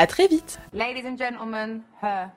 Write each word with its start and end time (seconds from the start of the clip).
À 0.00 0.06
très 0.06 0.28
vite. 0.28 0.58
Ladies 0.72 1.04
and 1.04 1.18
gentlemen, 1.18 1.82
her. 2.00 2.30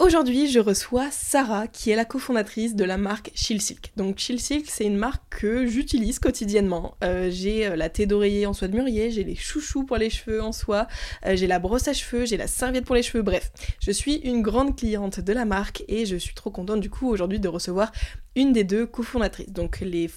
Aujourd'hui, 0.00 0.50
je 0.50 0.60
reçois 0.60 1.10
Sarah, 1.10 1.66
qui 1.66 1.90
est 1.90 1.94
la 1.94 2.06
cofondatrice 2.06 2.74
de 2.74 2.84
la 2.84 2.96
marque 2.96 3.32
Chill 3.34 3.60
Silk. 3.60 3.92
Donc 3.98 4.16
Chill 4.16 4.40
Silk, 4.40 4.64
c'est 4.66 4.86
une 4.86 4.96
marque 4.96 5.22
que 5.28 5.66
j'utilise 5.66 6.18
quotidiennement. 6.18 6.96
Euh, 7.04 7.28
j'ai 7.30 7.66
euh, 7.66 7.76
la 7.76 7.90
thé 7.90 8.06
d'oreiller 8.06 8.46
en 8.46 8.54
soie 8.54 8.68
de 8.68 8.74
mûrier, 8.74 9.10
j'ai 9.10 9.24
les 9.24 9.34
chouchous 9.34 9.84
pour 9.84 9.98
les 9.98 10.08
cheveux 10.08 10.42
en 10.42 10.52
soie, 10.52 10.88
euh, 11.26 11.36
j'ai 11.36 11.46
la 11.46 11.58
brosse 11.58 11.86
à 11.86 11.92
cheveux, 11.92 12.24
j'ai 12.24 12.38
la 12.38 12.46
serviette 12.46 12.86
pour 12.86 12.94
les 12.94 13.02
cheveux. 13.02 13.22
Bref, 13.22 13.52
je 13.78 13.90
suis 13.90 14.14
une 14.14 14.40
grande 14.40 14.74
cliente 14.74 15.20
de 15.20 15.32
la 15.34 15.44
marque 15.44 15.84
et 15.86 16.06
je 16.06 16.16
suis 16.16 16.34
trop 16.34 16.50
contente 16.50 16.80
du 16.80 16.88
coup 16.88 17.06
aujourd'hui 17.06 17.38
de 17.38 17.48
recevoir 17.48 17.92
une 18.36 18.54
des 18.54 18.64
deux 18.64 18.86
cofondatrices. 18.86 19.50
Donc 19.50 19.80
les 19.80 20.08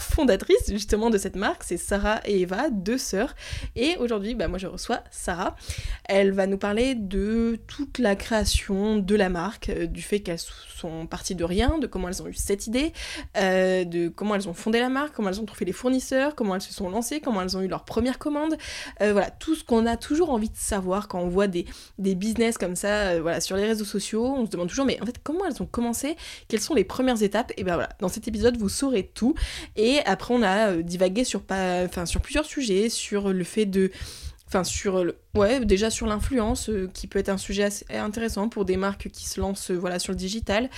fondatrices 0.00 0.68
justement 0.68 1.10
de 1.10 1.18
cette 1.18 1.36
marque, 1.36 1.62
c'est 1.64 1.76
Sarah 1.76 2.20
et 2.24 2.40
Eva, 2.40 2.70
deux 2.70 2.98
sœurs. 2.98 3.34
Et 3.76 3.96
aujourd'hui, 3.98 4.34
bah, 4.34 4.48
moi 4.48 4.58
je 4.58 4.66
reçois 4.66 5.00
Sarah. 5.10 5.56
Elle 6.04 6.32
va 6.32 6.46
nous 6.46 6.58
parler 6.58 6.94
de 6.94 7.58
toute 7.66 7.98
la 7.98 8.16
création 8.16 8.96
de 8.96 9.14
la 9.14 9.28
marque, 9.28 9.68
euh, 9.68 9.86
du 9.86 10.02
fait 10.02 10.20
qu'elles 10.20 10.38
sont 10.38 11.06
parties 11.06 11.34
de 11.34 11.44
rien, 11.44 11.78
de 11.78 11.86
comment 11.86 12.08
elles 12.08 12.22
ont 12.22 12.28
eu 12.28 12.34
cette 12.34 12.66
idée, 12.66 12.92
euh, 13.36 13.84
de 13.84 14.08
comment 14.08 14.34
elles 14.34 14.48
ont 14.48 14.54
fondé 14.54 14.80
la 14.80 14.88
marque, 14.88 15.14
comment 15.14 15.28
elles 15.28 15.40
ont 15.40 15.46
trouvé 15.46 15.64
les 15.64 15.72
fournisseurs, 15.72 16.34
comment 16.34 16.54
elles 16.54 16.62
se 16.62 16.72
sont 16.72 16.88
lancées, 16.88 17.20
comment 17.20 17.42
elles 17.42 17.56
ont 17.56 17.60
eu 17.60 17.68
leur 17.68 17.84
première 17.84 18.18
commande. 18.18 18.56
Euh, 19.02 19.12
voilà, 19.12 19.30
tout 19.30 19.54
ce 19.54 19.64
qu'on 19.64 19.86
a 19.86 19.96
toujours 19.96 20.30
envie 20.30 20.50
de 20.50 20.56
savoir 20.56 21.08
quand 21.08 21.20
on 21.20 21.28
voit 21.28 21.46
des, 21.46 21.66
des 21.98 22.14
business 22.14 22.58
comme 22.58 22.76
ça 22.76 23.20
voilà, 23.20 23.40
sur 23.40 23.56
les 23.56 23.64
réseaux 23.64 23.84
sociaux. 23.84 24.24
On 24.24 24.46
se 24.46 24.50
demande 24.50 24.68
toujours, 24.68 24.86
mais 24.86 25.00
en 25.02 25.06
fait, 25.06 25.18
comment 25.22 25.44
elles 25.46 25.62
ont 25.62 25.66
commencé? 25.66 26.16
Quelles 26.48 26.60
sont 26.60 26.74
les 26.74 26.84
premières 26.84 27.22
étapes? 27.22 27.52
Et 27.56 27.64
bien 27.64 27.74
voilà, 27.74 27.90
dans 28.00 28.08
cet 28.08 28.28
épisode, 28.28 28.56
vous 28.56 28.68
saurez 28.68 29.10
tout. 29.14 29.34
Et 29.76 29.87
et 29.88 30.00
après, 30.04 30.34
on 30.34 30.42
a 30.42 30.72
euh, 30.72 30.82
divagué 30.82 31.24
sur, 31.24 31.40
sur 32.04 32.20
plusieurs 32.20 32.44
sujets, 32.44 32.90
sur 32.90 33.32
le 33.32 33.42
fait 33.42 33.64
de 33.64 33.90
enfin 34.48 34.64
sur 34.64 35.04
le, 35.04 35.16
ouais 35.34 35.64
déjà 35.64 35.90
sur 35.90 36.06
l'influence 36.06 36.68
euh, 36.68 36.90
qui 36.92 37.06
peut 37.06 37.18
être 37.18 37.28
un 37.28 37.36
sujet 37.36 37.64
assez 37.64 37.86
intéressant 37.90 38.48
pour 38.48 38.64
des 38.64 38.76
marques 38.76 39.08
qui 39.10 39.28
se 39.28 39.40
lancent 39.40 39.70
euh, 39.70 39.76
voilà 39.76 39.98
sur 39.98 40.12
le 40.12 40.18
digital 40.18 40.70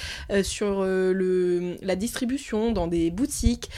sur 0.42 0.84
le 0.84 1.76
la 1.82 1.96
distribution 1.96 2.72
dans 2.72 2.86
des 2.86 3.10
boutiques 3.10 3.70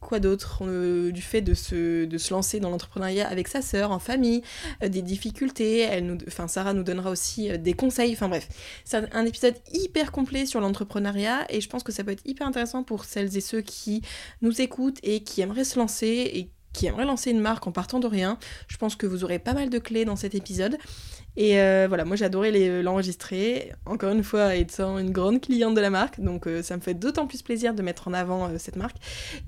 quoi 0.00 0.20
d'autre 0.20 1.10
du 1.10 1.22
fait 1.22 1.40
de 1.40 1.54
se 1.54 2.04
de 2.04 2.18
se 2.18 2.32
lancer 2.32 2.60
dans 2.60 2.70
l'entrepreneuriat 2.70 3.28
avec 3.28 3.48
sa 3.48 3.62
sœur 3.62 3.90
en 3.90 3.98
famille 3.98 4.42
des 4.82 5.02
difficultés 5.02 5.80
elle 5.80 6.06
nous 6.06 6.18
enfin 6.26 6.48
Sarah 6.48 6.74
nous 6.74 6.82
donnera 6.82 7.10
aussi 7.10 7.56
des 7.58 7.74
conseils 7.74 8.12
enfin 8.12 8.28
bref. 8.28 8.48
C'est 8.84 9.14
un 9.14 9.26
épisode 9.26 9.54
hyper 9.72 10.12
complet 10.12 10.46
sur 10.46 10.60
l'entrepreneuriat 10.60 11.46
et 11.50 11.60
je 11.60 11.68
pense 11.68 11.82
que 11.82 11.92
ça 11.92 12.04
peut 12.04 12.12
être 12.12 12.26
hyper 12.26 12.46
intéressant 12.46 12.82
pour 12.82 13.04
celles 13.04 13.36
et 13.36 13.40
ceux 13.40 13.60
qui 13.60 14.02
nous 14.42 14.60
écoutent 14.60 14.98
et 15.02 15.22
qui 15.22 15.40
aimeraient 15.40 15.64
se 15.64 15.78
lancer 15.78 16.30
et 16.34 16.50
qui 16.72 16.86
aimerait 16.86 17.04
lancer 17.04 17.30
une 17.30 17.40
marque 17.40 17.66
en 17.66 17.72
partant 17.72 18.00
de 18.00 18.06
rien. 18.06 18.38
Je 18.68 18.76
pense 18.76 18.96
que 18.96 19.06
vous 19.06 19.24
aurez 19.24 19.38
pas 19.38 19.54
mal 19.54 19.70
de 19.70 19.78
clés 19.78 20.04
dans 20.04 20.16
cet 20.16 20.34
épisode. 20.34 20.78
Et 21.36 21.60
euh, 21.60 21.86
voilà, 21.86 22.04
moi 22.04 22.16
j'ai 22.16 22.24
adoré 22.24 22.82
l'enregistrer. 22.82 23.72
Encore 23.86 24.12
une 24.12 24.24
fois, 24.24 24.56
étant 24.56 24.98
une 24.98 25.12
grande 25.12 25.40
cliente 25.40 25.74
de 25.74 25.80
la 25.80 25.88
marque, 25.88 26.20
donc 26.20 26.48
euh, 26.48 26.62
ça 26.62 26.76
me 26.76 26.82
fait 26.82 26.94
d'autant 26.94 27.28
plus 27.28 27.42
plaisir 27.42 27.74
de 27.74 27.82
mettre 27.82 28.08
en 28.08 28.12
avant 28.12 28.48
euh, 28.48 28.58
cette 28.58 28.74
marque. 28.74 28.96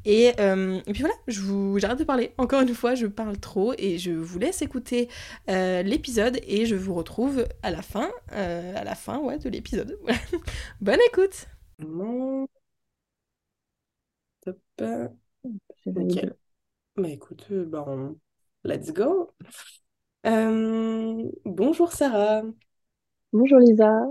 Et, 0.05 0.27
et, 0.27 0.93
puis 0.93 1.01
voilà, 1.01 1.15
je 1.27 1.41
vous, 1.41 1.79
j'arrête 1.81 1.99
de 1.99 2.05
parler. 2.05 2.33
Encore 2.39 2.61
une 2.61 2.75
fois, 2.75 2.95
je 2.95 3.07
parle 3.07 3.39
trop 3.39 3.75
et 3.77 3.99
je 3.99 4.13
vous 4.13 4.39
laisse 4.39 4.63
écouter 4.63 5.09
l'épisode 5.49 6.39
et 6.47 6.67
je 6.67 6.77
vous 6.77 6.95
retrouve 6.95 7.45
à 7.63 7.71
la 7.71 7.83
fin, 7.83 8.11
à 8.31 8.85
la 8.85 8.95
fin 8.95 9.19
ouais, 9.19 9.39
de 9.39 9.49
l'épisode. 9.49 9.99
Bonne 10.81 11.01
écoute. 11.11 11.47
Top. 14.77 15.13
Bah 17.01 17.09
écoute, 17.09 17.47
euh, 17.51 17.65
bah, 17.65 17.87
let's 18.65 18.93
go. 18.93 19.35
Euh, 20.27 21.31
bonjour 21.47 21.93
Sarah, 21.93 22.43
Bonjour 23.33 23.59
Lisa, 23.59 24.05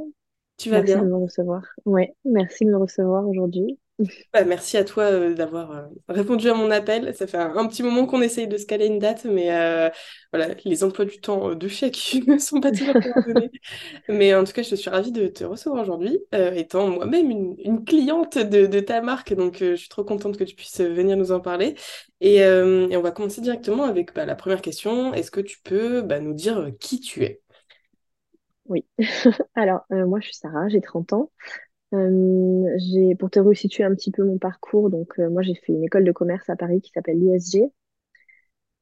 tu 0.58 0.70
vas 0.70 0.82
merci 0.82 1.00
de 1.00 1.06
bien? 1.06 1.08
me 1.08 1.16
recevoir. 1.18 1.64
Ouais, 1.86 2.16
merci 2.26 2.66
de 2.66 2.72
me 2.72 2.78
recevoir 2.78 3.28
aujourd'hui. 3.28 3.80
Bah, 4.34 4.46
merci 4.46 4.78
à 4.78 4.86
toi 4.86 5.04
euh, 5.04 5.34
d'avoir 5.34 5.72
euh, 5.72 5.82
répondu 6.08 6.50
à 6.50 6.54
mon 6.54 6.72
appel. 6.72 7.14
Ça 7.16 7.28
fait 7.28 7.38
un, 7.38 7.68
petit 7.68 7.84
moment 7.84 8.06
qu'on 8.06 8.22
essaye 8.22 8.48
de 8.48 8.58
se 8.58 8.66
caler 8.66 8.86
une 8.86 9.00
date, 9.00 9.26
mais 9.26 9.54
euh, 9.54 9.90
voilà, 10.32 10.54
les 10.64 10.84
emplois 10.84 11.06
du 11.06 11.20
temps 11.20 11.54
de 11.54 11.68
chèque 11.68 12.18
ne 12.28 12.38
sont 12.38 12.62
pas 12.62 12.72
toujours 12.72 12.94
coordonnés. 12.94 13.52
Mais 14.08 14.34
en 14.34 14.44
tout 14.46 14.54
cas, 14.54 14.62
je 14.62 14.76
suis 14.76 14.90
ravie 14.90 15.12
de 15.12 15.28
te 15.28 15.44
recevoir 15.44 15.84
aujourd'hui, 15.84 16.20
étant 16.32 16.88
moi-même 16.88 17.30
une, 17.30 17.84
cliente 17.84 18.38
de, 18.38 18.80
ta 18.80 19.02
marque. 19.02 19.34
Donc, 19.34 19.58
je 19.60 19.76
suis 19.76 19.90
trop 19.90 20.04
contente 20.04 20.38
que 20.38 20.44
tu 20.44 20.56
puisses 20.56 20.82
venir 20.82 21.18
nous 21.18 21.32
en 21.32 21.42
parler. 21.42 21.76
Et, 22.22 22.42
on 22.46 23.02
va 23.02 23.12
commencer 23.12 23.42
directement 23.42 23.84
avec 23.84 24.14
bah, 24.14 24.26
la 24.26 24.36
première 24.36 24.62
question. 24.62 25.14
Est-ce 25.14 25.32
que 25.32 25.42
tu 25.42 25.60
peux 25.62 26.02
bah, 26.02 26.20
nous 26.20 26.34
dire 26.34 26.72
qui 26.80 27.00
tu 27.00 27.24
es? 27.24 27.42
Oui. 28.66 28.86
Alors, 29.56 29.82
moi 29.90 30.20
je 30.20 30.28
suis 30.28 30.36
Sarah, 30.36 30.70
j'ai 30.70 30.80
30 30.80 31.14
ans. 31.14 31.32
Euh, 31.94 32.70
j'ai, 32.78 33.16
pour 33.16 33.32
te 33.32 33.40
resituer 33.40 33.84
un 33.84 33.96
petit 33.96 34.12
peu 34.12 34.24
mon 34.24 34.38
parcours, 34.38 34.90
donc 34.92 35.18
euh, 35.20 35.30
moi 35.30 35.42
j'ai 35.42 35.56
fait 35.56 35.74
une 35.74 35.84
école 35.84 36.04
de 36.04 36.12
commerce 36.12 36.48
à 36.50 36.56
Paris 36.56 36.82
qui 36.82 36.92
s'appelle 36.92 37.18
l'ISG, 37.20 37.64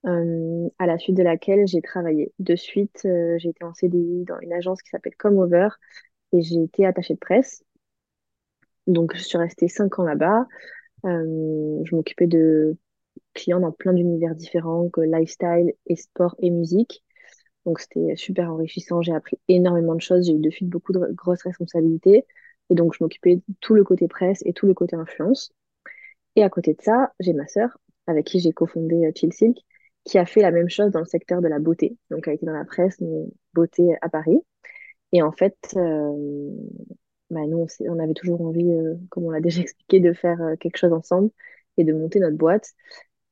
euh, 0.06 0.70
à 0.80 0.86
la 0.88 0.98
suite 0.98 1.16
de 1.18 1.24
laquelle 1.24 1.68
j'ai 1.68 1.82
travaillé. 1.82 2.34
De 2.40 2.56
suite, 2.56 3.02
j'ai 3.04 3.50
été 3.50 3.64
en 3.64 3.74
CDI 3.74 4.26
dans 4.26 4.40
une 4.40 4.54
agence 4.54 4.82
qui 4.82 4.90
s'appelle 4.90 5.16
Comover 5.18 5.70
et 6.34 6.42
j'ai 6.42 6.64
été 6.64 6.86
attachée 6.86 7.16
de 7.16 7.20
presse. 7.20 7.64
Donc 8.88 9.16
je 9.16 9.22
suis 9.24 9.38
restée 9.38 9.68
5 9.68 10.00
ans 10.00 10.04
là-bas. 10.04 10.48
Je 11.04 11.96
m'occupais 11.96 12.28
de 12.28 12.78
clients 13.34 13.60
dans 13.60 13.72
plein 13.72 13.94
d'univers 13.94 14.36
différents, 14.36 14.90
que 14.90 15.02
lifestyle 15.02 15.74
et 15.88 15.96
sport 15.96 16.36
et 16.40 16.50
musique. 16.52 17.04
Donc 17.66 17.80
c'était 17.80 18.16
super 18.16 18.52
enrichissant, 18.52 19.02
j'ai 19.02 19.14
appris 19.14 19.40
énormément 19.50 19.96
de 19.96 20.02
choses, 20.02 20.26
j'ai 20.28 20.34
eu 20.34 20.40
de 20.40 20.50
suite 20.50 20.70
beaucoup 20.70 20.94
de 20.94 21.00
grosses 21.14 21.44
responsabilités. 21.44 22.26
Et 22.70 22.76
donc 22.76 22.94
je 22.94 23.04
m'occupais 23.04 23.38
de 23.38 23.42
tout 23.62 23.74
le 23.74 23.84
côté 23.84 24.08
presse 24.08 24.42
et 24.46 24.54
tout 24.54 24.66
le 24.66 24.74
côté 24.74 24.96
influence. 24.96 25.52
Et 26.36 26.44
à 26.44 26.50
côté 26.50 26.74
de 26.74 26.82
ça, 26.82 27.14
j'ai 27.20 27.34
ma 27.34 27.48
sœur, 27.48 27.78
avec 28.06 28.26
qui 28.26 28.40
j'ai 28.40 28.54
cofondé 28.54 29.08
euh, 29.08 29.12
Chill 29.16 29.34
Silk, 29.34 29.58
qui 30.04 30.18
a 30.18 30.26
fait 30.26 30.42
la 30.42 30.52
même 30.52 30.70
chose 30.70 30.92
dans 30.92 31.00
le 31.00 31.06
secteur 31.06 31.42
de 31.42 31.48
la 31.48 31.60
beauté. 31.60 31.98
Donc 32.12 32.28
elle 32.28 32.36
était 32.36 32.46
dans 32.46 32.54
la 32.54 32.66
presse, 32.66 33.00
mais 33.02 33.26
beauté 33.54 33.96
à 34.02 34.10
Paris. 34.10 34.40
Et 35.14 35.22
en 35.24 35.32
fait, 35.32 35.58
euh, 35.78 36.52
bah, 37.30 37.42
nous, 37.48 37.66
on, 37.88 38.00
avait 38.00 38.14
toujours 38.14 38.42
envie, 38.42 38.70
euh, 38.70 38.96
comme 39.10 39.26
on 39.26 39.32
l'a 39.32 39.42
déjà 39.42 39.62
expliqué, 39.62 40.00
de 40.00 40.14
faire 40.14 40.40
quelque 40.60 40.78
chose 40.78 40.94
ensemble 40.94 41.32
et 41.78 41.84
de 41.84 41.94
monter 41.94 42.20
notre 42.20 42.38
boîte. 42.38 42.72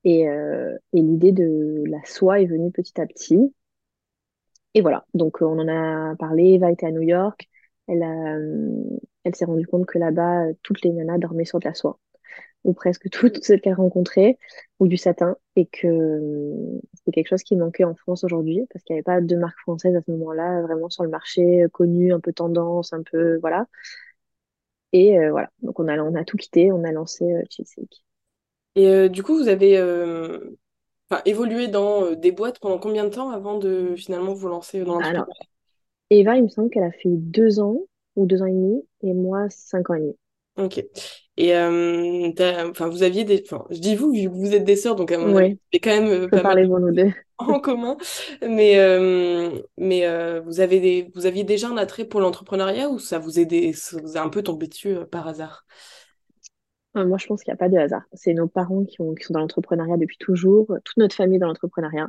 Et, 0.04 0.22
et 0.22 1.00
l'idée 1.00 1.32
de 1.32 1.82
la 1.88 2.04
soie 2.04 2.40
est 2.40 2.46
venue 2.46 2.70
petit 2.70 3.00
à 3.00 3.06
petit. 3.06 3.52
Et 4.74 4.80
voilà, 4.80 5.04
donc 5.14 5.42
on 5.42 5.58
en 5.58 5.68
a 5.68 6.14
parlé. 6.16 6.54
Eva 6.54 6.70
était 6.70 6.86
à 6.86 6.92
New 6.92 7.02
York. 7.02 7.48
Elle 7.88 8.02
a, 8.02 8.36
euh, 8.36 8.82
elle 9.24 9.34
s'est 9.34 9.44
rendue 9.44 9.66
compte 9.66 9.86
que 9.86 9.98
là-bas, 9.98 10.46
euh, 10.46 10.52
toutes 10.62 10.82
les 10.82 10.90
nanas 10.90 11.18
dormaient 11.18 11.44
sur 11.44 11.58
de 11.58 11.66
la 11.66 11.74
soie, 11.74 11.98
ou 12.64 12.72
presque 12.72 13.08
toutes 13.10 13.42
celles 13.44 13.60
qu'elle 13.60 13.74
rencontrait, 13.74 14.38
ou 14.80 14.88
du 14.88 14.96
satin, 14.96 15.36
et 15.54 15.66
que 15.66 15.86
euh, 15.86 16.80
c'était 16.94 17.12
quelque 17.12 17.28
chose 17.28 17.42
qui 17.42 17.56
manquait 17.56 17.84
en 17.84 17.94
France 17.94 18.24
aujourd'hui, 18.24 18.66
parce 18.72 18.84
qu'il 18.84 18.94
n'y 18.94 18.98
avait 18.98 19.04
pas 19.04 19.20
de 19.20 19.36
marque 19.36 19.58
française 19.60 19.94
à 19.94 20.00
ce 20.00 20.10
moment-là, 20.10 20.62
vraiment 20.62 20.90
sur 20.90 21.04
le 21.04 21.10
marché, 21.10 21.66
connue, 21.72 22.12
un 22.12 22.20
peu 22.20 22.32
tendance, 22.32 22.92
un 22.92 23.02
peu, 23.02 23.38
voilà. 23.38 23.66
Et 24.92 25.18
euh, 25.18 25.30
voilà, 25.30 25.50
donc 25.62 25.78
on 25.78 25.88
a, 25.88 25.98
on 25.98 26.14
a 26.14 26.24
tout 26.24 26.36
quitté, 26.36 26.72
on 26.72 26.84
a 26.84 26.92
lancé 26.92 27.24
euh. 27.24 27.42
Et 28.76 28.88
euh, 28.88 29.08
du 29.08 29.22
coup, 29.22 29.36
vous 29.36 29.48
avez 29.48 29.76
évolué 31.24 31.68
dans 31.68 32.12
des 32.12 32.32
boîtes 32.32 32.58
pendant 32.58 32.78
combien 32.78 33.04
de 33.04 33.10
temps 33.10 33.30
avant 33.30 33.58
de 33.58 33.94
finalement 33.96 34.32
vous 34.32 34.48
lancer 34.48 34.80
dans 34.80 34.94
l'entrepreneuriat? 34.94 35.55
Eva, 36.10 36.36
il 36.36 36.44
me 36.44 36.48
semble 36.48 36.70
qu'elle 36.70 36.84
a 36.84 36.92
fait 36.92 37.08
deux 37.08 37.60
ans, 37.60 37.80
ou 38.14 38.26
deux 38.26 38.42
ans 38.42 38.46
et 38.46 38.52
demi, 38.52 38.82
et 39.02 39.12
moi, 39.12 39.48
cinq 39.50 39.90
ans 39.90 39.94
et 39.94 40.00
demi. 40.00 40.16
Ok. 40.56 40.82
Et 41.36 41.54
euh, 41.54 42.30
enfin, 42.70 42.88
vous 42.88 43.02
aviez 43.02 43.24
des... 43.24 43.42
Enfin, 43.44 43.66
je 43.70 43.78
dis 43.78 43.94
vous, 43.94 44.12
vu 44.12 44.24
que 44.24 44.34
vous 44.34 44.54
êtes 44.54 44.64
des 44.64 44.76
sœurs, 44.76 44.96
donc 44.96 45.12
à 45.12 45.18
mon 45.18 45.36
avis, 45.36 45.48
Oui, 45.48 45.60
vous 45.72 45.78
quand 45.82 45.90
même 45.90 46.08
euh, 46.08 46.28
pas 46.28 46.36
mal 46.36 46.42
parler 46.42 46.66
pour 46.66 46.80
nous 46.80 46.92
deux. 46.92 47.12
en 47.38 47.60
commun. 47.60 47.98
Mais, 48.40 48.78
euh, 48.78 49.60
mais 49.76 50.06
euh, 50.06 50.40
vous 50.40 50.60
avez 50.60 50.80
des... 50.80 51.10
vous 51.14 51.26
aviez 51.26 51.44
déjà 51.44 51.68
un 51.68 51.76
attrait 51.76 52.06
pour 52.06 52.20
l'entrepreneuriat 52.20 52.88
ou 52.88 52.98
ça 52.98 53.18
vous 53.18 53.38
aidait, 53.38 53.72
ça 53.74 54.00
vous 54.00 54.16
a 54.16 54.20
un 54.20 54.30
peu 54.30 54.42
tombé 54.42 54.66
dessus 54.68 54.96
euh, 54.96 55.04
par 55.04 55.28
hasard? 55.28 55.66
Moi, 56.94 57.18
je 57.18 57.26
pense 57.26 57.42
qu'il 57.42 57.52
n'y 57.52 57.56
a 57.56 57.58
pas 57.58 57.68
de 57.68 57.76
hasard. 57.76 58.04
C'est 58.14 58.32
nos 58.32 58.48
parents 58.48 58.82
qui, 58.86 59.02
ont, 59.02 59.14
qui 59.14 59.24
sont 59.24 59.34
dans 59.34 59.40
l'entrepreneuriat 59.40 59.98
depuis 59.98 60.16
toujours, 60.16 60.66
toute 60.82 60.96
notre 60.96 61.14
famille 61.14 61.38
dans 61.38 61.48
l'entrepreneuriat. 61.48 62.08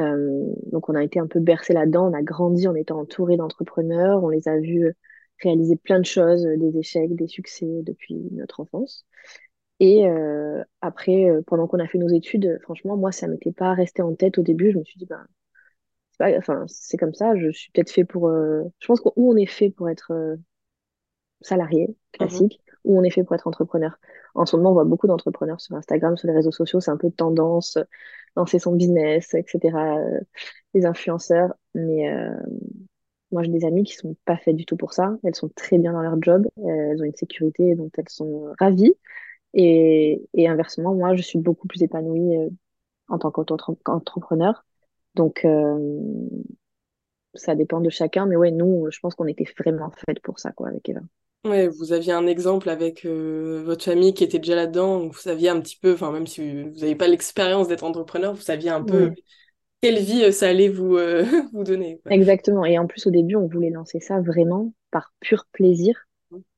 Euh, 0.00 0.44
donc, 0.72 0.88
on 0.88 0.94
a 0.94 1.04
été 1.04 1.18
un 1.20 1.26
peu 1.26 1.40
bercé 1.40 1.72
là-dedans. 1.74 2.10
On 2.10 2.14
a 2.14 2.22
grandi 2.22 2.68
en 2.68 2.74
étant 2.74 3.00
entouré 3.00 3.36
d'entrepreneurs. 3.36 4.22
On 4.24 4.28
les 4.30 4.48
a 4.48 4.58
vus 4.58 4.94
réaliser 5.42 5.76
plein 5.76 6.00
de 6.00 6.04
choses, 6.06 6.46
euh, 6.46 6.56
des 6.56 6.78
échecs, 6.78 7.14
des 7.16 7.28
succès 7.28 7.66
depuis 7.84 8.16
notre 8.32 8.60
enfance. 8.60 9.06
Et 9.80 10.06
euh, 10.08 10.62
après, 10.82 11.30
euh, 11.30 11.42
pendant 11.46 11.66
qu'on 11.68 11.80
a 11.80 11.88
fait 11.88 11.98
nos 11.98 12.08
études, 12.08 12.46
euh, 12.46 12.58
franchement, 12.62 12.96
moi, 12.96 13.12
ça 13.12 13.28
m'était 13.28 13.52
pas 13.52 13.74
resté 13.74 14.02
en 14.02 14.14
tête 14.14 14.38
au 14.38 14.42
début. 14.42 14.72
Je 14.72 14.78
me 14.78 14.84
suis 14.84 14.98
dit, 14.98 15.06
ben, 15.06 15.26
c'est 16.12 16.18
pas, 16.18 16.38
enfin, 16.38 16.64
c'est 16.68 16.96
comme 16.98 17.14
ça. 17.14 17.36
Je 17.36 17.50
suis 17.52 17.70
peut-être 17.72 17.90
fait 17.92 18.04
pour. 18.04 18.28
euh, 18.28 18.64
Je 18.80 18.86
pense 18.88 19.00
qu'on 19.00 19.12
on 19.16 19.36
est 19.36 19.46
fait 19.46 19.70
pour 19.70 19.90
être 19.90 20.12
euh, 20.12 20.36
salarié 21.42 21.94
Mhm. 22.20 22.44
classique 22.44 22.60
ou 22.84 22.98
on 22.98 23.02
est 23.02 23.10
fait 23.10 23.24
pour 23.24 23.34
être 23.34 23.46
entrepreneur. 23.46 23.98
En 24.40 24.46
ce 24.46 24.56
moment, 24.56 24.70
on 24.70 24.72
voit 24.72 24.84
beaucoup 24.84 25.06
d'entrepreneurs 25.06 25.60
sur 25.60 25.76
Instagram, 25.76 26.16
sur 26.16 26.26
les 26.26 26.34
réseaux 26.34 26.50
sociaux, 26.50 26.80
c'est 26.80 26.90
un 26.90 26.96
peu 26.96 27.10
tendance, 27.10 27.76
euh, 27.76 27.84
lancer 28.36 28.58
son 28.58 28.72
business, 28.72 29.34
etc. 29.34 29.98
euh, 29.98 30.20
les 30.72 30.86
influenceurs. 30.86 31.52
Mais 31.74 32.10
euh, 32.10 32.34
moi, 33.32 33.42
j'ai 33.42 33.50
des 33.50 33.66
amies 33.66 33.84
qui 33.84 33.94
sont 33.96 34.16
pas 34.24 34.38
faites 34.38 34.56
du 34.56 34.64
tout 34.64 34.78
pour 34.78 34.94
ça. 34.94 35.14
Elles 35.24 35.34
sont 35.34 35.50
très 35.50 35.76
bien 35.76 35.92
dans 35.92 36.00
leur 36.00 36.16
job, 36.22 36.48
elles 36.56 36.98
ont 37.02 37.04
une 37.04 37.14
sécurité 37.14 37.74
dont 37.74 37.90
elles 37.98 38.08
sont 38.08 38.54
ravies. 38.58 38.94
Et, 39.52 40.24
inversement, 40.38 40.94
moi, 40.94 41.14
je 41.16 41.22
suis 41.22 41.38
beaucoup 41.38 41.68
plus 41.68 41.82
épanouie 41.82 42.34
en 43.08 43.18
tant 43.18 43.30
qu'entrepreneur. 43.30 44.64
Donc, 45.16 45.46
ça 47.34 47.54
dépend 47.54 47.80
de 47.82 47.90
chacun. 47.90 48.24
Mais 48.24 48.36
ouais, 48.36 48.52
nous, 48.52 48.90
je 48.90 49.00
pense 49.00 49.14
qu'on 49.14 49.26
était 49.26 49.46
vraiment 49.58 49.90
faites 50.06 50.20
pour 50.20 50.38
ça, 50.38 50.52
avec 50.64 50.88
Eva. 50.88 51.00
Ouais, 51.44 51.68
vous 51.68 51.92
aviez 51.94 52.12
un 52.12 52.26
exemple 52.26 52.68
avec 52.68 53.06
euh, 53.06 53.62
votre 53.64 53.82
famille 53.86 54.12
qui 54.12 54.24
était 54.24 54.38
déjà 54.38 54.54
là-dedans, 54.54 55.06
vous 55.08 55.14
saviez 55.14 55.48
un 55.48 55.58
petit 55.60 55.76
peu, 55.78 55.94
enfin 55.94 56.12
même 56.12 56.26
si 56.26 56.40
vous 56.64 56.70
n'avez 56.78 56.94
pas 56.94 57.08
l'expérience 57.08 57.66
d'être 57.66 57.82
entrepreneur, 57.84 58.34
vous 58.34 58.42
saviez 58.42 58.68
un 58.68 58.82
peu 58.82 59.14
quelle 59.82 60.00
vie 60.02 60.24
euh, 60.24 60.32
ça 60.32 60.48
allait 60.48 60.68
vous, 60.68 60.96
euh, 60.96 61.24
vous 61.52 61.64
donner, 61.64 62.00
quoi. 62.00 62.12
Exactement. 62.12 62.64
Et 62.64 62.78
en 62.78 62.86
plus, 62.86 63.06
au 63.06 63.10
début, 63.10 63.36
on 63.36 63.46
voulait 63.46 63.70
lancer 63.70 64.00
ça 64.00 64.20
vraiment 64.20 64.72
par 64.90 65.12
pur 65.20 65.46
plaisir 65.52 65.96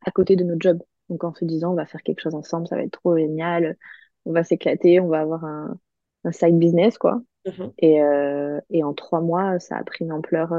à 0.04 0.10
côté 0.10 0.36
de 0.36 0.44
notre 0.44 0.62
job. 0.62 0.82
Donc, 1.10 1.24
en 1.24 1.34
se 1.34 1.44
disant, 1.44 1.72
on 1.72 1.76
va 1.76 1.86
faire 1.86 2.02
quelque 2.02 2.20
chose 2.20 2.34
ensemble, 2.34 2.68
ça 2.68 2.76
va 2.76 2.82
être 2.84 2.92
trop 3.00 3.16
génial, 3.16 3.76
on 4.24 4.32
va 4.32 4.44
s'éclater, 4.44 5.00
on 5.00 5.08
va 5.08 5.20
avoir 5.20 5.44
un, 5.44 5.78
un 6.24 6.32
side 6.32 6.58
business, 6.58 6.98
quoi. 6.98 7.22
Mhm. 7.44 7.72
Et, 7.78 8.02
euh, 8.02 8.60
et 8.70 8.84
en 8.84 8.94
trois 8.94 9.20
mois, 9.20 9.58
ça 9.60 9.76
a 9.76 9.84
pris 9.84 10.04
une 10.04 10.12
ampleur 10.12 10.52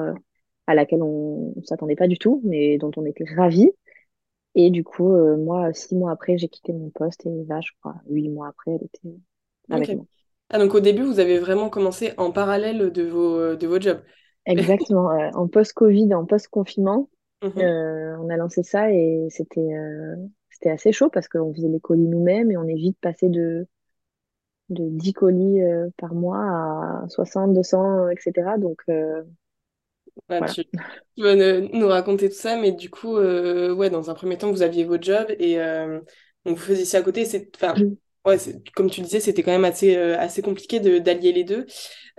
à 0.68 0.76
laquelle 0.76 1.04
on 1.04 1.54
ne 1.56 1.64
s'attendait 1.64 1.96
pas 1.96 2.08
du 2.08 2.18
tout, 2.18 2.42
mais 2.46 2.78
dont 2.78 2.92
on 2.98 3.06
était 3.06 3.26
ravis. 3.36 3.72
Et 4.56 4.70
du 4.72 4.84
coup, 4.84 5.14
euh, 5.14 5.38
moi, 5.38 5.74
six 5.74 5.96
mois 5.96 6.12
après, 6.12 6.38
j'ai 6.38 6.50
quitté 6.50 6.74
mon 6.74 6.90
poste 6.90 7.26
et 7.26 7.30
Eva, 7.30 7.62
je 7.62 7.72
crois, 7.80 7.96
huit 8.10 8.30
mois 8.30 8.48
après, 8.50 8.72
elle 8.72 8.86
était 8.86 9.16
avec 9.70 9.94
moi. 9.94 10.06
Ah, 10.50 10.60
donc 10.60 10.74
au 10.76 10.80
début, 10.80 11.04
vous 11.04 11.20
avez 11.20 11.40
vraiment 11.40 11.70
commencé 11.70 12.14
en 12.18 12.32
parallèle 12.32 12.92
de 12.92 13.04
vos, 13.04 13.38
euh, 13.40 13.56
de 13.56 13.68
vos 13.68 13.80
jobs. 13.80 14.04
Exactement. 14.46 15.12
euh, 15.12 15.30
en 15.34 15.48
post-Covid, 15.48 16.14
en 16.14 16.26
post-confinement, 16.26 17.10
Mhm. 17.42 17.60
Euh, 17.60 18.18
on 18.20 18.30
a 18.30 18.38
lancé 18.38 18.64
ça 18.64 18.92
et 18.92 19.28
c'était 19.30 19.62
euh, 19.62 20.16
c'était 20.52 20.72
assez 20.72 20.92
chaud 20.92 21.10
parce 21.10 21.28
qu'on 21.30 21.54
faisait 21.54 21.70
les 21.70 21.80
colis 21.80 22.08
nous-mêmes 22.08 22.52
et 22.52 22.58
on 22.58 22.68
est 22.68 22.76
vite 22.76 22.98
passé 23.02 23.30
de, 23.30 23.68
de 24.70 24.90
10 24.90 25.14
colis 25.14 25.62
euh, 25.62 25.90
par 25.98 26.14
mois 26.16 26.40
à 27.04 27.06
60, 27.10 27.54
200, 27.54 28.10
etc. 28.10 28.58
Donc 28.58 28.82
voilà. 30.28 30.48
tu, 30.48 30.64
tu 30.66 31.24
vas 31.24 31.36
nous 31.36 31.88
raconter 31.88 32.30
tout 32.30 32.36
ça, 32.36 32.58
mais 32.58 32.72
du 32.72 32.90
coup, 32.90 33.18
euh, 33.18 33.74
ouais, 33.74 33.90
dans 33.90 34.10
un 34.10 34.14
premier 34.14 34.38
temps, 34.38 34.52
vous 34.52 34.62
aviez 34.62 34.84
votre 34.84 35.04
job 35.04 35.28
et 35.40 35.60
euh, 35.60 36.00
donc 36.46 36.58
vous 36.58 36.64
faisiez 36.64 36.86
ça 36.86 37.00
à 37.00 37.02
côté. 37.02 37.26
C'est, 37.26 37.50
enfin, 37.56 37.74
ouais, 38.26 38.38
comme 38.76 38.90
tu 38.90 39.02
disais, 39.02 39.20
c'était 39.20 39.44
quand 39.44 39.52
même 39.52 39.66
assez, 39.66 39.96
euh, 39.96 40.18
assez 40.20 40.42
compliqué 40.42 40.80
de, 40.80 41.00
d'allier 41.00 41.34
les 41.34 41.44
deux. 41.44 41.66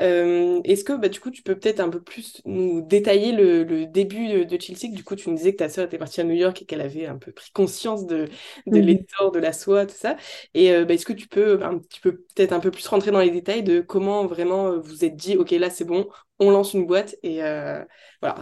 Euh, 0.01 0.61
est-ce 0.65 0.83
que, 0.83 0.93
bah, 0.93 1.09
du 1.09 1.21
coup, 1.21 1.31
tu 1.31 1.43
peux 1.43 1.57
peut-être 1.57 1.79
un 1.81 1.89
peu 1.89 2.03
plus 2.03 2.43
nous 2.45 2.83
détailler 2.83 3.31
le, 3.33 3.63
le 3.63 3.87
début 3.87 4.45
de, 4.45 4.59
Chilsick? 4.61 4.93
Du 4.93 5.05
coup, 5.05 5.15
tu 5.15 5.31
nous 5.31 5.37
disais 5.37 5.53
que 5.53 5.59
ta 5.59 5.69
sœur 5.69 5.87
était 5.87 5.99
partie 5.99 6.21
à 6.21 6.25
New 6.25 6.35
York 6.35 6.61
et 6.63 6.65
qu'elle 6.65 6.81
avait 6.81 7.07
un 7.07 7.17
peu 7.17 7.31
pris 7.33 7.51
conscience 7.53 8.07
de, 8.07 8.29
de 8.67 8.79
l'essor 8.81 9.31
de 9.31 9.39
la 9.39 9.53
soie, 9.53 9.87
tout 9.87 9.95
ça. 9.95 10.17
Et 10.55 10.73
bah, 10.85 10.95
est-ce 10.95 11.07
que 11.07 11.13
tu 11.13 11.29
peux, 11.29 11.63
un 11.63 11.79
petit 11.79 12.01
peu, 12.01 12.17
peut-être 12.35 12.53
un 12.53 12.61
peu 12.61 12.73
plus 12.73 12.87
rentrer 12.89 13.13
dans 13.13 13.21
les 13.21 13.31
détails 13.31 13.63
de 13.63 13.81
comment 13.81 14.27
vraiment 14.27 14.79
vous 14.81 15.05
êtes 15.05 15.15
dit, 15.17 15.37
OK, 15.37 15.53
là, 15.53 15.71
c'est 15.71 15.85
bon, 15.85 16.09
on 16.39 16.51
lance 16.51 16.75
une 16.75 16.87
boîte 16.87 17.17
et 17.23 17.43
euh, 17.43 17.85
voilà. 18.21 18.37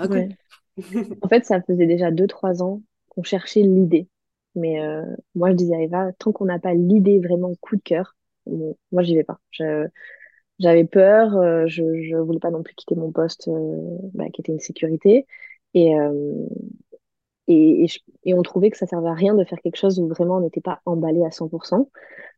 En 1.20 1.28
fait, 1.28 1.44
ça 1.44 1.60
faisait 1.62 1.86
déjà 1.86 2.10
deux 2.10 2.26
trois 2.26 2.62
ans 2.62 2.82
qu'on 3.08 3.22
cherchait 3.22 3.62
l'idée. 3.62 4.08
Mais 4.54 4.80
euh, 4.82 5.02
moi, 5.34 5.50
je 5.50 5.56
disais 5.56 5.74
à 5.76 5.80
Eva, 5.80 6.12
tant 6.18 6.32
qu'on 6.32 6.44
n'a 6.46 6.58
pas 6.58 6.74
l'idée 6.74 7.18
vraiment 7.20 7.54
coup 7.60 7.76
de 7.76 7.82
cœur, 7.82 8.16
bon, 8.46 8.76
moi, 8.90 9.02
j'y 9.02 9.14
vais 9.14 9.24
pas. 9.24 9.40
J'avais 10.58 10.84
peur, 10.84 11.36
euh, 11.36 11.64
je, 11.66 11.82
je 12.02 12.16
voulais 12.16 12.38
pas 12.38 12.50
non 12.50 12.62
plus 12.62 12.74
quitter 12.74 12.94
mon 12.94 13.10
poste 13.10 13.48
euh, 13.48 13.98
bah, 14.14 14.26
qui 14.32 14.40
était 14.42 14.52
une 14.52 14.60
sécurité. 14.60 15.26
Et, 17.48 17.86
et 18.24 18.34
on 18.34 18.42
trouvait 18.42 18.70
que 18.70 18.76
ça 18.76 18.86
servait 18.86 19.08
à 19.10 19.14
rien 19.14 19.34
de 19.34 19.44
faire 19.44 19.58
quelque 19.60 19.76
chose 19.76 19.98
où 19.98 20.08
vraiment 20.08 20.36
on 20.36 20.40
n'était 20.40 20.60
pas 20.60 20.80
emballé 20.86 21.24
à 21.24 21.30
100%. 21.30 21.90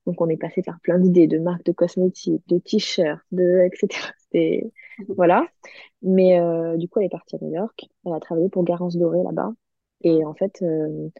Donc 0.06 0.20
on 0.20 0.28
est 0.28 0.36
passé 0.36 0.62
par 0.62 0.80
plein 0.80 0.98
d'idées 0.98 1.26
de 1.26 1.38
marques 1.38 1.64
de 1.64 1.72
cosmétiques, 1.72 2.42
de 2.48 2.58
t-shirts, 2.58 3.20
de 3.32 3.60
etc. 3.66 4.12
C'était 4.18 4.70
voilà. 5.16 5.46
Mais 6.02 6.38
euh, 6.40 6.76
du 6.76 6.88
coup 6.88 7.00
elle 7.00 7.06
est 7.06 7.08
partie 7.10 7.36
à 7.36 7.38
New 7.40 7.52
York. 7.54 7.86
Elle 8.06 8.12
a 8.14 8.20
travaillé 8.20 8.48
pour 8.48 8.64
Garance 8.64 8.96
Doré 8.96 9.22
là-bas. 9.22 9.52
Et 10.02 10.24
en 10.24 10.34
fait 10.34 10.62
euh, 10.62 11.10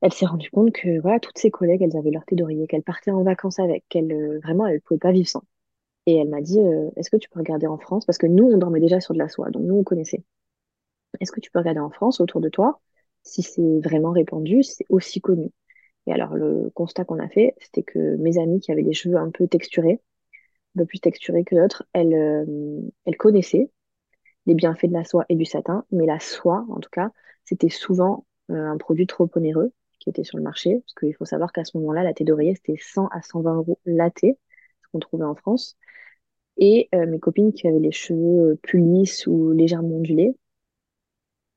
elle 0.00 0.12
s'est 0.12 0.26
rendue 0.26 0.50
compte 0.50 0.72
que 0.72 1.00
voilà 1.00 1.20
toutes 1.20 1.38
ses 1.38 1.50
collègues 1.50 1.82
elles 1.82 1.96
avaient 1.96 2.10
leur 2.10 2.24
thé 2.24 2.34
d'oreiller, 2.36 2.66
qu'elles 2.66 2.82
partaient 2.82 3.10
en 3.12 3.22
vacances 3.22 3.58
avec, 3.60 3.84
qu'elle 3.88 4.12
euh, 4.12 4.40
vraiment 4.42 4.66
elle 4.66 4.80
pouvait 4.80 4.98
pas 4.98 5.12
vivre 5.12 5.28
sans. 5.28 5.42
Et 6.06 6.16
elle 6.16 6.28
m'a 6.28 6.42
dit 6.42 6.60
euh, 6.60 6.90
est-ce 6.96 7.10
que 7.10 7.16
tu 7.18 7.28
peux 7.30 7.40
regarder 7.40 7.66
en 7.68 7.78
France? 7.78 8.06
Parce 8.06 8.18
que 8.18 8.26
nous 8.26 8.46
on 8.46 8.58
dormait 8.58 8.80
déjà 8.80 9.00
sur 9.00 9.14
de 9.14 9.18
la 9.20 9.28
soie 9.28 9.50
donc 9.50 9.64
nous 9.64 9.76
on 9.76 9.84
connaissait. 9.84 10.24
Est-ce 11.20 11.32
que 11.32 11.40
tu 11.40 11.50
peux 11.50 11.58
regarder 11.58 11.80
en 11.80 11.90
France 11.90 12.20
autour 12.20 12.40
de 12.40 12.48
toi? 12.48 12.80
Si 13.22 13.42
c'est 13.42 13.80
vraiment 13.80 14.10
répandu, 14.12 14.62
si 14.62 14.76
c'est 14.76 14.86
aussi 14.88 15.20
connu? 15.20 15.50
Et 16.06 16.12
alors, 16.12 16.34
le 16.36 16.70
constat 16.74 17.04
qu'on 17.04 17.18
a 17.20 17.28
fait, 17.28 17.54
c'était 17.60 17.82
que 17.82 18.16
mes 18.16 18.38
amies 18.38 18.60
qui 18.60 18.72
avaient 18.72 18.82
des 18.82 18.94
cheveux 18.94 19.16
un 19.18 19.30
peu 19.30 19.48
texturés, 19.48 20.00
peu 20.78 20.86
plus 20.86 21.00
texturés 21.00 21.44
que 21.44 21.54
d'autres, 21.56 21.84
elles, 21.94 22.14
euh, 22.14 22.80
elles 23.06 23.16
connaissaient 23.16 23.70
les 24.46 24.54
bienfaits 24.54 24.86
de 24.86 24.92
la 24.94 25.04
soie 25.04 25.24
et 25.28 25.36
du 25.36 25.44
satin, 25.44 25.84
mais 25.92 26.06
la 26.06 26.20
soie, 26.20 26.66
en 26.70 26.80
tout 26.80 26.90
cas, 26.90 27.10
c'était 27.44 27.68
souvent 27.68 28.26
euh, 28.50 28.66
un 28.66 28.78
produit 28.78 29.06
trop 29.06 29.28
onéreux 29.36 29.72
qui 30.00 30.10
était 30.10 30.24
sur 30.24 30.38
le 30.38 30.44
marché, 30.44 30.80
parce 30.80 30.94
qu'il 30.94 31.14
faut 31.14 31.24
savoir 31.24 31.52
qu'à 31.52 31.64
ce 31.64 31.76
moment-là, 31.78 32.02
la 32.04 32.14
thé 32.14 32.24
d'oreiller, 32.24 32.54
c'était 32.54 32.76
100 32.80 33.08
à 33.08 33.22
120 33.22 33.56
euros 33.56 33.78
la 33.86 34.10
thé, 34.10 34.38
ce 34.82 34.88
qu'on 34.92 35.00
trouvait 35.00 35.24
en 35.24 35.34
France. 35.34 35.76
Et 36.58 36.88
euh, 36.94 37.06
mes 37.06 37.20
copines 37.20 37.52
qui 37.52 37.68
avaient 37.68 37.80
les 37.80 37.92
cheveux 37.92 38.58
plus 38.62 38.80
lisses 38.80 39.26
ou 39.26 39.52
légèrement 39.52 39.96
ondulés, 39.96 40.36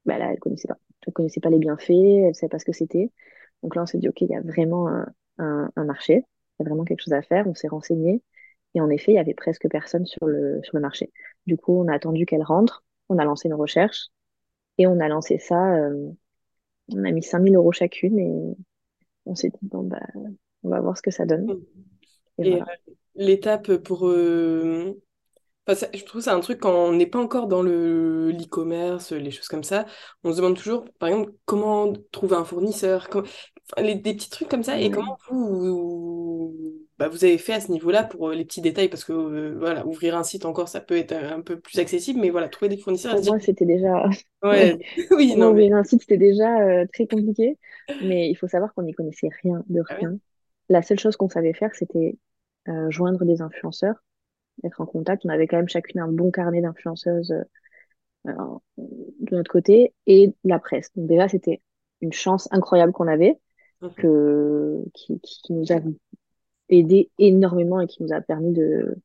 bah 0.06 0.18
là, 0.18 0.32
elle 0.32 0.40
connaissait 0.40 0.68
pas. 0.68 0.78
Elle 1.06 1.14
connaissait 1.14 1.40
pas 1.40 1.50
les 1.50 1.60
bienfaits, 1.60 1.90
elle 1.92 2.36
savait 2.36 2.50
pas 2.50 2.60
ce 2.60 2.66
que 2.66 2.74
c'était. 2.74 3.12
Donc 3.64 3.76
là, 3.76 3.84
on 3.84 3.86
s'est 3.86 3.98
dit, 3.98 4.10
OK, 4.10 4.22
il 4.22 4.30
y 4.30 4.36
a 4.36 4.42
vraiment 4.42 4.88
un 5.38 5.84
marché, 5.86 6.26
il 6.60 6.64
y 6.64 6.66
a 6.66 6.70
vraiment 6.70 6.84
quelque 6.86 7.02
chose 7.02 7.14
à 7.14 7.22
faire. 7.22 7.48
On 7.48 7.56
s'est 7.56 7.68
renseigné. 7.68 8.22
Et 8.76 8.82
en 8.82 8.90
effet, 8.90 9.12
il 9.14 9.16
y 9.16 9.20
avait 9.20 9.34
presque 9.34 9.70
personne 9.70 10.06
sur 10.06 10.28
le, 10.28 10.62
sur 10.64 10.76
le 10.78 10.82
marché. 10.82 11.12
Du 11.48 11.58
coup, 11.58 11.74
on 11.82 11.88
a 11.88 11.96
attendu 11.96 12.26
qu'elle 12.26 12.44
rentre, 12.44 12.84
on 13.10 13.18
a 13.20 13.26
lancé 13.26 13.48
une 13.50 13.54
recherche 13.56 14.08
et 14.78 14.88
on 14.88 15.00
a 15.00 15.08
lancé 15.10 15.40
ça 15.40 15.76
euh, 15.76 16.10
On 16.90 17.06
a 17.06 17.12
mis 17.12 17.24
5000 17.24 17.56
euros 17.56 17.72
chacune 17.74 18.20
et 18.20 18.56
on 19.26 19.36
s'est 19.36 19.50
dit, 19.50 19.60
bon, 19.64 19.84
bah, 19.84 20.02
on 20.64 20.70
va 20.70 20.82
voir 20.82 20.98
ce 20.98 21.02
que 21.04 21.12
ça 21.12 21.26
donne. 21.26 21.54
Et 22.38 22.46
voilà. 22.46 22.66
l'étape 23.16 23.78
pour... 23.78 24.08
euh, 24.08 24.94
enfin, 25.68 25.76
ça- 25.80 25.90
je 25.96 26.04
trouve 26.06 26.22
que 26.22 26.26
c'est 26.26 26.32
un 26.32 26.40
truc 26.42 26.60
quand 26.62 26.74
on 26.74 26.94
n'est 26.94 27.08
pas 27.08 27.20
encore 27.20 27.48
dans 27.48 27.62
le 27.64 28.32
l'e-commerce, 28.32 29.12
les 29.14 29.32
choses 29.32 29.48
comme 29.48 29.64
ça, 29.64 29.86
on 30.24 30.32
se 30.34 30.38
demande 30.38 30.58
toujours, 30.58 30.86
par 31.00 31.10
exemple, 31.10 31.34
comment 31.46 31.94
trouver 32.12 32.36
un 32.38 32.46
fournisseur, 32.46 33.10
com- 33.10 33.26
enfin, 33.74 33.84
les- 33.84 33.96
des 33.96 34.16
petits 34.16 34.30
trucs 34.30 34.50
comme 34.50 34.64
ça, 34.64 34.80
et 34.82 34.92
comment 34.92 35.18
vous, 35.30 35.48
vous, 35.60 36.11
bah, 37.02 37.08
vous 37.08 37.26
avez 37.26 37.40
fait 37.40 37.54
à 37.54 37.60
ce 37.60 37.72
niveau-là 37.72 38.04
pour 38.04 38.30
euh, 38.30 38.36
les 38.36 38.46
petits 38.46 38.62
détails, 38.62 38.88
parce 38.88 39.04
que 39.04 39.12
euh, 39.12 39.56
voilà, 39.58 39.88
ouvrir 39.88 40.16
un 40.16 40.22
site 40.22 40.46
encore, 40.46 40.68
ça 40.68 40.82
peut 40.82 40.96
être 40.96 41.14
un, 41.14 41.38
un 41.38 41.42
peu 41.42 41.60
plus 41.60 41.80
accessible, 41.80 42.20
mais 42.20 42.30
voilà, 42.30 42.48
trouver 42.48 42.70
des 42.70 42.78
fournisseurs, 42.78 43.14
Pour 43.14 43.22
dire, 43.22 43.32
moi, 43.32 43.40
c'était 43.40 43.66
déjà. 43.66 44.08
ouais, 44.44 44.78
oui, 45.10 45.36
non, 45.36 45.48
mais... 45.48 45.64
ouvrir 45.64 45.78
un 45.78 45.84
site, 45.84 46.02
c'était 46.02 46.18
déjà 46.18 46.62
euh, 46.62 46.86
très 46.94 47.08
compliqué. 47.08 47.58
Mais 48.04 48.30
il 48.30 48.36
faut 48.36 48.48
savoir 48.48 48.72
qu'on 48.76 48.84
n'y 48.84 48.94
connaissait 48.94 49.30
rien 49.42 49.64
de 49.68 49.82
Ah 49.90 49.96
rien. 49.96 50.16
La 50.70 50.84
seule 50.84 51.00
chose 51.00 51.18
qu'on 51.18 51.28
savait 51.28 51.54
faire, 51.54 51.74
c'était 51.74 52.20
euh, 52.68 52.92
joindre 52.92 53.26
des 53.26 53.42
influenceurs, 53.42 53.96
être 54.64 54.80
en 54.80 54.86
contact. 54.86 55.26
On 55.26 55.30
avait 55.30 55.48
quand 55.48 55.58
même 55.58 55.68
chacune 55.68 56.02
un 56.02 56.08
bon 56.08 56.30
carnet 56.30 56.62
d'influenceuses 56.62 57.34
euh, 58.28 58.32
de 58.78 59.36
notre 59.36 59.52
côté 59.52 59.96
et 60.06 60.36
la 60.44 60.60
presse. 60.60 60.92
Donc 60.96 61.08
déjà, 61.08 61.28
c'était 61.28 61.64
une 62.00 62.14
chance 62.14 62.48
incroyable 62.52 62.94
qu'on 62.94 63.08
avait, 63.08 63.40
que, 63.98 64.84
qui, 64.94 65.20
qui 65.20 65.54
nous 65.54 65.72
a 65.72 65.80
aidé 66.72 67.12
énormément 67.20 67.82
et 67.82 67.88
qui 67.88 68.04
nous 68.04 68.14
a 68.14 68.22
permis 68.22 68.54
de 68.54 68.96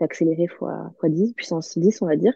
d'accélérer 0.00 0.48
fois, 0.48 0.92
fois 0.98 1.10
10, 1.10 1.34
puissance 1.34 1.76
10, 1.78 2.00
on 2.02 2.06
va 2.06 2.16
dire. 2.16 2.32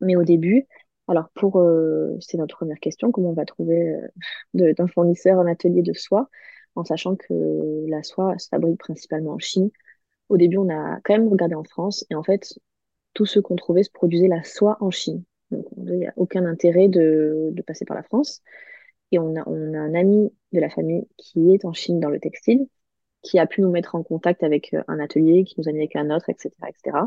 Mais 0.00 0.16
au 0.16 0.24
début, 0.24 0.66
alors 1.08 1.28
pour, 1.34 1.58
euh, 1.60 2.16
c'est 2.20 2.38
notre 2.38 2.56
première 2.56 2.78
question, 2.80 3.12
comment 3.12 3.30
on 3.30 3.34
va 3.34 3.44
trouver 3.44 3.94
euh, 4.56 4.72
d'un 4.74 4.86
fournisseur 4.88 5.38
un 5.38 5.46
atelier 5.46 5.82
de 5.82 5.92
soie, 5.92 6.28
en 6.76 6.84
sachant 6.84 7.16
que 7.16 7.84
la 7.88 8.02
soie 8.02 8.38
se 8.38 8.48
fabrique 8.48 8.78
principalement 8.78 9.32
en 9.32 9.38
Chine. 9.38 9.70
Au 10.28 10.36
début, 10.36 10.58
on 10.58 10.68
a 10.70 11.00
quand 11.04 11.14
même 11.14 11.28
regardé 11.28 11.54
en 11.54 11.64
France, 11.64 12.04
et 12.10 12.14
en 12.14 12.22
fait, 12.22 12.58
tous 13.14 13.26
ceux 13.26 13.42
qu'on 13.42 13.56
trouvait 13.56 13.82
se 13.82 13.90
produisaient 13.90 14.28
la 14.28 14.44
soie 14.44 14.76
en 14.80 14.90
Chine. 14.90 15.24
Donc, 15.50 15.66
il 15.76 15.98
n'y 15.98 16.06
a 16.06 16.12
aucun 16.16 16.44
intérêt 16.46 16.88
de, 16.88 17.50
de 17.52 17.62
passer 17.62 17.84
par 17.86 17.96
la 17.96 18.02
France. 18.02 18.42
Et 19.12 19.18
on 19.18 19.36
a, 19.36 19.42
on 19.46 19.74
a 19.74 19.78
un 19.78 19.94
ami 19.94 20.32
de 20.52 20.60
la 20.60 20.70
famille 20.70 21.06
qui 21.16 21.54
est 21.54 21.64
en 21.64 21.72
Chine 21.72 22.00
dans 22.00 22.10
le 22.10 22.20
textile, 22.20 22.66
qui 23.22 23.38
a 23.38 23.46
pu 23.46 23.62
nous 23.62 23.70
mettre 23.70 23.94
en 23.94 24.02
contact 24.02 24.42
avec 24.42 24.74
euh, 24.74 24.82
un 24.88 24.98
atelier, 24.98 25.44
qui 25.44 25.54
nous 25.58 25.68
a 25.68 25.72
mis 25.72 25.78
avec 25.78 25.96
un 25.96 26.10
autre, 26.14 26.28
etc., 26.30 26.50
etc. 26.68 26.98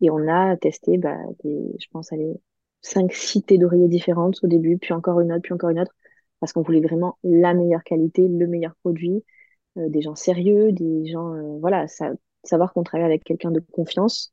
Et 0.00 0.10
on 0.10 0.28
a 0.28 0.56
testé, 0.56 0.98
bah, 0.98 1.16
des, 1.44 1.76
je 1.78 1.86
pense, 1.92 2.12
aller 2.12 2.40
cinq, 2.82 3.12
six 3.12 3.42
thés 3.42 3.58
d'oreiller 3.58 3.88
différentes 3.88 4.42
au 4.42 4.46
début, 4.46 4.78
puis 4.78 4.92
encore 4.94 5.20
une 5.20 5.32
autre, 5.32 5.42
puis 5.42 5.52
encore 5.52 5.70
une 5.70 5.80
autre, 5.80 5.94
parce 6.40 6.52
qu'on 6.52 6.62
voulait 6.62 6.80
vraiment 6.80 7.18
la 7.22 7.54
meilleure 7.54 7.84
qualité, 7.84 8.26
le 8.26 8.46
meilleur 8.46 8.74
produit, 8.82 9.24
euh, 9.78 9.88
des 9.88 10.02
gens 10.02 10.14
sérieux, 10.14 10.72
des 10.72 11.06
gens, 11.06 11.34
euh, 11.34 11.58
voilà, 11.60 11.86
ça, 11.88 12.12
savoir 12.44 12.72
qu'on 12.72 12.82
travaille 12.82 13.06
avec 13.06 13.24
quelqu'un 13.24 13.50
de 13.50 13.60
confiance 13.60 14.32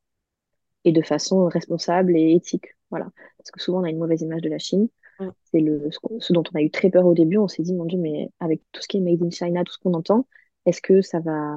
et 0.85 0.91
de 0.91 1.01
façon 1.01 1.45
responsable 1.47 2.15
et 2.17 2.33
éthique. 2.33 2.75
Voilà. 2.89 3.09
Parce 3.37 3.51
que 3.51 3.61
souvent, 3.61 3.81
on 3.81 3.83
a 3.83 3.89
une 3.89 3.97
mauvaise 3.97 4.21
image 4.21 4.41
de 4.41 4.49
la 4.49 4.59
Chine. 4.59 4.87
Mm. 5.19 5.29
C'est 5.51 5.59
le, 5.59 5.89
ce, 5.91 5.99
ce 6.19 6.33
dont 6.33 6.43
on 6.53 6.57
a 6.57 6.61
eu 6.61 6.71
très 6.71 6.89
peur 6.89 7.05
au 7.05 7.13
début. 7.13 7.37
On 7.37 7.47
s'est 7.49 7.63
dit, 7.63 7.73
mon 7.73 7.85
Dieu, 7.85 7.99
mais 7.99 8.29
avec 8.39 8.61
tout 8.71 8.81
ce 8.81 8.87
qui 8.87 8.97
est 8.97 9.01
made 9.01 9.21
in 9.21 9.29
China, 9.29 9.63
tout 9.65 9.73
ce 9.73 9.79
qu'on 9.79 9.93
entend, 9.93 10.27
est-ce 10.67 10.81
que 10.81 11.01
ça 11.01 11.19
va, 11.21 11.55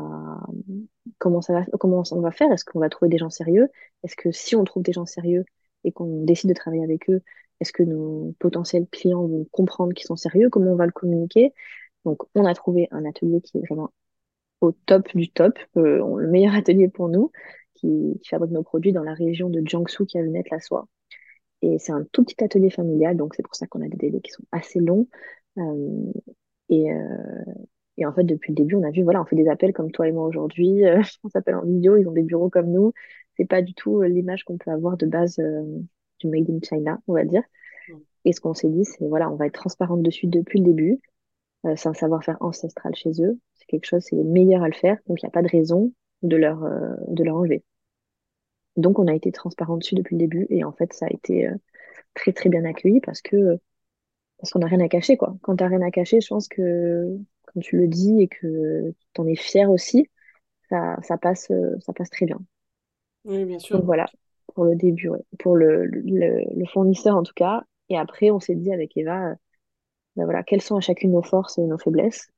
comment 1.19 1.43
ça 1.43 1.53
va, 1.53 1.65
comment 1.81 2.05
on 2.13 2.21
va 2.21 2.31
faire? 2.31 2.51
Est-ce 2.53 2.65
qu'on 2.65 2.79
va 2.79 2.89
trouver 2.89 3.09
des 3.11 3.19
gens 3.19 3.29
sérieux? 3.29 3.69
Est-ce 4.05 4.15
que 4.15 4.31
si 4.31 4.55
on 4.55 4.63
trouve 4.63 4.85
des 4.85 4.93
gens 4.93 5.05
sérieux 5.05 5.45
et 5.83 5.91
qu'on 5.91 6.23
décide 6.25 6.49
de 6.49 6.55
travailler 6.55 6.85
avec 6.85 7.11
eux, 7.11 7.21
est-ce 7.59 7.73
que 7.73 7.83
nos 7.83 8.37
potentiels 8.39 8.87
clients 8.89 9.27
vont 9.27 9.47
comprendre 9.51 9.95
qu'ils 9.95 10.07
sont 10.07 10.15
sérieux? 10.15 10.49
Comment 10.49 10.71
on 10.71 10.77
va 10.77 10.87
le 10.87 10.93
communiquer? 10.93 11.53
Donc, 12.05 12.23
on 12.37 12.45
a 12.45 12.55
trouvé 12.55 12.87
un 12.93 13.05
atelier 13.05 13.41
qui 13.41 13.59
est 13.59 13.67
vraiment 13.67 13.93
au 14.61 14.71
top 14.71 15.09
du 15.17 15.29
top, 15.29 15.59
euh, 15.77 16.17
le 16.17 16.29
meilleur 16.29 16.55
atelier 16.55 16.89
pour 16.89 17.09
nous, 17.09 17.33
qui, 17.75 18.21
fabrique 18.29 18.53
nos 18.53 18.63
produits 18.63 18.93
dans 18.93 19.03
la 19.03 19.15
région 19.15 19.51
de 19.51 19.61
Jiangsu 19.65 20.07
qui 20.07 20.19
a 20.19 20.23
vu 20.23 20.31
naître 20.31 20.51
la 20.53 20.61
soie. 20.61 20.87
Et 21.63 21.79
c'est 21.81 21.93
un 21.93 22.05
tout 22.13 22.25
petit 22.25 22.45
atelier 22.45 22.71
familial, 22.71 23.17
donc 23.17 23.35
c'est 23.35 23.43
pour 23.43 23.57
ça 23.57 23.67
qu'on 23.67 23.83
a 23.83 23.89
des 23.89 23.97
délais 23.97 24.21
qui 24.21 24.31
sont 24.31 24.45
assez 24.53 24.79
longs. 24.79 25.09
Euh, 25.59 26.13
et, 26.69 26.93
euh, 26.93 27.45
et 28.01 28.07
en 28.07 28.13
fait, 28.13 28.25
depuis 28.25 28.53
le 28.53 28.57
début, 28.57 28.77
on 28.77 28.83
a 28.83 28.91
vu, 28.91 29.03
voilà, 29.03 29.21
on 29.21 29.27
fait 29.27 29.37
des 29.37 29.49
appels 29.49 29.75
comme 29.75 29.93
toi 29.93 30.09
et 30.09 30.13
moi 30.13 30.27
aujourd'hui, 30.27 30.85
euh, 30.87 31.03
on 31.25 31.29
s'appelle 31.29 31.55
en 31.57 31.65
vidéo, 31.65 31.97
ils 31.97 32.09
ont 32.09 32.13
des 32.13 32.23
bureaux 32.23 32.51
comme 32.51 32.71
nous. 32.71 32.93
C'est 33.37 33.47
pas 33.47 33.63
du 33.63 33.75
tout 33.75 34.03
euh, 34.03 34.09
l'image 34.09 34.45
qu'on 34.45 34.59
peut 34.59 34.71
avoir 34.71 34.97
de 34.97 35.07
base 35.07 35.39
euh, 35.39 35.63
du 36.19 36.29
Made 36.29 36.51
in 36.51 36.59
China, 36.63 37.01
on 37.07 37.15
va 37.15 37.25
dire. 37.25 37.43
Mm. 37.89 37.95
Et 38.25 38.33
ce 38.33 38.41
qu'on 38.41 38.55
s'est 38.55 38.69
dit, 38.69 38.85
c'est 38.85 39.07
voilà, 39.07 39.31
on 39.31 39.37
va 39.37 39.47
être 39.47 39.55
transparente 39.55 40.03
dessus 40.03 40.27
depuis 40.27 40.59
le 40.59 40.65
début. 40.65 41.01
Euh, 41.67 41.75
c'est 41.77 41.89
un 41.89 41.95
savoir-faire 41.95 42.39
ancestral 42.41 42.95
chez 42.95 43.23
eux. 43.23 43.39
C'est 43.55 43.67
quelque 43.67 43.87
chose, 43.87 44.03
c'est 44.03 44.17
les 44.17 44.25
meilleurs 44.25 44.63
à 44.63 44.69
le 44.69 44.75
faire, 44.75 44.99
donc 45.07 45.23
il 45.23 45.27
n'y 45.27 45.29
a 45.29 45.33
pas 45.33 45.43
de 45.43 45.49
raison 45.49 45.93
de 46.23 46.37
leur, 46.37 46.61
de 47.09 47.25
leur 47.25 47.37
enlever. 47.37 47.65
Donc 48.77 48.99
on 48.99 49.07
a 49.07 49.15
été 49.15 49.33
transparent 49.33 49.79
dessus 49.79 49.95
depuis 49.95 50.17
le 50.17 50.21
début 50.21 50.47
et 50.51 50.65
en 50.65 50.73
fait 50.73 50.93
ça 50.93 51.07
a 51.07 51.11
été 51.11 51.49
très 52.15 52.33
très 52.33 52.51
bien 52.51 52.65
accueilli 52.65 53.01
parce 53.01 53.23
que 53.23 53.59
parce 54.39 54.51
qu'on 54.51 54.59
n'a 54.59 54.67
rien 54.67 54.81
à 54.81 54.89
cacher 54.89 55.17
quoi. 55.17 55.37
Quand 55.43 55.57
t'as 55.57 55.69
rien 55.69 55.83
à 55.83 55.91
cacher, 55.91 56.21
je 56.21 56.29
pense 56.29 56.49
que 56.49 57.19
quand 57.55 57.61
tu 57.61 57.77
le 57.79 57.89
dis 57.89 58.23
et 58.23 58.29
que 58.29 58.95
t'en 59.15 59.27
es 59.27 59.37
fier 59.37 59.71
aussi, 59.71 60.09
ça, 60.71 60.97
ça 61.03 61.19
passe 61.19 61.51
euh, 61.53 61.77
ça 61.81 61.93
passe 61.95 62.11
très 62.11 62.27
bien. 62.27 62.39
Oui, 63.25 63.45
bien 63.45 63.59
Donc 63.71 63.85
sûr. 63.85 63.85
voilà 63.85 64.07
pour 64.55 64.65
le 64.65 64.75
début, 64.77 65.09
ouais. 65.09 65.21
Pour 65.39 65.57
le, 65.57 65.87
le, 65.87 66.43
le 66.55 66.67
fournisseur 66.67 67.17
en 67.17 67.23
tout 67.23 67.33
cas. 67.35 67.63
Et 67.89 67.97
après 67.99 68.31
on 68.31 68.41
s'est 68.41 68.55
dit 68.55 68.73
avec 68.73 68.97
Eva, 68.97 69.31
euh, 69.31 69.35
ben 70.17 70.25
voilà, 70.25 70.43
quelles 70.45 70.63
sont 70.63 70.77
à 70.77 70.81
chacune 70.81 71.13
nos 71.13 71.23
forces 71.23 71.59
et 71.59 71.63
nos 71.63 71.79
faiblesses. 71.79 72.29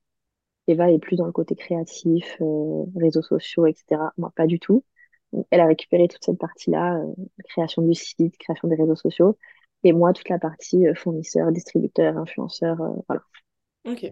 Eva 0.69 0.91
est 0.93 0.99
plus 0.99 1.17
dans 1.17 1.27
le 1.27 1.33
côté 1.33 1.57
créatif, 1.57 2.37
euh, 2.43 2.85
réseaux 2.97 3.23
sociaux, 3.23 3.67
etc. 3.67 4.13
Moi, 4.19 4.33
pas 4.37 4.47
du 4.47 4.61
tout. 4.61 4.85
Donc, 5.33 5.47
elle 5.51 5.61
a 5.61 5.67
récupéré 5.67 6.09
toute 6.09 6.25
cette 6.25 6.39
partie-là, 6.39 6.99
euh, 6.99 7.15
création 7.49 7.83
du 7.83 7.95
site, 7.95 8.39
création 8.39 8.69
des 8.69 8.77
réseaux 8.77 8.97
sociaux. 8.97 9.39
Et 9.85 9.93
moi, 9.93 10.13
toute 10.15 10.29
la 10.31 10.39
partie 10.39 10.87
euh, 10.89 10.95
fournisseur, 10.95 11.53
distributeur, 11.53 12.19
influenceur, 12.19 12.79
voilà. 13.09 13.23
Ok. 13.85 14.03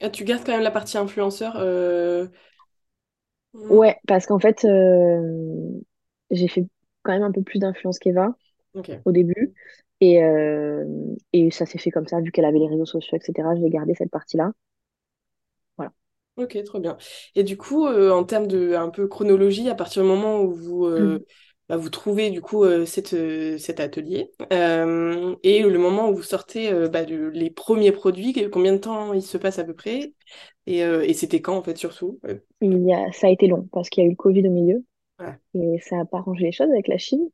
Ah, 0.00 0.10
tu 0.10 0.24
gardes 0.24 0.44
quand 0.44 0.52
même 0.52 0.62
la 0.62 0.70
partie 0.70 0.98
influenceur. 0.98 1.56
euh, 1.56 2.26
Ouais, 3.68 3.98
parce 4.06 4.26
qu'en 4.26 4.38
fait, 4.38 4.64
euh, 4.64 5.80
j'ai 6.30 6.48
fait 6.48 6.66
quand 7.02 7.12
même 7.12 7.22
un 7.22 7.32
peu 7.32 7.42
plus 7.42 7.58
d'influence 7.58 7.98
qu'Eva 7.98 8.36
Ok. 8.72 9.04
au 9.06 9.12
début. 9.12 9.54
Et, 10.00 10.22
euh, 10.24 10.86
et 11.32 11.50
ça 11.52 11.66
s'est 11.66 11.78
fait 11.78 11.90
comme 11.90 12.08
ça, 12.08 12.20
vu 12.20 12.32
qu'elle 12.32 12.44
avait 12.46 12.58
les 12.60 12.68
réseaux 12.68 12.86
sociaux, 12.86 13.18
etc. 13.18 13.56
Je 13.56 13.62
vais 13.62 13.70
garder 13.70 13.94
cette 13.96 14.10
partie-là. 14.10 14.52
Voilà. 15.76 15.92
Ok, 16.36 16.58
trop 16.64 16.80
bien. 16.80 16.96
Et 17.36 17.44
du 17.44 17.56
coup, 17.56 17.86
euh, 17.86 18.10
en 18.12 18.24
termes 18.24 18.46
de 18.48 18.74
un 18.74 18.90
peu 18.90 19.06
chronologie, 19.06 19.68
à 19.68 19.74
partir 19.74 20.02
du 20.02 20.08
moment 20.08 20.40
où 20.42 20.52
vous, 20.52 20.84
euh, 20.86 21.24
bah, 21.68 21.76
vous 21.76 21.90
trouvez 21.90 22.30
du 22.30 22.40
coup 22.42 22.64
euh, 22.64 22.86
cette, 22.86 23.14
euh, 23.14 23.58
cet 23.58 23.80
atelier 23.80 24.30
euh, 24.52 25.34
et 25.42 25.62
le 25.62 25.78
moment 25.78 26.08
où 26.10 26.16
vous 26.16 26.22
sortez 26.22 26.72
bah, 26.88 27.02
les 27.04 27.50
premiers 27.50 27.92
produits, 27.92 28.34
combien 28.50 28.72
de 28.74 28.78
temps 28.78 29.12
il 29.14 29.22
se 29.22 29.38
passe 29.38 29.58
à 29.58 29.64
peu 29.64 29.74
près? 29.74 30.14
Et, 30.66 30.78
et 30.80 31.14
c'était 31.14 31.42
quand 31.42 31.56
en 31.56 31.62
fait 31.62 31.76
surtout? 31.76 32.20
Il 32.60 32.84
y 32.84 32.92
a, 32.92 33.12
ça 33.12 33.28
a 33.28 33.30
été 33.30 33.46
long 33.46 33.68
parce 33.72 33.88
qu'il 33.88 34.02
y 34.02 34.04
a 34.04 34.08
eu 34.08 34.10
le 34.10 34.16
Covid 34.16 34.46
au 34.48 34.50
milieu 34.50 34.84
ouais, 35.18 35.40
et 35.54 35.80
ça 35.80 35.96
n'a 35.96 36.04
pas 36.06 36.18
arrangé 36.18 36.44
les 36.46 36.52
choses 36.52 36.70
avec 36.70 36.88
la 36.88 36.98
Chine. 36.98 37.28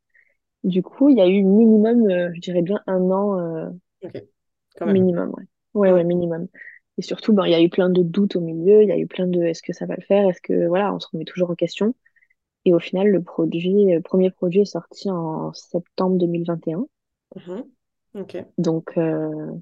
Du 0.64 0.82
coup, 0.82 1.10
il 1.10 1.18
y 1.18 1.22
a 1.22 1.28
eu 1.28 1.42
minimum, 1.44 2.08
je 2.34 2.40
dirais 2.40 2.62
bien 2.62 2.80
un 2.88 3.02
an 3.12 3.38
euh, 3.40 3.70
ok, 4.02 4.12
quand 4.76 4.86
même. 4.86 5.08
minimum, 5.08 5.30
ouais. 5.74 5.92
Ouais, 5.92 5.92
Ouais. 5.92 6.04
minimum. 6.04 6.48
Et 6.98 7.02
surtout, 7.02 7.32
ben, 7.32 7.46
il 7.46 7.52
y 7.52 7.54
a 7.54 7.62
eu 7.62 7.70
plein 7.70 7.88
de 7.90 8.02
doutes 8.02 8.36
au 8.36 8.40
milieu, 8.40 8.82
il 8.82 8.88
y 8.88 8.92
a 8.92 8.98
eu 8.98 9.06
plein 9.06 9.26
de 9.26 9.42
est-ce 9.42 9.62
que 9.62 9.72
ça 9.72 9.86
va 9.86 9.94
le 9.96 10.02
faire, 10.02 10.28
est-ce 10.28 10.40
que, 10.42 10.66
voilà, 10.66 10.92
on 10.94 11.00
se 11.00 11.08
remet 11.12 11.24
toujours 11.24 11.50
en 11.50 11.54
question. 11.54 11.94
Et 12.64 12.74
au 12.74 12.78
final, 12.78 13.08
le 13.08 13.22
produit, 13.22 13.86
le 13.86 14.00
premier 14.00 14.30
produit 14.30 14.60
est 14.60 14.64
sorti 14.64 15.10
en 15.10 15.52
septembre 15.52 16.18
2021. 16.18 16.86
Mhm. 17.36 17.64
Ok. 18.14 18.44
Donc, 18.58 18.98
euh, 18.98 19.52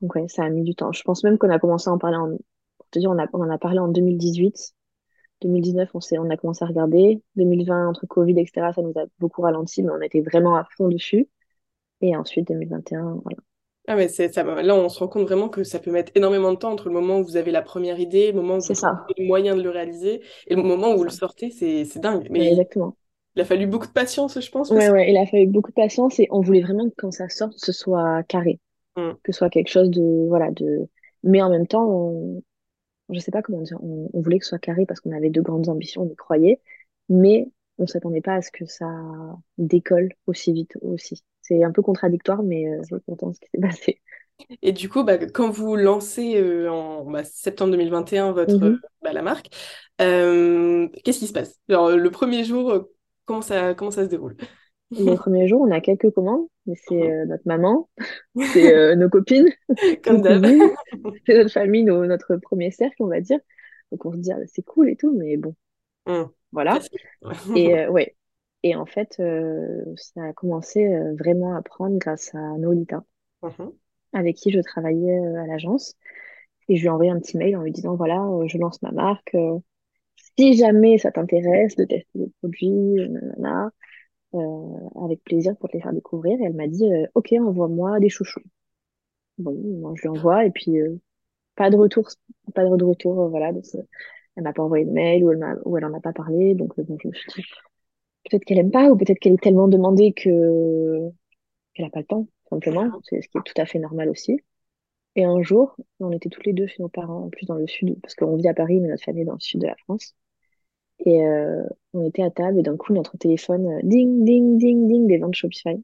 donc 0.00 0.14
ouais, 0.14 0.28
ça 0.28 0.44
a 0.44 0.50
mis 0.50 0.62
du 0.62 0.74
temps. 0.74 0.92
Je 0.92 1.02
pense 1.02 1.24
même 1.24 1.38
qu'on 1.38 1.50
a 1.50 1.58
commencé 1.58 1.88
à 1.88 1.92
en 1.92 1.98
parler 1.98 2.16
en, 2.16 2.36
pour 2.76 2.88
te 2.90 2.98
dire, 2.98 3.10
on 3.10 3.18
a, 3.18 3.26
on 3.32 3.40
en 3.40 3.50
a 3.50 3.58
parlé 3.58 3.78
en 3.78 3.88
2018. 3.88 4.74
2019, 5.42 5.90
on 5.94 6.00
s'est, 6.00 6.18
on 6.18 6.30
a 6.30 6.36
commencé 6.36 6.64
à 6.64 6.68
regarder. 6.68 7.22
2020, 7.36 7.88
entre 7.88 8.06
Covid, 8.06 8.38
etc., 8.38 8.72
ça 8.74 8.82
nous 8.82 8.92
a 8.96 9.04
beaucoup 9.18 9.42
ralenti, 9.42 9.82
mais 9.82 9.90
on 9.90 10.00
était 10.00 10.20
vraiment 10.20 10.56
à 10.56 10.64
fond 10.76 10.88
dessus. 10.88 11.28
Et 12.00 12.16
ensuite, 12.16 12.48
2021, 12.48 13.20
voilà. 13.22 13.38
Ah 13.86 13.96
mais 13.96 14.08
c'est 14.08 14.32
ça, 14.32 14.42
là 14.44 14.74
on 14.74 14.88
se 14.88 14.98
rend 14.98 15.08
compte 15.08 15.24
vraiment 15.26 15.50
que 15.50 15.62
ça 15.62 15.78
peut 15.78 15.90
mettre 15.90 16.10
énormément 16.14 16.52
de 16.52 16.56
temps 16.58 16.72
entre 16.72 16.88
le 16.88 16.94
moment 16.94 17.18
où 17.18 17.24
vous 17.24 17.36
avez 17.36 17.50
la 17.50 17.60
première 17.60 18.00
idée, 18.00 18.28
le 18.32 18.40
moment 18.40 18.56
où 18.56 18.62
vous 18.64 18.68
C'est 18.68 18.74
trouvez 18.74 18.80
ça, 18.80 19.14
le 19.18 19.26
moyen 19.26 19.54
de 19.56 19.62
le 19.62 19.68
réaliser 19.68 20.22
et 20.46 20.54
le 20.54 20.62
moment 20.62 20.94
où 20.94 20.96
vous 20.98 21.04
le 21.04 21.10
sortez, 21.10 21.50
c'est 21.50 21.84
dingue. 21.98 22.26
Mais 22.30 22.50
exactement. 22.50 22.96
il 23.36 23.42
a 23.42 23.44
fallu 23.46 23.66
beaucoup 23.66 23.86
de 23.88 23.92
patience, 23.92 24.40
je 24.40 24.50
pense 24.50 24.70
Ouais, 24.70 24.88
aussi. 24.88 24.90
ouais, 24.90 25.10
il 25.10 25.16
a 25.16 25.26
fallu 25.26 25.46
beaucoup 25.46 25.70
de 25.70 25.74
patience 25.74 26.18
et 26.20 26.26
on 26.30 26.40
voulait 26.40 26.62
vraiment 26.62 26.88
que 26.88 26.94
quand 26.96 27.10
ça 27.12 27.28
sorte, 27.28 27.54
ce 27.58 27.72
soit 27.72 28.22
carré, 28.24 28.60
Mm. 28.96 29.18
que 29.24 29.32
ce 29.32 29.38
soit 29.38 29.50
quelque 29.50 29.68
chose 29.70 29.90
de, 29.90 30.26
voilà, 30.28 30.50
de, 30.52 30.88
mais 31.24 31.42
en 31.42 31.50
même 31.50 31.66
temps, 31.68 31.86
on, 31.88 32.42
je 33.10 33.20
sais 33.20 33.32
pas 33.32 33.42
comment 33.42 33.62
dire, 33.62 33.78
on, 33.84 34.10
on 34.14 34.20
voulait 34.22 34.38
que 34.40 34.44
ce 34.46 34.50
soit 34.50 34.58
carré 34.60 34.86
parce 34.86 35.00
qu'on 35.00 35.12
avait 35.12 35.30
de 35.30 35.40
grandes 35.42 35.68
ambitions, 35.70 36.02
on 36.04 36.10
y 36.10 36.16
croyait, 36.16 36.60
mais 37.10 37.50
on 37.78 37.86
s'attendait 37.88 38.22
pas 38.22 38.36
à 38.36 38.42
ce 38.42 38.50
que 38.52 38.66
ça 38.66 38.86
décolle 39.58 40.10
aussi 40.26 40.52
vite 40.52 40.78
aussi. 40.82 41.24
C'est 41.44 41.64
un 41.64 41.72
peu 41.72 41.82
contradictoire, 41.82 42.42
mais 42.44 42.68
euh, 42.68 42.82
je 42.90 42.96
suis 42.96 43.04
contente 43.06 43.30
de 43.32 43.34
ce 43.36 43.40
qui 43.40 43.48
s'est 43.54 43.60
passé. 43.60 44.02
Et 44.62 44.72
du 44.72 44.88
coup, 44.88 45.04
bah, 45.04 45.16
quand 45.18 45.50
vous 45.50 45.76
lancez 45.76 46.36
euh, 46.36 46.70
en 46.70 47.04
bah, 47.10 47.24
septembre 47.24 47.70
2021 47.72 48.32
votre, 48.32 48.70
Mhm. 48.70 48.82
bah, 49.02 49.12
la 49.12 49.22
marque, 49.22 49.48
euh, 50.00 50.88
qu'est-ce 51.04 51.20
qui 51.20 51.26
se 51.28 51.32
passe? 51.32 51.60
Genre, 51.68 51.90
le 51.90 52.10
premier 52.10 52.44
jour, 52.44 52.88
comment 53.26 53.42
ça, 53.42 53.74
comment 53.74 53.90
ça 53.90 54.04
se 54.04 54.08
déroule? 54.10 54.36
Le 54.90 55.14
premier 55.14 55.48
jour, 55.48 55.60
on 55.62 55.70
a 55.70 55.80
quelques 55.80 56.10
commandes, 56.12 56.46
mais 56.66 56.74
c'est 56.76 57.26
notre 57.26 57.42
maman, 57.46 57.88
c'est 58.38 58.96
nos 58.96 59.08
copines, 59.08 59.50
Comme 60.02 60.22
c'est 61.26 61.34
notre 61.38 61.52
famille, 61.52 61.84
nos- 61.84 62.06
notre 62.06 62.36
premier 62.36 62.70
cercle, 62.70 62.96
on 63.02 63.08
va 63.08 63.20
dire. 63.20 63.40
Donc 63.92 64.04
on 64.06 64.12
se 64.12 64.18
dit, 64.18 64.32
ah, 64.32 64.38
c'est 64.46 64.62
cool 64.64 64.90
et 64.90 64.96
tout, 64.96 65.12
mais 65.16 65.36
bon, 65.36 65.54
Mhm. 66.06 66.34
voilà. 66.52 66.86
Et 67.54 67.74
ouais. 67.88 68.16
Et 68.64 68.74
en 68.74 68.86
fait, 68.86 69.16
euh, 69.20 69.84
ça 69.94 70.24
a 70.24 70.32
commencé 70.32 70.86
euh, 70.86 71.14
vraiment 71.18 71.54
à 71.54 71.60
prendre 71.60 71.98
grâce 71.98 72.34
à 72.34 72.40
Nolita, 72.56 73.04
Mhm. 73.42 73.72
avec 74.14 74.36
qui 74.36 74.50
je 74.50 74.60
travaillais 74.60 75.18
euh, 75.20 75.42
à 75.42 75.46
l'agence. 75.46 75.96
Et 76.70 76.76
je 76.76 76.80
lui 76.80 76.86
ai 76.86 76.90
envoyé 76.90 77.10
un 77.10 77.20
petit 77.20 77.36
mail 77.36 77.58
en 77.58 77.62
lui 77.62 77.72
disant, 77.72 77.94
voilà, 77.94 78.26
je 78.46 78.56
lance 78.56 78.80
ma 78.80 78.90
marque. 78.90 79.36
si 80.38 80.54
jamais 80.54 80.96
ça 80.96 81.12
t'intéresse 81.12 81.76
de 81.76 81.84
tester 81.84 82.08
des 82.18 82.32
produits, 82.40 82.96
nanana, 83.10 83.70
avec 85.04 85.22
plaisir 85.24 85.54
pour 85.58 85.68
te 85.68 85.76
les 85.76 85.82
faire 85.82 85.92
découvrir. 85.92 86.40
Et 86.40 86.44
elle 86.44 86.54
m'a 86.54 86.66
dit, 86.66 86.88
ok, 87.14 87.34
envoie-moi 87.38 88.00
des 88.00 88.08
chouchous. 88.08 88.40
Bon, 89.36 89.52
moi 89.80 89.92
je 89.96 90.02
lui 90.02 90.08
envoie 90.08 90.46
et 90.46 90.50
puis 90.50 90.78
pas 91.56 91.70
de 91.70 91.76
retour, 91.76 92.08
pas 92.54 92.64
de 92.64 92.84
retour, 92.84 93.28
voilà. 93.28 93.52
Donc, 93.52 93.64
elle 94.36 94.42
m'a 94.42 94.54
pas 94.54 94.62
envoyé 94.62 94.86
de 94.86 94.90
mail 94.90 95.24
ou 95.24 95.32
elle 95.32 95.60
ou 95.66 95.76
elle 95.76 95.84
en 95.84 95.94
a 95.94 96.00
pas 96.00 96.14
parlé. 96.14 96.54
Donc 96.54 96.74
bon, 96.80 96.96
je 97.02 97.08
me 97.08 97.12
suis 97.14 97.42
dit, 97.42 97.48
peut-être 98.24 98.44
qu'elle 98.44 98.58
aime 98.58 98.70
pas 98.70 98.90
ou 98.90 98.96
peut-être 98.96 99.18
qu'elle 99.18 99.34
est 99.34 99.42
tellement 99.42 99.68
demandée 99.68 100.12
que 100.12 101.10
qu'elle 101.74 101.86
a 101.86 101.90
pas 101.90 102.00
le 102.00 102.06
temps, 102.06 102.26
simplement. 102.48 102.90
C'est 103.02 103.20
ce 103.20 103.28
qui 103.28 103.38
est 103.38 103.42
tout 103.44 103.60
à 103.60 103.66
fait 103.66 103.78
normal 103.78 104.08
aussi. 104.08 104.40
Et 105.16 105.24
un 105.24 105.42
jour, 105.42 105.76
on 106.00 106.10
était 106.10 106.28
tous 106.28 106.42
les 106.44 106.52
deux 106.52 106.66
chez 106.66 106.82
nos 106.82 106.88
parents, 106.88 107.24
en 107.24 107.28
plus 107.28 107.46
dans 107.46 107.54
le 107.54 107.66
sud, 107.66 107.96
parce 108.02 108.14
qu'on 108.14 108.36
vit 108.36 108.48
à 108.48 108.54
Paris, 108.54 108.80
mais 108.80 108.88
notre 108.88 109.04
famille 109.04 109.22
est 109.22 109.26
dans 109.26 109.34
le 109.34 109.40
sud 109.40 109.60
de 109.60 109.66
la 109.66 109.76
France. 109.76 110.14
Et 111.00 111.24
euh, 111.24 111.62
on 111.92 112.04
était 112.04 112.22
à 112.22 112.30
table 112.30 112.58
et 112.58 112.62
d'un 112.62 112.76
coup, 112.76 112.92
notre 112.92 113.16
téléphone, 113.16 113.66
euh, 113.66 113.80
ding, 113.82 114.24
ding, 114.24 114.58
ding, 114.58 114.88
ding, 114.88 115.06
des 115.06 115.18
ventes 115.18 115.34
Shopify. 115.34 115.82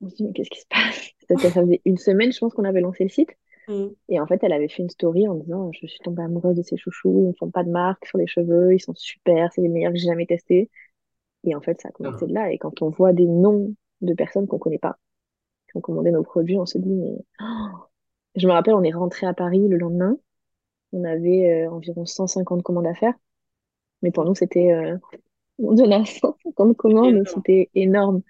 On 0.00 0.08
se 0.08 0.16
dit, 0.16 0.24
mais 0.24 0.32
qu'est-ce 0.32 0.50
qui 0.50 0.60
se 0.60 0.66
passe? 0.68 1.10
Ça, 1.40 1.50
faisait 1.50 1.80
une 1.84 1.96
semaine, 1.96 2.32
je 2.32 2.38
pense, 2.38 2.52
qu'on 2.54 2.64
avait 2.64 2.80
lancé 2.80 3.04
le 3.04 3.10
site. 3.10 3.30
Mhm. 3.68 3.94
Et 4.10 4.20
en 4.20 4.26
fait, 4.26 4.42
elle 4.42 4.52
avait 4.52 4.68
fait 4.68 4.82
une 4.82 4.90
story 4.90 5.26
en 5.26 5.34
disant, 5.34 5.70
je 5.72 5.86
suis 5.86 5.98
tombée 6.00 6.22
amoureuse 6.22 6.56
de 6.56 6.62
ces 6.62 6.76
chouchous, 6.76 7.20
ils 7.20 7.28
ne 7.28 7.32
font 7.32 7.50
pas 7.50 7.64
de 7.64 7.70
marque 7.70 8.06
sur 8.06 8.18
les 8.18 8.26
cheveux, 8.26 8.74
ils 8.74 8.80
sont 8.80 8.94
super, 8.94 9.50
c'est 9.52 9.62
les 9.62 9.68
meilleurs 9.68 9.92
que 9.92 9.98
j'ai 9.98 10.06
jamais 10.06 10.26
testés. 10.26 10.70
Et 11.44 11.54
en 11.54 11.60
fait, 11.60 11.80
ça 11.80 11.88
a 11.88 11.92
commencé 11.92 12.26
de 12.26 12.34
là. 12.34 12.50
Et 12.52 12.58
quand 12.58 12.82
on 12.82 12.90
voit 12.90 13.12
des 13.12 13.26
noms 13.26 13.74
de 14.00 14.14
personnes 14.14 14.46
qu'on 14.46 14.58
connaît 14.58 14.78
pas, 14.78 14.98
qui 15.70 15.76
ont 15.76 15.80
commandé 15.80 16.10
nos 16.10 16.22
produits, 16.22 16.58
on 16.58 16.66
se 16.66 16.78
dit, 16.78 16.90
mais 16.90 17.16
oh 17.40 17.86
je 18.36 18.46
me 18.46 18.52
rappelle, 18.52 18.74
on 18.74 18.82
est 18.82 18.92
rentré 18.92 19.26
à 19.26 19.34
Paris 19.34 19.68
le 19.68 19.76
lendemain. 19.76 20.16
On 20.92 21.04
avait 21.04 21.66
euh, 21.66 21.70
environ 21.70 22.04
150 22.04 22.62
commandes 22.62 22.86
à 22.86 22.94
faire. 22.94 23.14
Mais 24.02 24.10
pour 24.10 24.24
nous, 24.24 24.34
c'était, 24.34 24.72
euh, 24.72 24.96
on 25.58 25.76
a 25.90 26.04
150 26.04 26.76
commandes, 26.76 27.26
c'était 27.28 27.70
énorme. 27.74 28.22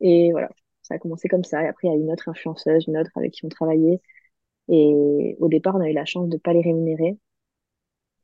Et 0.00 0.32
voilà, 0.32 0.50
ça 0.82 0.94
a 0.94 0.98
commencé 0.98 1.28
comme 1.28 1.44
ça. 1.44 1.62
Et 1.62 1.68
après, 1.68 1.88
il 1.88 1.90
y 1.92 1.94
a 1.94 1.96
une 1.96 2.12
autre 2.12 2.28
influenceuse, 2.28 2.86
une 2.88 2.98
autre 2.98 3.10
avec 3.16 3.32
qui 3.32 3.44
on 3.44 3.48
travaillait. 3.48 4.00
Et 4.68 5.36
au 5.40 5.48
départ, 5.48 5.76
on 5.76 5.80
a 5.80 5.88
eu 5.88 5.92
la 5.92 6.04
chance 6.04 6.28
de 6.28 6.38
pas 6.38 6.52
les 6.52 6.62
rémunérer 6.62 7.18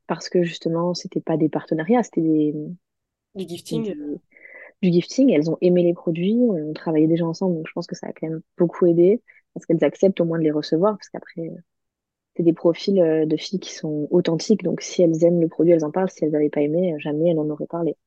parce 0.07 0.29
que 0.29 0.43
justement, 0.43 0.93
c'était 0.93 1.21
pas 1.21 1.37
des 1.37 1.49
partenariats, 1.49 2.03
c'était 2.03 2.21
des, 2.21 2.53
Du 3.35 3.45
gifting. 3.47 3.93
du 4.81 4.91
gifting. 4.91 5.31
Elles 5.31 5.49
ont 5.49 5.57
aimé 5.61 5.83
les 5.83 5.93
produits, 5.93 6.37
on 6.39 6.73
travaillait 6.73 7.07
déjà 7.07 7.25
ensemble, 7.25 7.55
donc 7.55 7.67
je 7.67 7.73
pense 7.73 7.87
que 7.87 7.95
ça 7.95 8.07
a 8.07 8.13
quand 8.13 8.27
même 8.29 8.41
beaucoup 8.57 8.85
aidé 8.85 9.21
parce 9.53 9.65
qu'elles 9.65 9.83
acceptent 9.83 10.21
au 10.21 10.25
moins 10.25 10.39
de 10.39 10.43
les 10.43 10.51
recevoir 10.51 10.97
parce 10.97 11.09
qu'après, 11.09 11.41
euh, 11.49 11.55
c'est 12.37 12.43
des 12.43 12.53
profils 12.53 12.99
euh, 13.01 13.25
de 13.25 13.37
filles 13.37 13.59
qui 13.59 13.73
sont 13.73 14.07
authentiques. 14.11 14.63
Donc 14.63 14.81
si 14.81 15.03
elles 15.03 15.23
aiment 15.25 15.41
le 15.41 15.49
produit, 15.49 15.73
elles 15.73 15.85
en 15.85 15.91
parlent. 15.91 16.09
Si 16.11 16.25
elles 16.25 16.31
n'avaient 16.31 16.49
pas 16.49 16.61
aimé, 16.61 16.93
euh, 16.95 16.99
jamais 16.99 17.29
elles 17.31 17.39
en 17.39 17.49
auraient 17.49 17.67
parlé. 17.67 17.97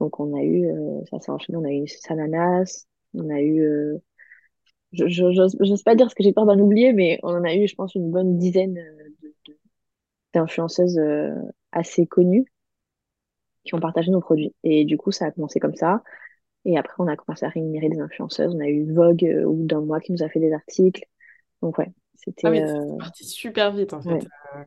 Donc 0.00 0.20
on 0.20 0.34
a 0.36 0.42
eu, 0.44 0.68
ça 1.10 1.20
s'est 1.20 1.30
enchaîné, 1.32 1.58
on 1.58 1.64
a 1.64 1.72
eu 1.72 1.86
Sananas, 1.88 2.86
on 3.14 3.30
a 3.30 3.40
eu, 3.40 3.60
euh, 3.62 3.98
je, 4.92 5.06
j'ose 5.08 5.82
pas 5.82 5.94
dire 5.94 6.10
ce 6.10 6.14
que 6.14 6.22
j'ai 6.22 6.32
peur 6.32 6.46
d'en 6.46 6.58
oublier, 6.58 6.92
mais 6.92 7.18
on 7.22 7.30
en 7.30 7.44
a 7.44 7.54
eu, 7.54 7.66
je 7.68 7.74
pense, 7.74 7.94
une 7.94 8.10
bonne 8.10 8.38
dizaine 8.38 8.74
de, 8.74 8.82
de- 9.48 9.58
d'influenceuses 10.34 10.98
euh, 10.98 11.34
assez 11.72 12.06
connues 12.06 12.46
qui 13.64 13.74
ont 13.74 13.80
partagé 13.80 14.10
nos 14.10 14.20
produits. 14.20 14.54
Et 14.64 14.84
du 14.84 14.96
coup, 14.98 15.12
ça 15.12 15.26
a 15.26 15.30
commencé 15.32 15.60
comme 15.60 15.74
ça. 15.76 16.02
Et 16.66 16.78
après, 16.78 16.94
on 16.98 17.08
a 17.08 17.16
commencé 17.16 17.46
à 17.46 17.50
rémunérer 17.50 17.88
des 17.90 18.00
influenceuses. 18.00 18.54
On 18.54 18.60
a 18.60 18.68
eu 18.68 18.92
Vogue 18.92 19.24
euh, 19.24 19.44
au 19.46 19.54
bout 19.54 19.66
d'un 19.66 19.80
mois 19.82 20.00
qui 20.00 20.12
nous 20.12 20.22
a 20.22 20.28
fait 20.30 20.40
des 20.40 20.52
articles. 20.52 21.04
Donc 21.62 21.78
ouais, 21.78 21.92
Ah 22.42 22.50
c'était 22.50 22.50
oui, 22.50 22.62
euh, 22.62 22.98
parti 22.98 23.24
super 23.24 23.72
vite 23.72 23.92
en 23.94 24.02
fait. 24.02 24.18
ouais, 24.18 24.28
Euh, 24.54 24.64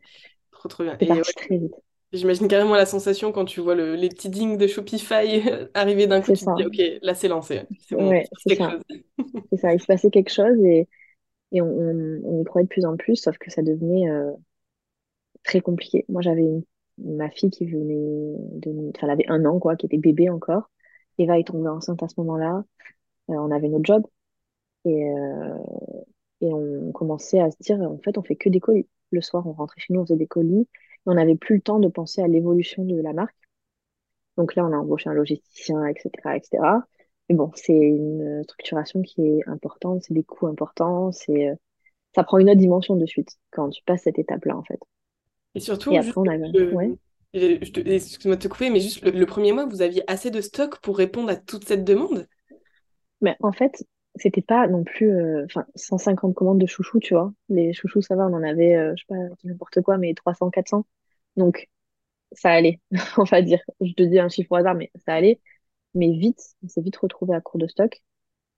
trop 0.51 0.69
trop 0.69 0.83
bien. 0.83 0.97
Et 0.99 1.21
ouais, 1.21 1.25
parti 1.25 1.33
très 1.35 1.57
vite. 1.57 1.73
j'imagine 2.13 2.47
carrément 2.49 2.75
la 2.75 2.85
sensation 2.87 3.31
quand 3.33 3.45
tu 3.45 3.61
vois 3.61 3.75
le- 3.75 3.95
les 3.95 4.09
petits 4.09 4.29
dings 4.29 4.57
de 4.57 4.67
Shopify 4.67 5.41
arriver 5.75 6.07
d'un 6.07 6.21
coup, 6.21 6.33
tu 6.33 6.47
te 6.47 6.51
ça. 6.51 6.53
dis 6.55 6.65
ok, 6.65 6.99
là 7.03 7.15
c'est 7.15 7.27
lancé, 7.29 7.63
c'est 7.79 7.95
bon, 7.97 8.13
Ouais, 8.13 8.29
ça. 8.47 8.77
C'est 9.51 9.57
ça. 9.59 9.73
Il 9.73 9.81
se 9.81 9.85
passait 9.87 10.09
quelque 10.11 10.31
chose 10.31 10.57
et, 10.65 10.87
et 11.53 11.61
on, 11.61 11.67
on, 11.67 12.21
on 12.25 12.41
y 12.41 12.45
croyait 12.45 12.65
de 12.65 12.69
plus 12.69 12.85
en 12.85 12.97
plus, 12.97 13.17
sauf 13.17 13.37
que 13.39 13.51
ça 13.51 13.61
devenait 13.63 14.09
euh, 14.09 14.31
très 15.43 15.61
compliqué. 15.61 16.05
Moi, 16.09 16.21
j'avais 16.21 16.41
une- 16.43 16.63
ma 16.97 17.29
fille 17.29 17.49
qui 17.49 17.65
venait 17.65 18.35
de, 18.59 18.89
enfin, 18.95 19.07
elle 19.07 19.11
avait 19.11 19.27
un 19.29 19.45
an, 19.45 19.59
quoi, 19.59 19.75
qui 19.75 19.85
était 19.85 19.97
bébé 19.97 20.29
encore. 20.29 20.69
Eva 21.17 21.39
est 21.39 21.47
tombée 21.47 21.69
enceinte 21.69 22.03
à 22.03 22.07
ce 22.07 22.15
moment-là. 22.19 22.63
Euh, 23.29 23.33
on 23.35 23.51
avait 23.51 23.69
notre 23.69 23.85
job 23.85 24.05
et, 24.85 25.09
euh, 25.09 25.57
et 26.41 26.53
on 26.53 26.91
commençait 26.91 27.39
à 27.39 27.51
se 27.51 27.57
dire, 27.61 27.79
en 27.81 27.97
fait, 27.99 28.17
on 28.17 28.23
fait 28.23 28.35
que 28.35 28.49
des 28.49 28.59
colis. 28.59 28.87
Le 29.11 29.21
soir, 29.21 29.45
on 29.47 29.53
rentrait 29.53 29.81
chez 29.81 29.93
nous, 29.93 30.01
on 30.01 30.05
faisait 30.05 30.17
des 30.17 30.27
colis. 30.27 30.61
Et 30.61 30.67
on 31.07 31.13
n'avait 31.15 31.35
plus 31.35 31.55
le 31.55 31.61
temps 31.61 31.79
de 31.79 31.87
penser 31.87 32.21
à 32.21 32.27
l'évolution 32.27 32.83
de 32.85 32.95
la 33.01 33.13
marque. 33.13 33.35
Donc 34.37 34.55
là, 34.55 34.65
on 34.65 34.71
a 34.71 34.77
embauché 34.77 35.09
un 35.09 35.13
logisticien, 35.13 35.85
etc., 35.87 36.37
etc. 36.37 36.87
Mais 37.29 37.35
bon, 37.35 37.51
c'est 37.55 37.73
une 37.73 38.43
structuration 38.43 39.01
qui 39.01 39.21
est 39.21 39.47
importante, 39.47 40.03
c'est 40.03 40.13
des 40.13 40.23
coûts 40.23 40.47
importants, 40.47 41.11
c'est, 41.11 41.49
euh, 41.49 41.55
ça 42.15 42.23
prend 42.23 42.37
une 42.39 42.49
autre 42.49 42.59
dimension 42.59 42.95
de 42.95 43.05
suite 43.05 43.37
quand 43.51 43.69
tu 43.69 43.83
passes 43.83 44.03
cette 44.03 44.19
étape-là, 44.19 44.57
en 44.57 44.63
fait. 44.63 44.79
Et 45.55 45.59
surtout, 45.59 45.97
après, 45.97 46.13
on 46.21 46.27
a, 46.29 46.37
le- 46.37 46.79
excuse-moi 47.33 48.35
de 48.35 48.41
te 48.41 48.47
couper, 48.47 48.69
mais 48.69 48.79
juste 48.79 49.01
le, 49.03 49.11
le 49.11 49.25
premier 49.25 49.51
mois, 49.53 49.65
vous 49.65 49.81
aviez 49.81 50.03
assez 50.09 50.31
de 50.31 50.41
stock 50.41 50.79
pour 50.81 50.97
répondre 50.97 51.29
à 51.29 51.35
toute 51.35 51.67
cette 51.67 51.83
demande? 51.85 52.27
Mais 53.21 53.35
en 53.41 53.51
fait, 53.51 53.85
c'était 54.15 54.41
pas 54.41 54.67
non 54.67 54.83
plus, 54.83 55.09
euh, 55.11 55.45
enfin, 55.45 55.65
150 55.75 56.35
commandes 56.35 56.59
de 56.59 56.65
chouchous, 56.67 56.99
tu 56.99 57.13
vois. 57.13 57.33
Les 57.49 57.73
chouchous, 57.73 58.01
ça 58.01 58.15
va, 58.15 58.27
on 58.27 58.33
en 58.33 58.43
avait, 58.43 58.75
euh, 58.75 58.93
je 58.97 59.03
sais 59.03 59.07
pas, 59.07 59.35
n'importe 59.43 59.81
quoi, 59.81 59.97
mais 59.97 60.13
300, 60.13 60.49
400. 60.49 60.85
Donc, 61.35 61.67
ça 62.33 62.51
allait, 62.51 62.81
on 63.19 63.23
va 63.25 63.41
dire. 63.41 63.61
Je 63.81 63.93
te 63.93 64.03
dis 64.03 64.19
un 64.19 64.29
chiffre 64.29 64.51
au 64.53 64.55
hasard, 64.57 64.75
mais 64.75 64.91
ça 65.05 65.15
allait. 65.15 65.41
Mais 65.95 66.11
vite, 66.13 66.41
on 66.63 66.69
s'est 66.69 66.81
vite 66.81 66.97
retrouvé 66.97 67.35
à 67.35 67.41
court 67.41 67.59
de 67.59 67.67
stock. 67.67 68.01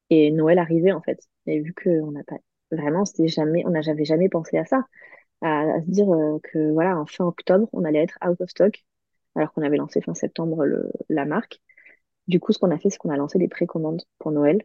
Et 0.09 0.31
Noël 0.31 0.59
arrivait, 0.59 0.91
en 0.91 1.01
fait. 1.01 1.19
Et 1.47 1.59
vu 1.61 1.73
qu'on 1.73 2.11
n'a 2.11 2.23
pas, 2.25 2.37
vraiment, 2.71 3.05
c'était 3.05 3.27
jamais, 3.27 3.63
on 3.65 3.71
n'a 3.71 3.81
jamais, 3.81 4.05
jamais 4.05 4.29
pensé 4.29 4.57
à 4.57 4.65
ça. 4.65 4.85
À, 5.41 5.61
à 5.61 5.81
se 5.81 5.87
dire 5.91 6.09
euh, 6.11 6.39
que, 6.43 6.71
voilà, 6.71 6.97
en 6.99 7.05
fin 7.05 7.25
octobre, 7.25 7.69
on 7.73 7.85
allait 7.85 8.03
être 8.03 8.17
out 8.27 8.39
of 8.41 8.49
stock. 8.49 8.83
Alors 9.35 9.53
qu'on 9.53 9.61
avait 9.63 9.77
lancé 9.77 10.01
fin 10.01 10.15
septembre 10.15 10.65
le, 10.65 10.91
la 11.09 11.25
marque. 11.25 11.61
Du 12.27 12.39
coup, 12.39 12.53
ce 12.53 12.59
qu'on 12.59 12.71
a 12.71 12.79
fait, 12.79 12.89
c'est 12.91 12.97
qu'on 12.99 13.11
a 13.11 13.17
lancé 13.17 13.39
des 13.39 13.47
précommandes 13.49 14.03
pour 14.19 14.31
Noël. 14.31 14.63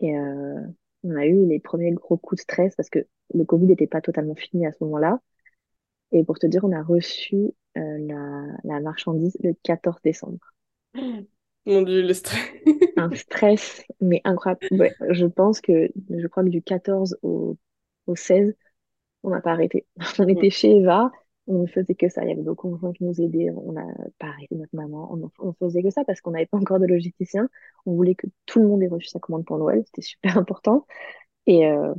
Et 0.00 0.16
euh, 0.16 0.60
on 1.04 1.16
a 1.16 1.26
eu 1.26 1.46
les 1.46 1.60
premiers 1.60 1.92
gros 1.92 2.16
coups 2.16 2.38
de 2.40 2.42
stress 2.42 2.74
parce 2.76 2.90
que 2.90 3.00
le 3.34 3.44
Covid 3.44 3.66
n'était 3.66 3.86
pas 3.86 4.00
totalement 4.00 4.34
fini 4.34 4.66
à 4.66 4.72
ce 4.72 4.78
moment-là. 4.84 5.20
Et 6.12 6.24
pour 6.24 6.38
te 6.38 6.46
dire, 6.46 6.64
on 6.64 6.72
a 6.72 6.82
reçu 6.82 7.36
euh, 7.78 7.98
la, 8.00 8.46
la 8.64 8.80
marchandise 8.80 9.36
le 9.42 9.54
14 9.62 10.00
décembre. 10.04 10.38
Mon 11.66 11.82
Dieu, 11.82 12.02
le 12.02 12.14
stress. 12.14 12.40
Un 12.96 13.14
stress, 13.14 13.84
mais 14.00 14.20
incroyable. 14.24 14.66
Ouais, 14.70 14.94
je 15.10 15.26
pense 15.26 15.60
que, 15.60 15.88
je 16.10 16.26
crois 16.28 16.44
que 16.44 16.48
du 16.48 16.62
14 16.62 17.18
au, 17.22 17.58
au 18.06 18.16
16, 18.16 18.54
on 19.26 19.30
n'a 19.30 19.40
pas 19.40 19.50
arrêté. 19.52 19.84
On 20.20 20.28
était 20.28 20.50
chez 20.50 20.76
Eva, 20.76 21.10
on 21.48 21.62
ne 21.62 21.66
faisait 21.66 21.94
que 21.94 22.08
ça. 22.08 22.22
Il 22.24 22.28
y 22.28 22.32
avait 22.32 22.42
nos 22.42 22.54
conjoints 22.54 22.92
qui 22.92 23.04
nous 23.04 23.20
aidaient, 23.20 23.50
on 23.50 23.72
n'a 23.72 23.86
pas 24.18 24.28
arrêté 24.28 24.54
notre 24.54 24.74
maman, 24.74 25.12
on, 25.12 25.30
on 25.40 25.52
faisait 25.54 25.82
que 25.82 25.90
ça 25.90 26.04
parce 26.04 26.20
qu'on 26.20 26.30
n'avait 26.30 26.46
pas 26.46 26.58
encore 26.58 26.78
de 26.78 26.86
logisticien. 26.86 27.48
On 27.84 27.94
voulait 27.94 28.14
que 28.14 28.28
tout 28.46 28.60
le 28.60 28.68
monde 28.68 28.82
ait 28.82 28.88
reçu 28.88 29.08
sa 29.08 29.18
commande 29.18 29.44
pour 29.44 29.58
Noël, 29.58 29.82
c'était 29.86 30.02
super 30.02 30.38
important. 30.38 30.86
Et 31.46 31.66
euh, 31.66 31.92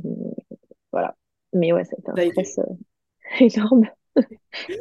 voilà. 0.92 1.14
Mais 1.52 1.72
ouais, 1.72 1.84
c'était 1.84 2.10
un 2.10 2.14
été. 2.16 2.44
stress 2.44 2.58
euh, 2.58 3.40
énorme, 3.40 3.86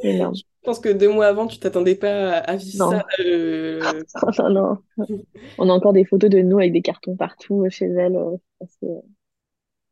énorme. 0.03 0.35
Je 0.35 0.43
pense 0.63 0.79
que 0.79 0.89
deux 0.89 1.09
mois 1.09 1.27
avant, 1.27 1.47
tu 1.47 1.59
t'attendais 1.59 1.95
pas 1.95 2.31
à, 2.39 2.55
vivre 2.57 2.85
Non, 2.85 2.91
ça. 2.91 3.05
euh, 3.21 3.81
non, 4.49 4.49
non. 4.49 4.77
On 5.57 5.69
a 5.69 5.73
encore 5.73 5.93
des 5.93 6.03
photos 6.03 6.29
de 6.29 6.39
nous 6.39 6.59
avec 6.59 6.73
des 6.73 6.81
cartons 6.81 7.15
partout 7.15 7.65
chez 7.69 7.85
elle. 7.85 8.17
c'est 8.81 9.01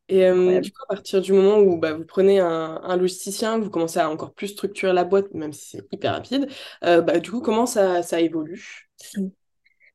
Et 0.08 0.24
euh, 0.24 0.60
du 0.60 0.70
coup, 0.70 0.82
à 0.88 0.94
partir 0.94 1.20
du 1.20 1.32
moment 1.32 1.58
où 1.58 1.78
bah, 1.78 1.92
vous 1.94 2.04
prenez 2.04 2.38
un, 2.38 2.80
un 2.82 2.96
logisticien, 2.96 3.58
que 3.58 3.64
vous 3.64 3.70
commencez 3.70 3.98
à 3.98 4.08
encore 4.08 4.32
plus 4.32 4.48
structurer 4.48 4.92
la 4.92 5.04
boîte, 5.04 5.32
même 5.34 5.52
si 5.52 5.70
c'est 5.70 5.92
hyper 5.92 6.12
rapide, 6.12 6.48
euh, 6.84 7.00
bah, 7.00 7.18
du 7.18 7.30
coup, 7.30 7.40
comment 7.40 7.66
ça, 7.66 8.02
ça 8.02 8.20
évolue? 8.20 8.88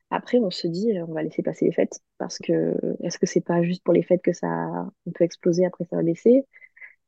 Après, 0.09 0.39
on 0.39 0.51
se 0.51 0.67
dit, 0.67 0.97
euh, 0.97 1.05
on 1.07 1.13
va 1.13 1.23
laisser 1.23 1.41
passer 1.41 1.65
les 1.65 1.71
fêtes 1.71 2.01
parce 2.17 2.37
que 2.39 2.75
est-ce 3.01 3.17
que 3.17 3.25
c'est 3.25 3.41
pas 3.41 3.63
juste 3.63 3.83
pour 3.83 3.93
les 3.93 4.03
fêtes 4.03 4.21
que 4.21 4.33
ça 4.33 4.47
on 5.05 5.11
peut 5.11 5.23
exploser 5.23 5.65
après 5.65 5.85
ça 5.85 5.95
va 5.95 6.03
baisser? 6.03 6.45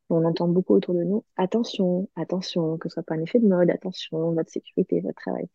On 0.10 0.24
entend 0.26 0.48
beaucoup 0.48 0.74
autour 0.74 0.94
de 0.96 1.04
nous 1.04 1.26
attention 1.38 2.10
attention 2.16 2.78
que 2.78 2.88
ce 2.88 2.94
soit 2.94 3.04
pas 3.04 3.16
un 3.16 3.22
effet 3.22 3.40
de 3.40 3.48
mode 3.48 3.70
attention 3.70 4.32
votre 4.32 4.50
sécurité 4.50 5.02
votre 5.02 5.16
travail. 5.22 5.48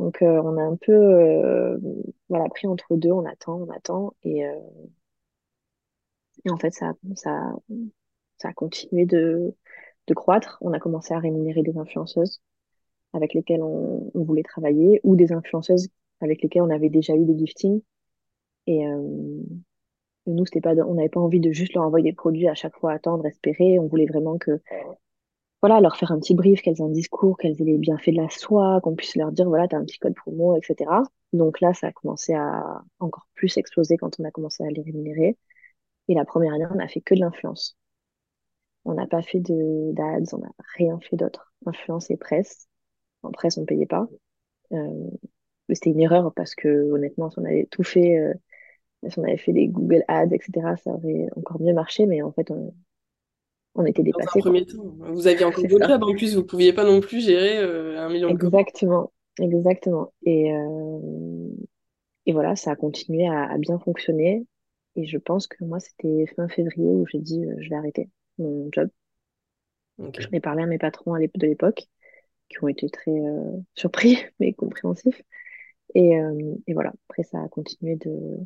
Donc 0.00 0.22
euh, 0.22 0.42
on 0.42 0.58
a 0.58 0.62
un 0.62 0.76
peu 0.76 1.78
voilà 2.28 2.48
pris 2.48 2.66
entre 2.66 2.96
deux 2.96 3.12
on 3.12 3.24
attend 3.24 3.60
on 3.60 3.70
attend 3.70 4.14
et, 4.24 4.44
et 6.44 6.50
en 6.50 6.56
fait 6.56 6.72
ça 6.72 6.94
ça 7.14 7.54
ça 8.38 8.48
a 8.48 8.52
continué 8.52 9.06
de 9.06 9.54
de 10.06 10.14
croître 10.14 10.58
on 10.60 10.72
a 10.72 10.78
commencé 10.78 11.14
à 11.14 11.18
rémunérer 11.18 11.62
des 11.62 11.76
influenceuses 11.78 12.40
avec 13.12 13.34
lesquelles 13.34 13.62
on, 13.62 14.10
voulait 14.14 14.42
travailler 14.42 15.00
ou 15.04 15.16
des 15.16 15.32
influenceuses 15.32 15.88
avec 16.20 16.42
lesquelles 16.42 16.62
on 16.62 16.70
avait 16.70 16.90
déjà 16.90 17.14
eu 17.14 17.24
des 17.24 17.38
giftings 17.38 17.80
et 18.66 18.86
euh, 18.86 19.42
nous, 20.26 20.46
c'était 20.46 20.60
pas, 20.60 20.74
on 20.74 20.94
n'avait 20.94 21.08
pas 21.08 21.20
envie 21.20 21.40
de 21.40 21.52
juste 21.52 21.74
leur 21.74 21.84
envoyer 21.84 22.10
des 22.10 22.16
produits 22.16 22.48
à 22.48 22.54
chaque 22.54 22.76
fois, 22.76 22.92
attendre, 22.92 23.26
espérer. 23.26 23.78
On 23.78 23.86
voulait 23.86 24.06
vraiment 24.06 24.38
que, 24.38 24.60
voilà, 25.62 25.80
leur 25.80 25.96
faire 25.96 26.12
un 26.12 26.18
petit 26.18 26.34
brief, 26.34 26.62
qu'elles 26.62 26.80
aient 26.80 26.82
un 26.84 26.88
discours, 26.88 27.36
qu'elles 27.38 27.60
aient 27.60 27.64
les 27.64 27.78
bienfaits 27.78 28.10
de 28.10 28.16
la 28.16 28.28
soie, 28.30 28.80
qu'on 28.82 28.94
puisse 28.94 29.16
leur 29.16 29.32
dire, 29.32 29.48
voilà, 29.48 29.68
t'as 29.68 29.78
un 29.78 29.84
petit 29.84 29.98
code 29.98 30.14
promo, 30.14 30.56
etc. 30.56 30.90
Donc 31.32 31.60
là, 31.60 31.74
ça 31.74 31.88
a 31.88 31.92
commencé 31.92 32.34
à 32.34 32.82
encore 33.00 33.26
plus 33.34 33.56
exploser 33.56 33.96
quand 33.96 34.18
on 34.20 34.24
a 34.24 34.30
commencé 34.30 34.64
à 34.64 34.70
les 34.70 34.82
rémunérer. 34.82 35.36
Et 36.08 36.14
la 36.14 36.24
première 36.24 36.54
année, 36.54 36.66
on 36.70 36.78
a 36.78 36.88
fait 36.88 37.00
que 37.00 37.14
de 37.14 37.20
l'influence. 37.20 37.76
On 38.84 38.94
n'a 38.94 39.06
pas 39.06 39.22
fait 39.22 39.40
de 39.40 39.92
d'ads, 39.92 40.34
on 40.34 40.38
n'a 40.38 40.52
rien 40.76 40.98
fait 41.00 41.16
d'autre. 41.16 41.52
Influence 41.66 42.10
et 42.10 42.16
presse. 42.16 42.68
En 43.22 43.32
presse, 43.32 43.58
on 43.58 43.64
payait 43.66 43.86
pas. 43.86 44.08
Euh, 44.72 45.10
c'était 45.72 45.90
une 45.90 46.00
erreur 46.00 46.32
parce 46.34 46.54
que 46.54 46.68
honnêtement, 46.92 47.30
si 47.30 47.38
on 47.38 47.44
avait 47.44 47.66
tout 47.70 47.84
fait, 47.84 48.18
euh, 48.18 48.34
si 49.08 49.18
on 49.18 49.24
avait 49.24 49.38
fait 49.38 49.52
des 49.52 49.68
Google 49.68 50.04
Ads, 50.08 50.32
etc., 50.34 50.76
ça 50.76 50.90
aurait 50.92 51.28
encore 51.36 51.60
mieux 51.62 51.74
marché, 51.74 52.06
mais 52.06 52.22
en 52.22 52.32
fait, 52.32 52.50
on, 52.50 52.74
on 53.76 53.84
était 53.86 54.02
Dans 54.02 54.18
un 54.20 54.24
dépassés, 54.24 54.42
quoi. 54.42 54.54
premier 54.54 54.64
temps, 54.66 54.82
vous 55.12 55.26
aviez 55.26 55.44
encore 55.44 55.68
jobs 55.68 56.02
en 56.02 56.14
plus, 56.14 56.34
vous 56.36 56.44
pouviez 56.44 56.72
pas 56.72 56.84
non 56.84 57.00
plus 57.00 57.20
gérer 57.24 57.58
euh, 57.58 58.00
un 58.00 58.08
million 58.08 58.30
de 58.30 58.36
commandes. 58.38 58.62
Exactement, 58.62 59.12
exactement. 59.38 60.12
Et, 60.24 60.52
euh, 60.54 61.50
et 62.26 62.32
voilà, 62.32 62.56
ça 62.56 62.72
a 62.72 62.76
continué 62.76 63.26
à, 63.26 63.44
à 63.50 63.58
bien 63.58 63.78
fonctionner. 63.78 64.46
Et 64.96 65.06
je 65.06 65.18
pense 65.18 65.46
que 65.46 65.64
moi, 65.64 65.80
c'était 65.80 66.26
fin 66.36 66.48
février 66.48 66.86
où 66.88 67.06
j'ai 67.06 67.20
dit, 67.20 67.44
euh, 67.44 67.54
je 67.60 67.70
vais 67.70 67.76
arrêter 67.76 68.10
mon 68.38 68.68
job. 68.72 68.90
Ok. 69.98 70.18
J'en 70.18 70.30
ai 70.32 70.40
parlé 70.40 70.62
à 70.62 70.66
mes 70.66 70.78
patrons 70.78 71.14
à 71.14 71.18
de 71.20 71.46
l'époque, 71.46 71.84
qui 72.48 72.64
ont 72.64 72.68
été 72.68 72.88
très 72.90 73.12
euh, 73.12 73.58
surpris, 73.74 74.18
mais 74.40 74.52
compréhensifs. 74.54 75.22
Et, 75.94 76.18
euh, 76.18 76.56
et 76.66 76.74
voilà, 76.74 76.92
après, 77.08 77.24
ça 77.24 77.42
a 77.42 77.48
continué 77.48 77.96
de, 77.96 78.38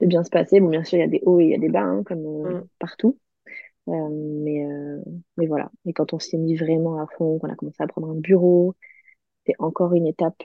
de 0.00 0.06
bien 0.06 0.24
se 0.24 0.30
passer. 0.30 0.60
Bon, 0.60 0.68
bien 0.68 0.84
sûr, 0.84 0.98
il 0.98 1.02
y 1.02 1.04
a 1.04 1.08
des 1.08 1.22
hauts 1.24 1.40
et 1.40 1.44
il 1.44 1.50
y 1.50 1.54
a 1.54 1.58
des 1.58 1.68
bas, 1.68 1.82
hein, 1.82 2.02
comme 2.04 2.26
euh, 2.26 2.54
Mm. 2.60 2.68
partout. 2.78 3.18
Euh, 3.88 3.92
mais, 4.10 4.64
euh, 4.66 5.02
mais 5.36 5.46
voilà. 5.46 5.70
Et 5.86 5.92
quand 5.94 6.12
on 6.14 6.18
s'est 6.20 6.38
mis 6.38 6.56
vraiment 6.56 7.00
à 7.00 7.06
fond, 7.18 7.38
qu'on 7.38 7.50
a 7.50 7.56
commencé 7.56 7.82
à 7.82 7.86
prendre 7.88 8.10
un 8.10 8.16
bureau, 8.16 8.74
c'est 9.46 9.54
encore 9.60 9.94
une 9.94 10.06
étape, 10.08 10.42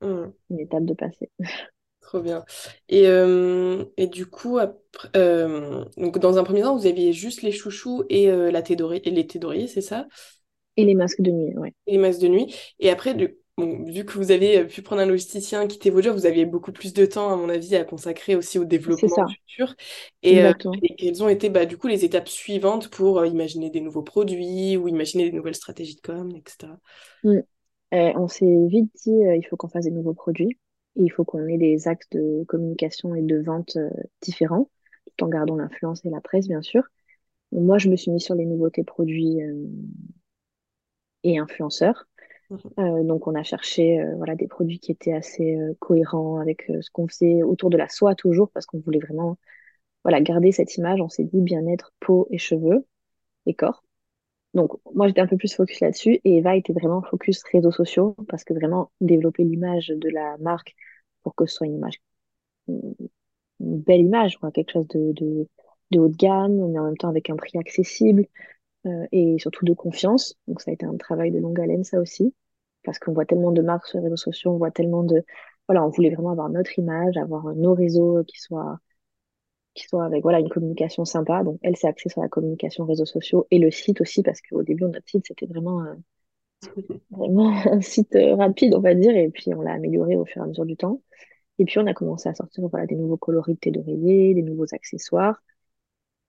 Mm. 0.00 0.34
une 0.50 0.60
étape 0.60 0.84
de 0.86 0.94
passer. 0.94 1.30
Trop 2.14 2.22
bien. 2.22 2.44
Et, 2.88 3.08
euh, 3.08 3.84
et 3.96 4.06
du 4.06 4.26
coup, 4.26 4.58
après, 4.58 5.08
euh, 5.16 5.84
donc 5.96 6.20
dans 6.20 6.38
un 6.38 6.44
premier 6.44 6.62
temps, 6.62 6.76
vous 6.76 6.86
aviez 6.86 7.12
juste 7.12 7.42
les 7.42 7.50
chouchous 7.50 8.04
et, 8.08 8.30
euh, 8.30 8.52
la 8.52 8.60
et 8.60 9.10
les 9.10 9.26
thés 9.26 9.40
d'oreiller, 9.40 9.66
c'est 9.66 9.80
ça? 9.80 10.06
Et 10.76 10.84
les 10.84 10.94
masques 10.94 11.20
de 11.20 11.32
nuit, 11.32 11.56
ouais. 11.56 11.74
Et 11.88 11.92
les 11.92 11.98
masques 11.98 12.20
de 12.20 12.28
nuit. 12.28 12.54
Et 12.78 12.90
après, 12.90 13.14
bon, 13.58 13.82
vu 13.84 14.04
que 14.04 14.12
vous 14.12 14.30
avez 14.30 14.64
pu 14.64 14.80
prendre 14.82 15.02
un 15.02 15.06
logisticien, 15.06 15.66
quitter 15.66 15.90
vos 15.90 16.02
jobs, 16.02 16.14
vous 16.14 16.26
aviez 16.26 16.44
beaucoup 16.46 16.70
plus 16.70 16.94
de 16.94 17.04
temps, 17.04 17.32
à 17.32 17.36
mon 17.36 17.48
avis, 17.48 17.74
à 17.74 17.82
consacrer 17.82 18.36
aussi 18.36 18.60
au 18.60 18.64
développement 18.64 19.26
futur. 19.26 19.74
Et, 20.22 20.40
euh, 20.40 20.52
et 20.84 20.94
quelles 20.94 21.20
ont 21.20 21.28
été 21.28 21.50
bah, 21.50 21.66
du 21.66 21.78
coup 21.78 21.88
les 21.88 22.04
étapes 22.04 22.28
suivantes 22.28 22.90
pour 22.90 23.26
imaginer 23.26 23.70
des 23.70 23.80
nouveaux 23.80 24.04
produits 24.04 24.76
ou 24.76 24.86
imaginer 24.86 25.30
des 25.30 25.36
nouvelles 25.36 25.56
stratégies 25.56 25.96
de 25.96 26.00
com, 26.00 26.30
etc. 26.36 26.78
Mm. 27.24 27.38
Euh, 27.94 28.12
on 28.16 28.28
s'est 28.28 28.66
vite 28.68 28.90
dit, 29.04 29.10
il 29.10 29.46
faut 29.48 29.56
qu'on 29.56 29.68
fasse 29.68 29.84
des 29.84 29.90
nouveaux 29.90 30.14
produits. 30.14 30.58
Et 30.96 31.02
il 31.02 31.10
faut 31.10 31.24
qu'on 31.24 31.46
ait 31.46 31.58
des 31.58 31.88
axes 31.88 32.08
de 32.10 32.44
communication 32.46 33.14
et 33.14 33.22
de 33.22 33.38
vente 33.40 33.76
euh, 33.76 33.90
différents, 34.20 34.70
tout 35.06 35.24
en 35.24 35.28
gardant 35.28 35.56
l'influence 35.56 36.04
et 36.04 36.10
la 36.10 36.20
presse, 36.20 36.48
bien 36.48 36.62
sûr. 36.62 36.84
Moi, 37.52 37.78
je 37.78 37.88
me 37.88 37.96
suis 37.96 38.10
mis 38.10 38.20
sur 38.20 38.34
les 38.34 38.46
nouveautés 38.46 38.84
produits 38.84 39.42
euh, 39.42 39.66
et 41.22 41.38
influenceurs. 41.38 42.06
Mhm. 42.50 42.58
Euh, 42.78 43.02
donc, 43.04 43.26
on 43.26 43.34
a 43.34 43.42
cherché 43.42 44.04
voilà, 44.16 44.34
des 44.34 44.46
produits 44.46 44.78
qui 44.78 44.92
étaient 44.92 45.12
assez 45.12 45.56
cohérents 45.78 46.38
avec 46.38 46.70
ce 46.80 46.90
qu'on 46.90 47.08
faisait 47.08 47.42
autour 47.42 47.70
de 47.70 47.76
la 47.76 47.88
soie 47.88 48.14
toujours, 48.14 48.50
parce 48.50 48.66
qu'on 48.66 48.80
voulait 48.80 48.98
vraiment 48.98 49.38
voilà, 50.04 50.20
garder 50.20 50.52
cette 50.52 50.76
image. 50.76 51.00
On 51.00 51.08
s'est 51.08 51.24
dit 51.24 51.40
bien-être, 51.40 51.92
peau 52.00 52.28
et 52.30 52.38
cheveux 52.38 52.86
et 53.46 53.54
corps. 53.54 53.83
Donc, 54.54 54.72
moi, 54.94 55.08
j'étais 55.08 55.20
un 55.20 55.26
peu 55.26 55.36
plus 55.36 55.54
focus 55.54 55.80
là-dessus 55.80 56.20
et 56.24 56.36
Eva 56.38 56.56
était 56.56 56.72
vraiment 56.72 57.02
focus 57.02 57.42
réseaux 57.52 57.72
sociaux 57.72 58.14
parce 58.28 58.44
que 58.44 58.54
vraiment 58.54 58.90
développer 59.00 59.44
l'image 59.44 59.88
de 59.88 60.08
la 60.08 60.36
marque 60.38 60.74
pour 61.22 61.34
que 61.34 61.46
ce 61.46 61.56
soit 61.56 61.66
une 61.66 61.76
image, 61.76 62.00
une 62.68 62.94
belle 63.60 64.00
image, 64.00 64.38
quoi, 64.38 64.50
quelque 64.50 64.72
chose 64.72 64.88
de, 64.88 65.12
de, 65.12 65.48
de 65.90 65.98
haut 65.98 66.08
de 66.08 66.16
gamme, 66.16 66.54
mais 66.70 66.78
en 66.78 66.84
même 66.84 66.96
temps 66.96 67.08
avec 67.08 67.30
un 67.30 67.36
prix 67.36 67.58
accessible 67.58 68.26
euh, 68.86 69.06
et 69.12 69.38
surtout 69.38 69.64
de 69.66 69.74
confiance. 69.74 70.36
Donc, 70.48 70.60
ça 70.62 70.70
a 70.72 70.74
été 70.74 70.86
un 70.86 70.96
travail 70.96 71.30
de 71.32 71.38
longue 71.40 71.60
haleine, 71.60 71.84
ça 71.84 72.00
aussi, 72.00 72.34
parce 72.84 72.98
qu'on 72.98 73.12
voit 73.12 73.26
tellement 73.26 73.52
de 73.52 73.62
marques 73.62 73.86
sur 73.88 73.98
les 73.98 74.04
réseaux 74.04 74.16
sociaux, 74.16 74.52
on 74.52 74.58
voit 74.58 74.70
tellement 74.72 75.04
de... 75.04 75.24
Voilà, 75.68 75.84
on 75.86 75.90
voulait 75.90 76.10
vraiment 76.10 76.30
avoir 76.32 76.50
notre 76.50 76.78
image, 76.78 77.16
avoir 77.16 77.54
nos 77.54 77.74
réseaux 77.74 78.24
qui 78.24 78.40
soient, 78.40 78.80
qui 79.74 79.84
soient 79.86 80.04
avec 80.04 80.22
voilà, 80.22 80.40
une 80.40 80.48
communication 80.48 81.04
sympa. 81.04 81.44
Donc, 81.44 81.58
elle 81.62 81.76
s'est 81.76 81.88
axée 81.88 82.08
sur 82.08 82.22
la 82.22 82.28
communication 82.28 82.84
réseaux 82.86 83.06
sociaux 83.06 83.46
et 83.50 83.58
le 83.58 83.70
site 83.70 84.00
aussi, 84.00 84.22
parce 84.22 84.40
qu'au 84.40 84.62
début, 84.62 84.84
notre 84.84 85.08
site, 85.08 85.26
c'était 85.28 85.46
vraiment, 85.46 85.82
euh, 85.84 85.94
vraiment 87.10 87.50
un 87.72 87.80
site 87.80 88.14
euh, 88.16 88.34
rapide, 88.36 88.74
on 88.74 88.80
va 88.80 88.94
dire, 88.94 89.16
et 89.16 89.28
puis 89.30 89.54
on 89.54 89.62
l'a 89.62 89.72
amélioré 89.72 90.16
au 90.16 90.24
fur 90.24 90.42
et 90.42 90.44
à 90.44 90.48
mesure 90.48 90.66
du 90.66 90.76
temps. 90.76 91.00
Et 91.58 91.64
puis, 91.66 91.78
on 91.80 91.86
a 91.88 91.94
commencé 91.94 92.28
à 92.28 92.34
sortir 92.34 92.68
voilà, 92.68 92.86
des 92.86 92.96
nouveaux 92.96 93.16
coloris 93.18 93.54
de 93.54 93.60
thé 93.60 93.70
d'oreiller, 93.72 94.34
des 94.34 94.42
nouveaux 94.42 94.74
accessoires 94.74 95.42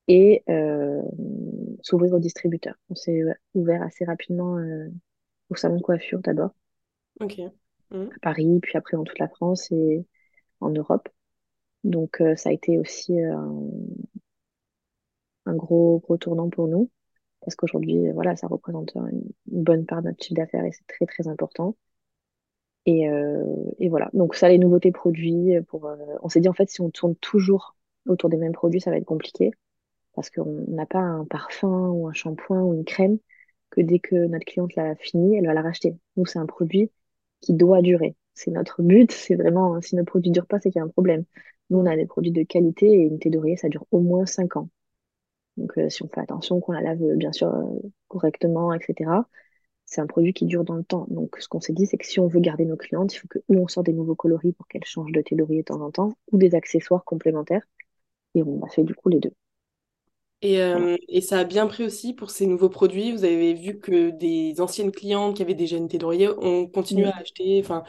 et 0.08 0.44
euh, 0.50 1.02
s'ouvrir 1.82 2.14
aux 2.14 2.20
distributeurs. 2.20 2.76
On 2.90 2.96
s'est 2.96 3.24
ouvert 3.54 3.82
assez 3.82 4.06
rapidement 4.06 4.58
euh, 4.58 4.90
au 5.50 5.56
salon 5.56 5.78
de 5.78 5.82
coiffure 5.82 6.20
d'abord, 6.22 6.52
Ok. 7.20 7.40
Mhm. 7.92 8.16
à 8.16 8.20
Paris, 8.20 8.60
puis 8.62 8.78
après 8.78 8.98
dans 8.98 9.04
toute 9.04 9.20
la 9.20 9.28
France 9.30 9.72
et 9.72 10.06
en 10.62 10.70
Europe. 10.72 11.10
Donc 11.86 12.20
euh, 12.22 12.36
ça 12.36 12.50
a 12.50 12.52
été 12.52 12.78
aussi 12.80 13.22
euh, 13.22 13.38
un, 15.46 15.56
gros 15.56 16.00
gros 16.00 16.18
tournant 16.18 16.50
pour 16.50 16.68
nous 16.68 16.90
parce 17.42 17.56
qu'aujourd'hui 17.56 18.08
euh, 18.08 18.14
voilà 18.14 18.36
ça 18.36 18.48
représente 18.48 18.96
une, 18.96 19.24
bonne 19.46 19.86
part 19.86 20.02
de 20.02 20.08
notre 20.10 20.24
chiffre 20.24 20.36
d'affaires 20.36 20.66
et 20.66 20.72
c'est 20.72 20.88
très 20.88 21.06
très 21.06 21.28
important. 21.28 21.76
Et, 22.88 23.08
voilà 23.90 24.10
donc 24.14 24.36
ça 24.36 24.50
les 24.50 24.58
nouveautés 24.60 24.92
produits 24.92 25.54
pour 25.68 25.90
on 26.22 26.30
s'est 26.30 26.40
dit 26.40 26.50
en 26.50 26.54
fait 26.54 26.70
si 26.70 26.82
on 26.82 26.90
tourne 26.90 27.16
toujours 27.16 27.76
autour 28.08 28.30
des 28.30 28.38
mêmes 28.38 28.52
produits 28.52 28.82
ça 28.82 28.92
va 28.92 28.98
être 28.98 29.06
compliqué 29.06 29.52
parce 30.16 30.30
qu'on 30.30 30.66
n'a 30.68 30.86
pas 30.86 31.00
un 31.00 31.26
parfum 31.26 31.90
ou 31.90 32.08
un 32.08 32.14
shampoing 32.14 32.62
ou 32.62 32.74
une 32.74 32.86
crème 32.86 33.18
que 33.72 33.82
dès 33.82 34.00
que 34.00 34.16
notre 34.16 34.46
cliente 34.46 34.76
l'a 34.76 34.96
fini, 34.96 35.38
elle 35.38 35.48
va 35.48 35.54
la 35.54 35.62
racheter. 35.62 35.96
Nous, 36.18 36.26
c'est 36.26 36.40
un 36.40 36.46
produit 36.46 36.92
qui 37.42 37.54
doit 37.54 37.82
durer. 37.82 38.16
C'est 38.34 38.52
notre 38.52 38.82
but, 38.82 39.12
c'est 39.12 39.36
vraiment, 39.36 39.82
si 39.82 39.96
notre 39.96 40.08
produit 40.08 40.32
dure 40.32 40.48
pas, 40.48 40.60
c'est 40.60 40.72
qu'il 40.72 40.80
y 40.80 40.82
a 40.82 40.86
un 40.86 40.90
problème. 40.90 41.26
Nous, 41.70 41.80
on 41.80 41.86
a 41.86 41.96
des 41.96 42.06
produits 42.06 42.32
de 42.32 42.44
qualité 42.44 42.88
et 42.88 43.02
une 43.04 43.20
thé 43.20 43.30
d'oreiller, 43.30 43.58
ça 43.58 43.70
dure 43.70 43.86
au 43.92 44.00
moins 44.00 44.26
5 44.26 44.58
ans. 44.58 44.70
Donc, 45.58 45.78
euh, 45.78 45.90
si 45.90 46.04
on 46.04 46.08
fait 46.10 46.22
attention, 46.22 46.60
qu'on 46.62 46.74
la 46.74 46.82
lave 46.82 47.00
bien 47.16 47.32
sûr 47.34 47.48
euh, 47.50 47.64
correctement, 48.08 48.74
etc., 48.74 49.28
c'est 49.86 50.02
un 50.02 50.08
produit 50.08 50.34
qui 50.34 50.46
dure 50.46 50.64
dans 50.66 50.76
le 50.76 50.84
temps. 50.84 51.08
Donc, 51.10 51.38
ce 51.40 51.48
qu'on 51.48 51.62
s'est 51.62 51.74
dit, 51.74 51.86
c'est 51.88 51.98
que 51.98 52.06
si 52.08 52.20
on 52.20 52.28
veut 52.28 52.40
garder 52.42 52.66
nos 52.66 52.78
clientes, 52.78 53.14
il 53.16 53.20
faut 53.20 53.28
que 53.28 53.40
ou 53.50 53.58
on 53.58 53.68
sort 53.68 53.84
des 53.84 53.94
nouveaux 53.94 54.16
coloris 54.16 54.54
pour 54.54 54.68
qu'elles 54.68 54.86
changent 54.86 55.12
de 55.14 55.22
thé 55.22 55.36
d'oreiller 55.36 55.62
de 55.62 55.66
temps 55.68 55.82
en 55.82 55.92
temps, 55.92 56.14
ou 56.32 56.38
des 56.38 56.56
accessoires 56.56 57.06
complémentaires. 57.06 57.64
Et 58.36 58.44
on 58.44 58.64
a 58.64 58.70
fait 58.70 58.84
du 58.84 58.96
coup 58.96 59.10
les 59.10 59.20
deux. 59.22 59.34
Et, 60.42 60.62
euh, 60.62 60.96
et 61.08 61.22
ça 61.22 61.40
a 61.40 61.44
bien 61.44 61.66
pris 61.68 61.84
aussi 61.84 62.14
pour 62.14 62.30
ces 62.30 62.46
nouveaux 62.46 62.70
produits. 62.70 63.12
Vous 63.12 63.24
avez 63.24 63.54
vu 63.54 63.80
que 63.80 64.12
des 64.12 64.62
anciennes 64.62 64.92
clientes 64.92 65.36
qui 65.36 65.42
avaient 65.42 65.56
déjà 65.56 65.78
une 65.78 65.88
thé 65.88 65.98
d'oreiller 65.98 66.30
ont 66.30 66.68
continué 66.68 67.08
à 67.08 67.18
acheter. 67.18 67.60
Enfin, 67.64 67.84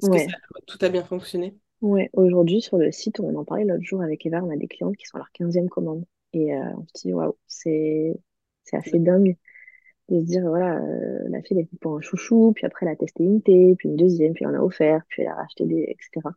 est-ce 0.00 0.10
que 0.10 0.18
ça, 0.18 0.32
tout 0.66 0.78
a 0.82 0.88
bien 0.90 1.04
fonctionné? 1.04 1.56
Ouais, 1.82 2.08
aujourd'hui 2.12 2.62
sur 2.62 2.78
le 2.78 2.92
site, 2.92 3.18
on 3.20 3.34
en 3.36 3.44
parlait 3.44 3.64
l'autre 3.64 3.82
jour 3.82 4.02
avec 4.02 4.24
Eva, 4.24 4.42
on 4.42 4.50
a 4.50 4.56
des 4.56 4.68
clientes 4.68 4.96
qui 4.96 5.04
sont 5.06 5.16
à 5.16 5.18
leur 5.20 5.32
quinzième 5.32 5.68
commande. 5.68 6.04
Et 6.32 6.54
euh, 6.54 6.62
on 6.78 6.86
se 6.94 7.02
dit, 7.08 7.12
waouh, 7.12 7.36
c'est 7.46 8.14
c'est 8.64 8.76
assez 8.76 8.98
dingue 9.00 9.36
de 10.10 10.20
se 10.20 10.26
dire, 10.26 10.42
voilà, 10.48 10.78
euh, 10.82 11.28
la 11.30 11.42
fille 11.42 11.58
elle 11.58 11.64
est 11.66 11.78
pour 11.80 11.96
un 11.96 12.02
chouchou, 12.02 12.52
puis 12.54 12.66
après 12.66 12.86
elle 12.86 12.92
a 12.92 12.96
testé 12.96 13.24
une 13.24 13.42
thé, 13.42 13.74
puis 13.78 13.88
une 13.90 13.96
deuxième, 13.96 14.34
puis 14.34 14.46
on 14.46 14.54
a 14.54 14.60
offert, 14.60 15.02
puis 15.08 15.22
elle 15.22 15.28
a 15.30 15.34
racheté 15.36 15.66
des, 15.66 15.82
etc. 15.88 16.36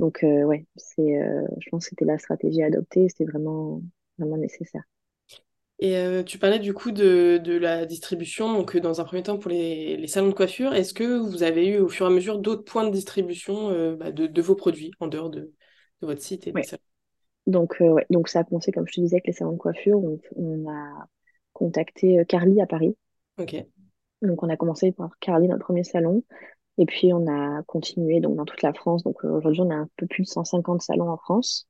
Donc 0.00 0.24
euh, 0.24 0.44
ouais, 0.44 0.66
c'est, 0.76 1.22
euh, 1.22 1.46
je 1.60 1.70
pense 1.70 1.84
que 1.86 1.90
c'était 1.90 2.06
la 2.06 2.18
stratégie 2.18 2.62
à 2.62 2.66
adopter, 2.66 3.08
c'était 3.10 3.26
vraiment, 3.26 3.82
vraiment 4.18 4.38
nécessaire. 4.38 4.84
Et 5.82 5.96
euh, 5.96 6.22
tu 6.22 6.38
parlais 6.38 6.58
du 6.58 6.74
coup 6.74 6.90
de, 6.92 7.40
de 7.42 7.56
la 7.56 7.86
distribution, 7.86 8.52
donc 8.52 8.76
euh, 8.76 8.80
dans 8.80 9.00
un 9.00 9.04
premier 9.04 9.22
temps 9.22 9.38
pour 9.38 9.50
les, 9.50 9.96
les 9.96 10.06
salons 10.08 10.28
de 10.28 10.34
coiffure, 10.34 10.74
est-ce 10.74 10.92
que 10.92 11.18
vous 11.18 11.42
avez 11.42 11.66
eu 11.68 11.78
au 11.78 11.88
fur 11.88 12.06
et 12.06 12.10
à 12.10 12.12
mesure 12.12 12.38
d'autres 12.38 12.64
points 12.64 12.84
de 12.86 12.92
distribution 12.92 13.70
euh, 13.70 13.96
bah, 13.96 14.12
de, 14.12 14.26
de 14.26 14.42
vos 14.42 14.54
produits 14.54 14.92
en 15.00 15.06
dehors 15.06 15.30
de, 15.30 15.40
de 15.40 16.06
votre 16.06 16.20
site 16.22 16.46
et 16.46 16.52
des 16.52 16.62
salons? 16.62 16.82
Donc, 17.46 17.76
euh, 17.80 17.88
ouais. 17.90 18.06
Donc, 18.10 18.28
ça 18.28 18.40
a 18.40 18.44
commencé, 18.44 18.72
comme 18.72 18.86
je 18.86 18.94
te 18.94 19.00
disais, 19.00 19.16
avec 19.16 19.26
les 19.26 19.32
salons 19.32 19.52
de 19.52 19.58
coiffure. 19.58 19.98
On, 20.02 20.18
on 20.36 20.70
a 20.70 21.06
contacté 21.52 22.24
Carly 22.28 22.60
à 22.60 22.66
Paris. 22.66 22.96
Ok. 23.36 23.54
Donc, 24.22 24.42
on 24.42 24.48
a 24.48 24.56
commencé 24.56 24.92
par 24.92 25.18
Carly, 25.20 25.48
notre 25.48 25.64
premier 25.64 25.84
salon. 25.84 26.22
Et 26.78 26.86
puis, 26.86 27.12
on 27.14 27.28
a 27.28 27.62
continué 27.64 28.20
donc, 28.20 28.36
dans 28.36 28.46
toute 28.46 28.62
la 28.62 28.74
France. 28.74 29.04
Donc, 29.04 29.24
aujourd'hui, 29.24 29.62
on 29.62 29.70
a 29.70 29.76
un 29.76 29.90
peu 29.98 30.08
plus 30.08 30.24
de 30.24 30.28
150 30.28 30.82
salons 30.82 31.10
en 31.10 31.18
France. 31.18 31.68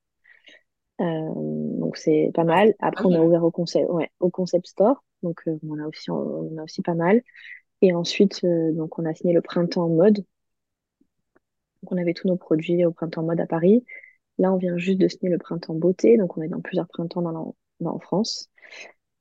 Euh, 1.01 1.33
donc, 1.35 1.97
c'est 1.97 2.31
pas 2.35 2.45
mal. 2.45 2.75
Après, 2.81 3.07
on 3.07 3.15
a 3.15 3.19
mal. 3.19 3.23
ouvert 3.23 3.43
au 3.45 3.51
concept, 3.51 3.89
ouais, 3.91 4.11
au 4.21 4.31
concept 4.31 4.67
store. 4.67 5.03
Donc, 5.23 5.41
euh, 5.49 5.59
on 5.69 5.79
a 5.79 5.87
aussi, 5.87 6.11
on 6.11 6.57
a 6.59 6.63
aussi 6.65 6.83
pas 6.83 6.95
mal. 6.95 7.23
Et 7.83 7.95
ensuite, 7.95 8.45
euh, 8.45 8.73
donc, 8.73 8.99
on 8.99 9.07
a 9.07 9.15
signé 9.15 9.35
le 9.35 9.43
printemps 9.43 9.89
mode. 9.89 10.25
Donc, 11.83 11.93
on 11.93 11.97
avait 11.97 12.15
tous 12.15 12.29
nos 12.29 12.37
produits 12.37 12.85
au 12.85 12.93
printemps 12.93 13.23
mode 13.23 13.41
à 13.41 13.47
Paris. 13.47 13.85
Là, 14.39 14.53
on 14.53 14.59
vient 14.59 14.79
juste 14.79 15.01
de 15.01 15.09
signer 15.09 15.31
le 15.31 15.39
printemps 15.39 15.75
beauté. 15.75 16.17
Donc, 16.19 16.37
on 16.39 16.43
est 16.43 16.49
dans 16.49 16.61
plusieurs 16.63 16.89
printemps 16.89 17.23
dans, 17.23 17.33
la- 17.33 17.45
dans- 17.81 17.97
en 17.97 18.01
France. 18.01 18.51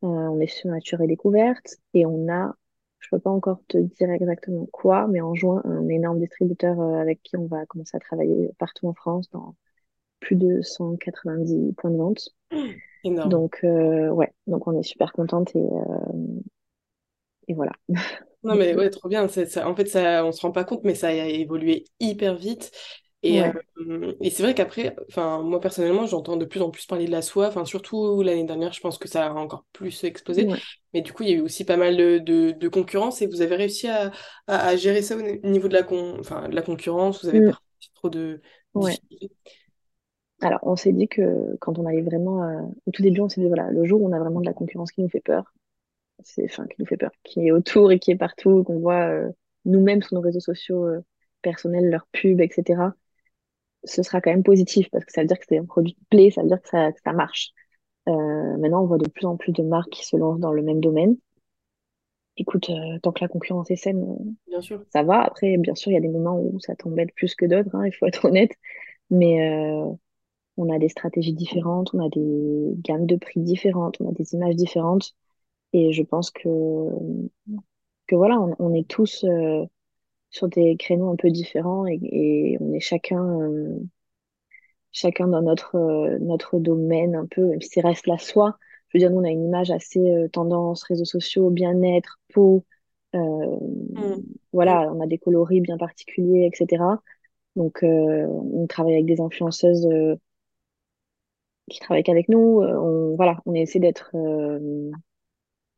Euh, 0.03 0.07
on 0.07 0.39
est 0.41 0.47
sur 0.47 0.69
Nature 0.71 1.01
et 1.01 1.07
Découverte. 1.07 1.77
Et 1.93 2.05
on 2.05 2.29
a, 2.31 2.55
je 2.99 3.09
peux 3.11 3.19
pas 3.19 3.31
encore 3.31 3.61
te 3.67 3.77
dire 3.77 4.11
exactement 4.11 4.67
quoi, 4.71 5.07
mais 5.07 5.21
en 5.21 5.35
juin, 5.35 5.61
un 5.65 5.87
énorme 5.89 6.19
distributeur 6.19 6.81
avec 6.81 7.21
qui 7.23 7.37
on 7.37 7.47
va 7.47 7.65
commencer 7.67 7.97
à 7.97 7.99
travailler 8.01 8.51
partout 8.59 8.87
en 8.87 8.93
France, 8.93 9.29
dans 9.31 9.55
plus 10.19 10.35
de 10.35 10.61
190 10.61 11.73
points 11.73 11.91
de 11.91 11.97
vente. 11.97 12.29
Énorme. 13.03 13.41
Donc, 13.41 13.59
euh, 13.65 14.09
ouais, 14.09 14.33
donc 14.47 14.67
on 14.67 14.79
est 14.79 14.83
super 14.83 15.13
contente 15.13 15.55
et, 15.55 15.59
euh, 15.65 16.39
et 17.47 17.53
voilà. 17.53 17.73
Non, 18.43 18.55
mais 18.55 18.73
ouais, 18.75 18.89
trop 18.89 19.09
bien. 19.09 19.27
C'est- 19.27 19.45
ça, 19.47 19.67
en 19.67 19.75
fait, 19.75 19.85
ça, 19.87 20.25
on 20.25 20.31
se 20.31 20.41
rend 20.41 20.51
pas 20.51 20.63
compte, 20.63 20.83
mais 20.85 20.95
ça 20.95 21.07
a 21.09 21.11
évolué 21.13 21.83
hyper 21.99 22.35
vite. 22.35 22.71
Et, 23.21 23.41
Ouais, 23.41 23.55
euh, 23.81 24.13
et 24.21 24.29
c'est 24.29 24.43
vrai 24.43 24.55
qu'après, 24.55 24.95
moi 25.17 25.59
personnellement, 25.59 26.05
j'entends 26.07 26.37
de 26.37 26.45
plus 26.45 26.61
en 26.61 26.69
plus 26.71 26.85
parler 26.85 27.05
de 27.05 27.11
la 27.11 27.21
soie. 27.21 27.47
Enfin, 27.49 27.65
surtout 27.65 28.21
l'année 28.23 28.45
dernière, 28.45 28.71
je 28.71 28.79
pense 28.79 28.97
que 28.97 29.09
ça 29.09 29.25
a 29.27 29.33
encore 29.33 29.65
plus 29.73 30.05
explosé. 30.05 30.47
ouais. 30.47 30.63
Mais 30.93 31.01
du 31.01 31.11
coup, 31.11 31.23
il 31.23 31.29
y 31.29 31.33
a 31.33 31.35
eu 31.35 31.41
aussi 31.41 31.65
pas 31.65 31.75
mal 31.75 31.97
de, 31.97 32.17
de, 32.19 32.51
de 32.51 32.67
concurrence 32.69 33.21
et 33.21 33.27
vous 33.27 33.41
avez 33.41 33.57
réussi 33.57 33.87
à, 33.89 34.11
à, 34.47 34.67
à 34.67 34.75
gérer 34.77 35.01
ça 35.01 35.17
au 35.17 35.21
niveau 35.21 35.67
de 35.67 35.73
la, 35.73 35.83
con, 35.83 36.19
de 36.21 36.55
la 36.55 36.61
concurrence. 36.61 37.21
Vous 37.23 37.29
avez 37.29 37.41
Mm, 37.41 37.51
pas 37.51 37.55
trop 37.95 38.09
de 38.09 38.41
ouais. 38.73 38.99
Alors, 40.41 40.59
on 40.63 40.75
s'est 40.75 40.93
dit 40.93 41.07
que 41.07 41.55
quand 41.59 41.77
on 41.79 41.85
allait 41.85 42.01
vraiment, 42.01 42.43
euh, 42.43 42.61
au 42.85 42.91
tout 42.91 43.01
début, 43.01 43.21
on 43.21 43.29
s'est 43.29 43.41
dit, 43.41 43.47
voilà, 43.47 43.69
le 43.71 43.85
jour 43.85 44.01
où 44.01 44.07
on 44.07 44.13
a 44.13 44.19
vraiment 44.19 44.39
de 44.41 44.45
la 44.45 44.53
concurrence 44.53 44.91
qui 44.91 45.01
nous 45.01 45.09
fait 45.09 45.19
peur, 45.21 45.53
c'est, 46.23 46.45
enfin, 46.45 46.65
qui 46.67 46.77
nous 46.79 46.85
fait 46.85 46.97
peur, 46.97 47.11
qui 47.23 47.47
est 47.47 47.51
autour 47.51 47.91
et 47.91 47.99
qui 47.99 48.11
est 48.11 48.15
partout, 48.17 48.63
qu'on 48.63 48.79
voit 48.79 49.09
euh, 49.09 49.29
nous-mêmes 49.65 50.01
sur 50.01 50.15
nos 50.15 50.21
réseaux 50.21 50.39
sociaux 50.39 50.85
euh, 50.85 51.01
personnels, 51.41 51.89
leurs 51.89 52.07
pubs, 52.11 52.41
etc., 52.41 52.95
ce 53.85 54.03
sera 54.03 54.21
quand 54.21 54.31
même 54.31 54.43
positif 54.43 54.89
parce 54.91 55.05
que 55.05 55.11
ça 55.13 55.21
veut 55.21 55.27
dire 55.27 55.39
que 55.39 55.45
c'est 55.47 55.57
un 55.57 55.65
produit 55.65 55.93
qui 55.95 56.05
plaît, 56.09 56.31
ça 56.31 56.41
veut 56.41 56.49
dire 56.49 56.61
que 56.61 56.67
ça, 56.69 56.91
que 56.91 56.99
ça 57.03 57.13
marche. 57.13 57.51
Euh, 58.09 58.57
maintenant, 58.57 58.83
on 58.83 58.87
voit 58.87 58.97
de 58.97 59.09
plus 59.09 59.25
en 59.25 59.37
plus 59.37 59.53
de 59.53 59.63
marques 59.63 59.91
qui 59.91 60.05
se 60.05 60.17
lancent 60.17 60.39
dans 60.39 60.51
le 60.51 60.61
même 60.61 60.81
domaine. 60.81 61.15
Écoute, 62.37 62.69
euh, 62.69 62.99
tant 63.03 63.11
que 63.11 63.23
la 63.23 63.27
concurrence 63.27 63.69
est 63.69 63.75
saine, 63.75 64.05
Bien 64.47 64.61
sûr. 64.61 64.81
ça 64.91 65.03
va. 65.03 65.21
Après, 65.21 65.57
bien 65.57 65.75
sûr, 65.75 65.91
il 65.91 65.95
y 65.95 65.97
a 65.97 66.01
des 66.01 66.07
moments 66.07 66.39
où 66.39 66.59
ça 66.59 66.75
t'embête 66.75 67.13
plus 67.13 67.35
que 67.35 67.45
d'autres, 67.45 67.75
hein, 67.75 67.85
il 67.85 67.91
faut 67.93 68.05
être 68.05 68.25
honnête. 68.25 68.51
Mais 69.09 69.51
euh, 69.51 69.91
on 70.59 70.69
a 70.69 70.77
des 70.77 70.89
stratégies 70.89 71.33
différentes, 71.33 71.93
on 71.93 72.05
a 72.05 72.09
des 72.09 72.73
gammes 72.83 73.05
de 73.05 73.15
prix 73.15 73.39
différentes, 73.39 73.95
on 74.01 74.09
a 74.09 74.11
des 74.11 74.33
images 74.33 74.55
différentes. 74.55 75.15
Et 75.71 75.93
je 75.93 76.03
pense 76.03 76.31
que, 76.31 76.47
que 78.07 78.15
voilà, 78.15 78.39
on, 78.41 78.55
on 78.59 78.73
est 78.73 78.87
tous 78.87 79.23
euh, 79.23 79.65
sur 80.31 80.49
des 80.49 80.75
créneaux 80.75 81.09
un 81.09 81.15
peu 81.15 81.29
différents 81.29 81.87
et, 81.87 81.99
et 82.01 82.57
on 82.59 82.73
est 82.73 82.81
chacun, 82.81 83.23
euh, 83.41 83.79
chacun 84.91 85.29
dans 85.29 85.41
notre, 85.41 85.75
euh, 85.75 86.17
notre 86.19 86.59
domaine 86.59 87.15
un 87.15 87.25
peu, 87.25 87.45
même 87.45 87.61
si 87.61 87.79
reste 87.79 88.07
la 88.07 88.17
soi. 88.17 88.57
Je 88.89 88.97
veux 88.97 88.99
dire, 88.99 89.11
nous, 89.11 89.19
on 89.21 89.23
a 89.23 89.29
une 89.29 89.45
image 89.45 89.71
assez 89.71 90.27
tendance, 90.33 90.83
réseaux 90.83 91.05
sociaux, 91.05 91.51
bien-être, 91.51 92.19
peau. 92.33 92.65
Mm. 93.13 93.19
Mm. 93.95 94.23
voilà, 94.51 94.91
on 94.93 94.99
a 94.99 95.07
des 95.07 95.19
coloris 95.19 95.61
bien 95.61 95.77
particuliers, 95.77 96.49
etc. 96.51 96.83
Donc, 97.55 97.79
on 97.83 98.65
travaille 98.67 98.93
avec 98.93 99.05
des 99.05 99.21
influenceuses 99.21 99.87
qui 101.69 101.79
travaillent 101.79 102.03
avec 102.09 102.29
nous. 102.29 102.61
Euh, 102.61 102.75
on, 102.77 103.15
voilà, 103.15 103.37
on 103.45 103.53
essaie 103.55 103.79
d'être 103.79 104.11
euh, 104.15 104.91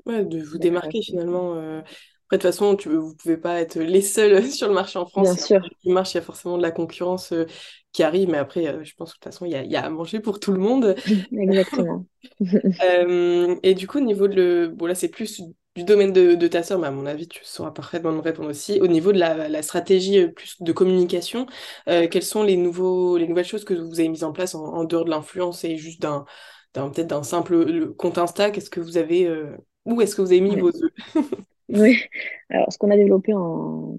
Ouais, 0.06 0.26
de 0.26 0.42
vous 0.42 0.58
démarquer 0.58 1.02
finalement. 1.02 1.56
euh. 1.56 1.80
Après, 2.26 2.38
de 2.38 2.42
toute 2.42 2.52
façon, 2.52 2.76
tu, 2.76 2.90
vous 2.90 3.16
pouvez 3.16 3.38
pas 3.38 3.60
être 3.62 3.78
les 3.80 4.02
seuls 4.02 4.44
sur 4.52 4.68
le 4.68 4.74
marché 4.74 4.98
en 4.98 5.06
France. 5.06 5.30
Bien 5.30 5.36
Il 5.36 5.38
sûr, 5.38 5.62
qui 5.82 5.90
marche, 5.92 6.14
il 6.14 6.16
y 6.16 6.18
a 6.20 6.22
forcément 6.24 6.58
de 6.58 6.62
la 6.64 6.72
concurrence 6.72 7.34
euh, 7.34 7.46
qui 7.92 8.02
arrive, 8.04 8.30
mais 8.30 8.38
après, 8.38 8.68
euh, 8.68 8.84
je 8.84 8.96
pense 8.96 9.12
que 9.14 9.18
de 9.18 9.20
toute 9.20 9.26
façon, 9.34 9.46
il 9.46 9.52
y 9.52 9.56
a, 9.56 9.64
il 9.64 9.72
y 9.72 9.76
a 9.76 9.86
à 9.86 9.90
manger 9.90 10.20
pour 10.20 10.40
tout 10.40 10.52
le 10.54 10.60
monde. 10.60 10.96
exactement. 11.32 12.06
Euh, 12.84 13.56
et 13.64 13.76
du 13.76 13.88
coup, 13.88 13.98
au 14.00 14.02
niveau 14.02 14.28
de 14.28 14.36
le... 14.36 14.68
Bon, 14.70 14.86
là, 14.88 14.96
c'est 14.96 15.10
plus 15.10 15.42
du 15.76 15.84
domaine 15.84 16.14
de, 16.14 16.36
de 16.36 16.48
ta 16.48 16.64
sœur, 16.64 16.80
mais 16.80 16.88
à 16.88 16.92
mon 16.92 17.06
avis, 17.06 17.28
tu 17.28 17.40
sauras 17.46 17.72
parfaitement 17.72 18.12
me 18.12 18.20
répondre 18.22 18.50
aussi. 18.50 18.80
Au 18.82 18.88
niveau 18.88 19.12
de 19.14 19.20
la, 19.20 19.48
la 19.50 19.62
stratégie 19.64 20.20
euh, 20.20 20.28
plus 20.32 20.62
de 20.62 20.72
communication, 20.74 21.46
euh, 21.88 22.08
quelles 22.10 22.24
sont 22.24 22.44
les 22.44 22.58
nouveaux, 22.58 23.18
les 23.18 23.28
nouvelles 23.28 23.46
choses 23.46 23.64
que 23.66 23.74
vous 23.74 24.00
avez 24.00 24.10
mises 24.10 24.24
en 24.24 24.34
place 24.34 24.56
en, 24.56 24.64
en 24.66 24.84
dehors 24.84 25.06
de 25.06 25.10
l'influence 25.12 25.64
et 25.64 25.78
juste 25.78 26.02
d'un, 26.02 26.26
d'un 26.74 26.90
peut-être 26.90 27.08
d'un 27.08 27.24
simple 27.24 27.56
le 27.66 27.94
compte 27.94 28.18
Insta? 28.18 28.52
Qu'est-ce 28.52 28.70
que 28.70 28.80
vous 28.82 28.98
avez... 28.98 29.26
euh, 29.28 29.56
Où 29.86 30.02
est-ce 30.02 30.16
que 30.16 30.22
vous 30.22 30.32
avez 30.32 30.42
mis 30.42 30.56
Ouais. 30.56 30.58
vos 30.58 30.70
œufs? 30.70 30.92
Oui. 31.70 32.00
Alors, 32.50 32.72
ce 32.72 32.78
qu'on 32.78 32.92
a 32.92 32.98
développé 32.98 33.34
en 33.34 33.98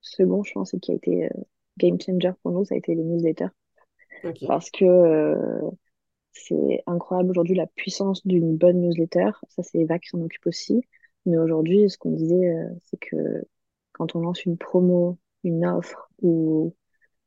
second, 0.00 0.42
je 0.44 0.52
pense, 0.52 0.74
et 0.74 0.80
qui 0.80 0.92
a 0.92 0.94
été 0.94 1.26
euh, 1.26 1.30
game 1.78 2.00
changer 2.00 2.32
pour 2.42 2.52
nous, 2.52 2.64
ça 2.64 2.74
a 2.74 2.78
été 2.78 2.94
les 2.94 3.02
newsletters. 3.04 3.48
Parce 4.46 4.70
que 4.70 4.84
euh, 4.84 5.70
c'est 6.32 6.82
incroyable 6.86 7.30
aujourd'hui 7.30 7.56
la 7.56 7.66
puissance 7.68 8.26
d'une 8.26 8.56
bonne 8.56 8.80
newsletter. 8.82 9.30
Ça, 9.48 9.62
c'est 9.62 9.78
Eva 9.80 9.98
qui 9.98 10.08
s'en 10.10 10.20
occupe 10.22 10.46
aussi. 10.46 10.82
Mais 11.26 11.38
aujourd'hui, 11.38 11.90
ce 11.90 11.98
qu'on 11.98 12.12
disait, 12.12 12.48
euh, 12.48 12.68
c'est 12.84 12.98
que 12.98 13.44
quand 13.92 14.14
on 14.16 14.20
lance 14.20 14.44
une 14.44 14.56
promo, 14.56 15.18
une 15.44 15.66
offre 15.66 16.10
ou 16.22 16.74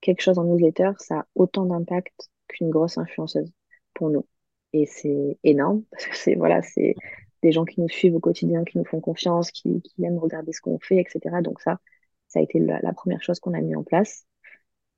quelque 0.01 0.21
chose 0.21 0.39
en 0.39 0.45
newsletter, 0.45 0.91
ça 0.99 1.19
a 1.19 1.27
autant 1.35 1.65
d'impact 1.65 2.29
qu'une 2.47 2.69
grosse 2.69 2.97
influenceuse 2.97 3.51
pour 3.93 4.09
nous. 4.09 4.25
Et 4.73 4.85
c'est 4.85 5.37
énorme 5.43 5.83
parce 5.91 6.05
que 6.07 6.15
c'est 6.15 6.35
voilà, 6.35 6.61
c'est 6.61 6.95
des 7.41 7.51
gens 7.51 7.65
qui 7.65 7.81
nous 7.81 7.89
suivent 7.89 8.15
au 8.15 8.19
quotidien, 8.19 8.63
qui 8.63 8.77
nous 8.77 8.85
font 8.85 9.01
confiance, 9.01 9.51
qui, 9.51 9.81
qui 9.81 10.03
aiment 10.03 10.19
regarder 10.19 10.51
ce 10.53 10.61
qu'on 10.61 10.79
fait, 10.79 10.97
etc. 10.97 11.41
Donc 11.41 11.61
ça, 11.61 11.79
ça 12.27 12.39
a 12.39 12.41
été 12.41 12.59
la, 12.59 12.93
première 12.93 13.21
chose 13.21 13.39
qu'on 13.39 13.53
a 13.53 13.61
mis 13.61 13.75
en 13.75 13.83
place. 13.83 14.25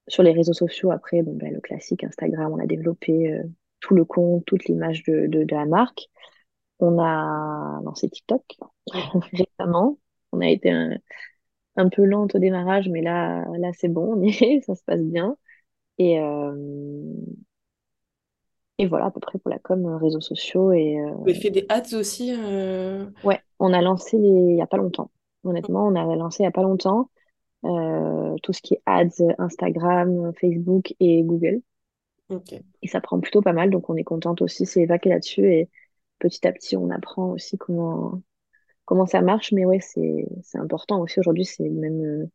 Sur 0.08 0.24
les 0.24 0.32
réseaux 0.34 0.54
sociaux, 0.54 0.92
après, 0.92 1.22
bon, 1.22 1.34
ben, 1.36 1.54
le 1.54 1.62
classique 1.62 2.04
Instagram, 2.04 2.52
on 2.54 2.60
a 2.60 2.66
développé 2.66 3.34
euh, 3.34 3.44
tout 3.80 3.96
le 3.96 4.06
compte, 4.06 4.46
toute 4.46 4.66
l'image 4.66 5.04
de, 5.04 5.28
de, 5.28 5.44
de 5.44 5.56
la 5.56 5.66
marque. 5.66 6.10
On 6.80 7.00
a 7.00 7.80
lancé 7.84 8.10
TikTok 8.10 8.44
récemment. 9.34 9.98
On 10.32 10.41
a 10.41 10.50
été 10.50 10.72
un, 10.72 10.98
un 11.78 11.89
peu 11.89 12.06
lente 12.06 12.36
au 12.36 12.39
démarrage, 12.39 12.89
mais 12.89 13.02
là, 13.02 13.46
là 13.58 13.72
c'est 13.74 13.89
bon, 13.89 14.15
on 14.17 14.22
y 14.24 14.30
est, 14.30 14.62
ça 14.62 14.76
se 14.76 14.84
passe 14.84 15.02
bien. 15.02 15.38
Et, 15.98 16.20
euh, 16.20 16.54
et 18.78 18.88
voilà, 18.88 19.06
à 19.06 19.12
peu 19.12 19.20
près 19.20 19.38
pour 19.38 19.52
la 19.52 19.60
com, 19.60 19.86
euh, 19.86 19.98
réseaux 19.98 20.22
sociaux. 20.22 20.72
Et 20.72 21.00
euh, 21.00 21.12
Vous 21.13 21.30
avez 21.30 21.39
fait 21.39 21.52
des 21.52 21.65
ads 21.70 21.94
aussi 21.94 22.34
euh, 22.36 23.06
ouais, 23.24 23.39
on 23.60 23.74
a 23.74 23.82
lancé 23.82 24.17
les... 24.17 24.28
il 24.28 24.56
n'y 24.56 24.62
a 24.62 24.67
pas 24.67 24.78
longtemps. 24.78 25.12
Honnêtement, 25.44 25.88
on 25.88 25.96
a 25.96 26.15
lancé 26.15 26.41
il 26.41 26.46
n'y 26.46 26.48
a 26.48 26.52
pas 26.52 26.63
longtemps 26.63 27.10
tout 27.63 28.54
ce 28.54 28.62
qui 28.63 28.74
est 28.74 28.82
ads, 28.88 29.36
Instagram, 29.38 30.32
Facebook 30.39 30.96
et 31.00 31.22
Google. 31.22 31.62
Et 32.82 32.88
ça 32.88 33.02
prend 33.02 33.20
plutôt 33.20 33.41
pas 33.41 33.54
mal, 33.54 33.70
donc 33.70 33.89
on 33.89 33.96
est 33.96 34.04
contente 34.04 34.41
aussi, 34.41 34.65
c'est 34.65 34.82
est 34.82 35.06
là-dessus. 35.06 35.46
Et 35.46 35.70
petit 36.17 36.48
à 36.48 36.52
petit, 36.52 36.76
on 36.76 36.89
apprend 36.89 37.30
aussi 37.32 37.60
comment, 37.60 38.20
comment 38.91 39.06
ça 39.06 39.21
marche. 39.21 39.54
Mais 39.54 39.63
ouais, 39.63 39.80
c'est, 39.80 40.27
important 40.56 40.99
aussi 40.99 41.17
aujourd'hui, 41.21 41.45
c'est 41.45 41.69
même 41.69 42.01
euh, 42.04 42.25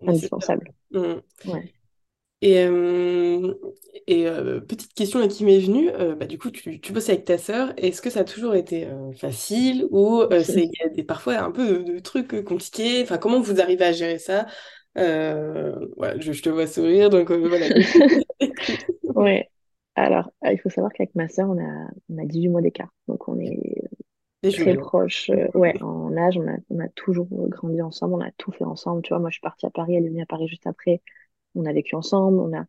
Nécessaire. 0.00 0.10
indispensable. 0.10 0.72
Mm. 0.90 1.14
Ouais. 1.46 1.74
Et, 2.42 2.58
euh, 2.58 3.54
et 4.06 4.26
euh, 4.26 4.60
petite 4.60 4.92
question 4.92 5.18
là 5.18 5.28
qui 5.28 5.44
m'est 5.44 5.58
venue, 5.58 5.90
euh, 5.90 6.14
bah, 6.14 6.26
du 6.26 6.38
coup 6.38 6.50
tu, 6.50 6.80
tu 6.80 6.92
bosses 6.92 7.10
avec 7.10 7.26
ta 7.26 7.36
sœur, 7.36 7.74
est-ce 7.76 8.00
que 8.00 8.08
ça 8.08 8.20
a 8.20 8.24
toujours 8.24 8.54
été 8.54 8.88
facile 9.16 9.86
ou 9.90 10.22
c'est, 10.42 10.64
il 10.64 10.70
y 10.70 10.86
a 10.86 10.88
des, 10.88 11.04
parfois 11.04 11.38
un 11.38 11.50
peu 11.50 11.84
de, 11.84 11.92
de 11.92 11.98
trucs 11.98 12.42
compliqués, 12.44 13.02
enfin 13.02 13.18
comment 13.18 13.40
vous 13.40 13.60
arrivez 13.60 13.84
à 13.84 13.92
gérer 13.92 14.18
ça? 14.18 14.46
Voilà, 14.94 16.18
je, 16.18 16.32
je 16.32 16.42
te 16.42 16.48
vois 16.48 16.66
sourire, 16.66 17.10
donc 17.10 17.30
voilà. 17.30 17.66
Ouais. 19.14 19.50
Alors, 19.96 20.30
il 20.44 20.58
faut 20.58 20.70
savoir 20.70 20.92
qu'avec 20.94 21.14
ma 21.14 21.28
sœur, 21.28 21.50
on 21.50 21.58
a, 21.58 21.90
on 22.08 22.18
a 22.22 22.24
18 22.24 22.48
mois 22.48 22.62
d'écart. 22.62 22.88
Donc, 23.06 23.28
on 23.28 23.38
est 23.38 23.82
très 24.52 24.74
proches. 24.74 25.30
euh, 25.30 25.48
ouais, 25.54 25.80
en 25.82 26.16
âge, 26.16 26.36
on 26.38 26.46
a, 26.48 26.56
on 26.70 26.80
a 26.80 26.88
toujours 26.90 27.26
grandi 27.48 27.82
ensemble, 27.82 28.14
on 28.14 28.20
a 28.20 28.30
tout 28.32 28.52
fait 28.52 28.64
ensemble. 28.64 29.02
Tu 29.02 29.10
vois, 29.10 29.20
moi, 29.20 29.30
je 29.30 29.34
suis 29.34 29.40
partie 29.42 29.66
à 29.66 29.70
Paris, 29.70 29.94
elle 29.96 30.06
est 30.06 30.08
venue 30.10 30.22
à 30.22 30.26
Paris 30.26 30.48
juste 30.48 30.66
après. 30.66 31.02
On 31.54 31.66
a 31.66 31.72
vécu 31.72 31.94
ensemble, 31.96 32.38
on 32.40 32.56
a, 32.58 32.64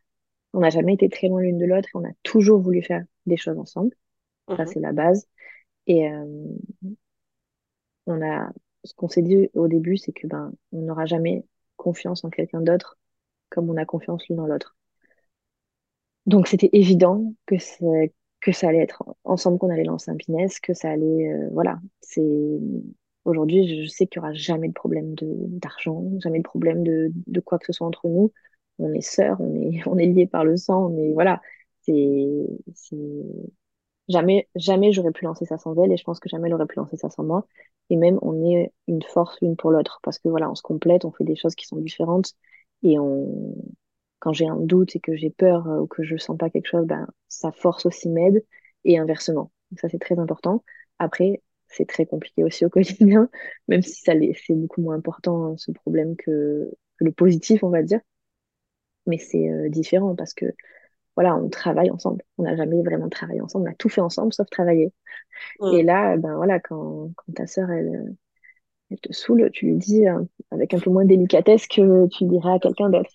on 0.53 0.61
n'a 0.61 0.69
jamais 0.71 0.95
été 0.95 1.09
très 1.09 1.29
loin 1.29 1.41
l'une 1.41 1.59
de 1.59 1.65
l'autre 1.65 1.89
et 1.89 1.97
on 1.97 2.05
a 2.05 2.13
toujours 2.23 2.61
voulu 2.61 2.83
faire 2.83 3.03
des 3.27 3.37
choses 3.37 3.59
ensemble. 3.59 3.95
Ça, 4.57 4.65
Mhm. 4.65 4.67
c'est 4.67 4.81
la 4.81 4.93
base. 4.93 5.27
Et 5.87 6.09
euh, 6.11 6.25
on 8.05 8.21
a, 8.21 8.51
ce 8.83 8.93
qu'on 8.93 9.09
s'est 9.09 9.21
dit 9.23 9.49
au 9.55 9.67
début, 9.67 9.97
c'est 9.97 10.11
que 10.13 10.27
ben, 10.27 10.53
on 10.71 10.81
n'aura 10.81 11.05
jamais 11.07 11.45
confiance 11.77 12.23
en 12.23 12.29
quelqu'un 12.29 12.61
d'autre 12.61 12.97
comme 13.49 13.69
on 13.69 13.77
a 13.77 13.85
confiance 13.85 14.27
l'un 14.29 14.37
dans 14.37 14.47
l'autre. 14.47 14.75
Donc 16.25 16.47
c'était 16.47 16.69
évident 16.73 17.33
que, 17.45 17.55
que 18.41 18.51
ça 18.51 18.69
allait 18.69 18.79
être 18.81 19.03
ensemble 19.23 19.57
qu'on 19.59 19.69
allait 19.69 19.83
lancer 19.83 20.11
un 20.11 20.15
business, 20.15 20.59
que 20.59 20.73
ça 20.73 20.91
allait... 20.91 21.31
euh, 21.33 21.49
voilà, 21.53 21.79
c'est... 22.01 22.21
Aujourd'hui, 23.25 23.83
je 23.85 23.87
sais 23.89 24.07
qu'il 24.07 24.19
n'y 24.21 24.25
aura 24.27 24.33
jamais 24.33 24.67
de 24.67 24.73
problème 24.73 25.13
d'argent, 25.15 26.03
jamais 26.19 26.39
de 26.39 26.43
problème 26.43 26.83
de, 26.83 27.11
de 27.27 27.39
quoi 27.39 27.59
que 27.59 27.67
ce 27.67 27.73
soit 27.73 27.85
entre 27.87 28.07
nous. 28.07 28.31
On 28.79 28.91
est 28.93 29.01
sœurs, 29.01 29.39
on 29.41 29.53
est, 29.55 29.81
on 29.87 29.97
est 29.97 30.07
liés 30.07 30.27
par 30.27 30.43
le 30.45 30.57
sang, 30.57 30.87
on 30.91 30.97
est... 30.97 31.13
Voilà, 31.13 31.41
c'est- 31.81 32.47
Jamais, 34.09 34.49
jamais 34.55 34.91
j'aurais 34.91 35.11
pu 35.11 35.23
lancer 35.25 35.45
ça 35.45 35.57
sans 35.57 35.75
elle 35.81 35.91
et 35.91 35.97
je 35.97 36.03
pense 36.03 36.19
que 36.19 36.27
jamais 36.29 36.47
elle 36.49 36.53
aurait 36.55 36.65
pu 36.65 36.77
lancer 36.77 36.97
ça 36.97 37.09
sans 37.09 37.23
moi. 37.23 37.47
Et 37.89 37.95
même, 37.95 38.19
on 38.21 38.43
est 38.45 38.73
une 38.87 39.01
force 39.03 39.37
l'une 39.41 39.55
pour 39.55 39.71
l'autre 39.71 39.99
parce 40.03 40.19
que 40.19 40.27
voilà, 40.29 40.49
on 40.51 40.55
se 40.55 40.61
complète, 40.63 41.05
on 41.05 41.11
fait 41.11 41.23
des 41.23 41.35
choses 41.35 41.55
qui 41.55 41.65
sont 41.67 41.77
différentes 41.77 42.33
et 42.83 42.99
on, 42.99 43.55
quand 44.21 44.33
j'ai 44.33 44.47
un 44.47 44.57
doute 44.57 44.95
et 44.95 44.99
que 45.01 45.15
j'ai 45.15 45.31
peur 45.31 45.67
euh, 45.67 45.79
ou 45.81 45.87
que 45.87 46.03
je 46.03 46.15
sens 46.15 46.37
pas 46.37 46.49
quelque 46.49 46.67
chose, 46.67 46.85
ben, 46.85 47.07
sa 47.27 47.51
force 47.51 47.85
aussi 47.85 48.07
m'aide 48.09 48.45
et 48.85 48.97
inversement. 48.97 49.51
Donc 49.71 49.79
ça, 49.79 49.89
c'est 49.89 49.99
très 49.99 50.19
important. 50.19 50.63
Après, 50.99 51.41
c'est 51.67 51.87
très 51.87 52.05
compliqué 52.05 52.43
aussi 52.43 52.65
au 52.65 52.69
quotidien, 52.69 53.29
même 53.67 53.81
si 53.81 54.01
ça 54.01 54.13
c'est 54.45 54.55
beaucoup 54.55 54.81
moins 54.81 54.95
important, 54.95 55.45
hein, 55.45 55.55
ce 55.57 55.71
problème 55.71 56.15
que, 56.15 56.71
que 56.97 57.05
le 57.05 57.11
positif, 57.11 57.63
on 57.63 57.69
va 57.69 57.81
dire. 57.83 57.99
Mais 59.07 59.17
c'est 59.17 59.49
euh, 59.49 59.69
différent 59.69 60.15
parce 60.15 60.33
que 60.33 60.45
voilà, 61.15 61.35
on 61.35 61.49
travaille 61.49 61.91
ensemble. 61.91 62.23
On 62.37 62.43
n'a 62.43 62.55
jamais 62.55 62.81
vraiment 62.83 63.09
travaillé 63.09 63.41
ensemble. 63.41 63.67
On 63.67 63.71
a 63.71 63.75
tout 63.75 63.89
fait 63.89 64.01
ensemble 64.01 64.33
sauf 64.33 64.49
travailler. 64.49 64.93
Et 65.73 65.83
là, 65.83 66.17
ben 66.17 66.35
voilà, 66.35 66.59
quand, 66.59 67.11
quand 67.15 67.33
ta 67.33 67.47
sœur, 67.47 67.69
elle, 67.71 68.15
elle 68.91 68.99
te 68.99 69.13
saoule, 69.13 69.49
tu 69.51 69.67
lui 69.67 69.77
dis 69.77 70.07
euh, 70.07 70.21
avec 70.51 70.73
un 70.73 70.79
peu 70.79 70.89
moins 70.89 71.03
de 71.03 71.09
délicatesse 71.09 71.67
que 71.67 72.07
tu 72.07 72.25
dirais 72.25 72.53
à 72.53 72.59
quelqu'un 72.59 72.89
d'autre. 72.89 73.11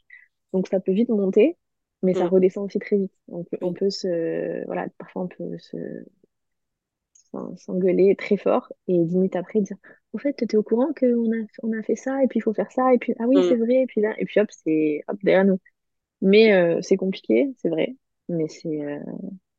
Donc 0.57 0.69
ça 0.69 0.81
peut 0.81 0.93
vite 0.93 1.11
monter, 1.11 1.59
mais 2.03 2.15
ça 2.15 2.27
Mm. 2.27 2.29
redescend 2.29 2.67
aussi 2.67 2.81
très 2.81 2.99
vite. 2.99 3.13
On 3.29 3.45
peut, 3.45 3.59
on 3.63 3.75
peut 3.75 3.91
se, 3.91 4.65
voilà, 4.67 4.89
parfois 4.99 5.25
on 5.25 5.29
peut 5.29 5.59
se 5.59 5.77
s'en- 7.33 7.57
s'engueuler 7.57 8.17
très 8.17 8.37
fort 8.37 8.73
et 8.89 8.99
dix 9.05 9.17
minutes 9.17 9.37
après 9.37 9.61
dire, 9.61 9.77
au 10.13 10.19
fait, 10.19 10.33
t'es 10.35 10.57
au 10.57 10.63
courant 10.63 10.93
qu'on 10.99 11.33
a, 11.33 11.45
on 11.63 11.73
a 11.79 11.83
fait 11.83 11.97
ça 11.97 12.23
et 12.23 12.29
puis 12.29 12.39
il 12.39 12.43
faut 12.43 12.55
faire 12.55 12.71
ça 12.73 12.95
et 12.95 12.99
puis 12.99 13.15
ah 13.19 13.25
oui, 13.27 13.43
c'est 13.43 13.57
Mm. 13.57 13.57
vrai 13.57 13.83
et 13.83 13.87
puis 13.87 14.01
là 14.01 14.15
et 14.19 14.25
puis 14.25 14.41
hop, 14.41 14.49
c'est 14.51 15.03
hop 15.09 15.19
derrière 15.23 15.45
nous. 15.45 15.59
Mais 16.23 16.53
euh, 16.55 16.81
c'est 16.83 16.97
compliqué, 16.99 17.53
c'est 17.59 17.71
vrai, 17.71 17.97
mais 18.29 18.49
c'est 18.49 18.83
euh, 18.85 19.01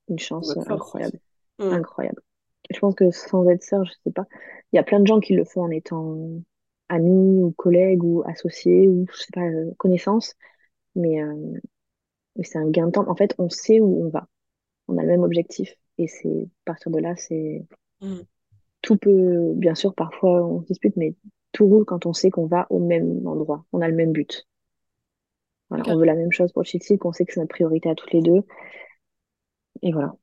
une 0.09 0.19
C'est 0.39 0.49
chance 0.49 0.57
incroyable. 0.67 1.19
Mm. 1.59 1.71
incroyable. 1.71 2.21
Je 2.71 2.79
pense 2.79 2.95
que 2.95 3.11
sans 3.11 3.49
être 3.49 3.63
sœur, 3.63 3.85
je 3.85 3.93
sais 4.05 4.11
pas, 4.13 4.27
il 4.73 4.77
y 4.77 4.79
a 4.79 4.83
plein 4.83 4.99
de 4.99 5.07
gens 5.07 5.19
qui 5.19 5.35
le 5.35 5.45
font 5.45 5.63
en 5.63 5.71
étant 5.71 6.17
amis 6.89 7.43
ou 7.43 7.51
collègues 7.53 8.03
ou 8.03 8.23
associés 8.27 8.87
ou 8.89 9.07
je 9.11 9.17
sais 9.17 9.27
pas, 9.33 9.41
euh, 9.43 9.71
connaissances, 9.77 10.35
mais, 10.97 11.21
euh, 11.23 11.35
mais 12.37 12.43
c'est 12.43 12.59
un 12.59 12.69
gain 12.69 12.87
de 12.87 12.91
temps. 12.91 13.09
En 13.09 13.15
fait, 13.15 13.35
on 13.39 13.49
sait 13.49 13.79
où 13.81 14.05
on 14.05 14.09
va, 14.09 14.27
on 14.89 14.97
a 14.97 15.03
le 15.03 15.09
même 15.09 15.23
objectif 15.23 15.75
et 15.99 16.07
c'est 16.07 16.47
à 16.65 16.71
partir 16.73 16.91
de 16.91 16.99
là, 16.99 17.15
c'est 17.17 17.65
Mm. 18.01 18.27
tout 18.81 18.97
peut, 18.97 19.53
bien 19.55 19.75
sûr, 19.75 19.93
parfois 19.93 20.45
on 20.45 20.61
se 20.61 20.67
dispute, 20.67 20.95
mais 20.97 21.15
tout 21.51 21.67
roule 21.67 21.85
quand 21.85 22.05
on 22.05 22.13
sait 22.13 22.29
qu'on 22.29 22.45
va 22.47 22.67
au 22.69 22.79
même 22.79 23.25
endroit, 23.27 23.65
on 23.73 23.81
a 23.81 23.87
le 23.87 23.95
même 23.95 24.11
but. 24.11 24.47
Voilà, 25.69 25.83
on 25.87 25.97
veut 25.97 26.05
la 26.05 26.15
même 26.15 26.31
chose 26.31 26.51
pour 26.53 26.61
le 26.61 26.67
Chelsea, 26.67 26.97
qu'on 26.97 27.11
sait 27.11 27.25
que 27.25 27.33
c'est 27.33 27.41
notre 27.41 27.53
priorité 27.53 27.89
à 27.89 27.95
toutes 27.95 28.13
les 28.13 28.21
deux, 28.21 28.43
et 29.81 29.91
voilà. 29.91 30.13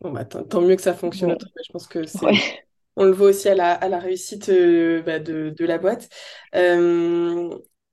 Bon, 0.00 0.12
bah, 0.12 0.24
tant, 0.24 0.60
mieux 0.60 0.76
que 0.76 0.82
ça 0.82 0.94
fonctionne 0.94 1.30
Ouais. 1.30 1.38
Je 1.66 1.72
pense 1.72 1.86
que 1.86 2.06
c'est 2.06 2.24
ouais. 2.26 2.34
On 2.96 3.04
le 3.04 3.12
voit 3.12 3.28
aussi 3.28 3.48
à 3.48 3.54
la, 3.54 3.72
à 3.72 3.88
la 3.88 3.98
réussite 3.98 4.48
euh, 4.48 5.02
bah, 5.02 5.18
de, 5.18 5.50
de 5.50 5.64
la 5.66 5.78
boîte. 5.78 6.08
Euh, 6.54 7.50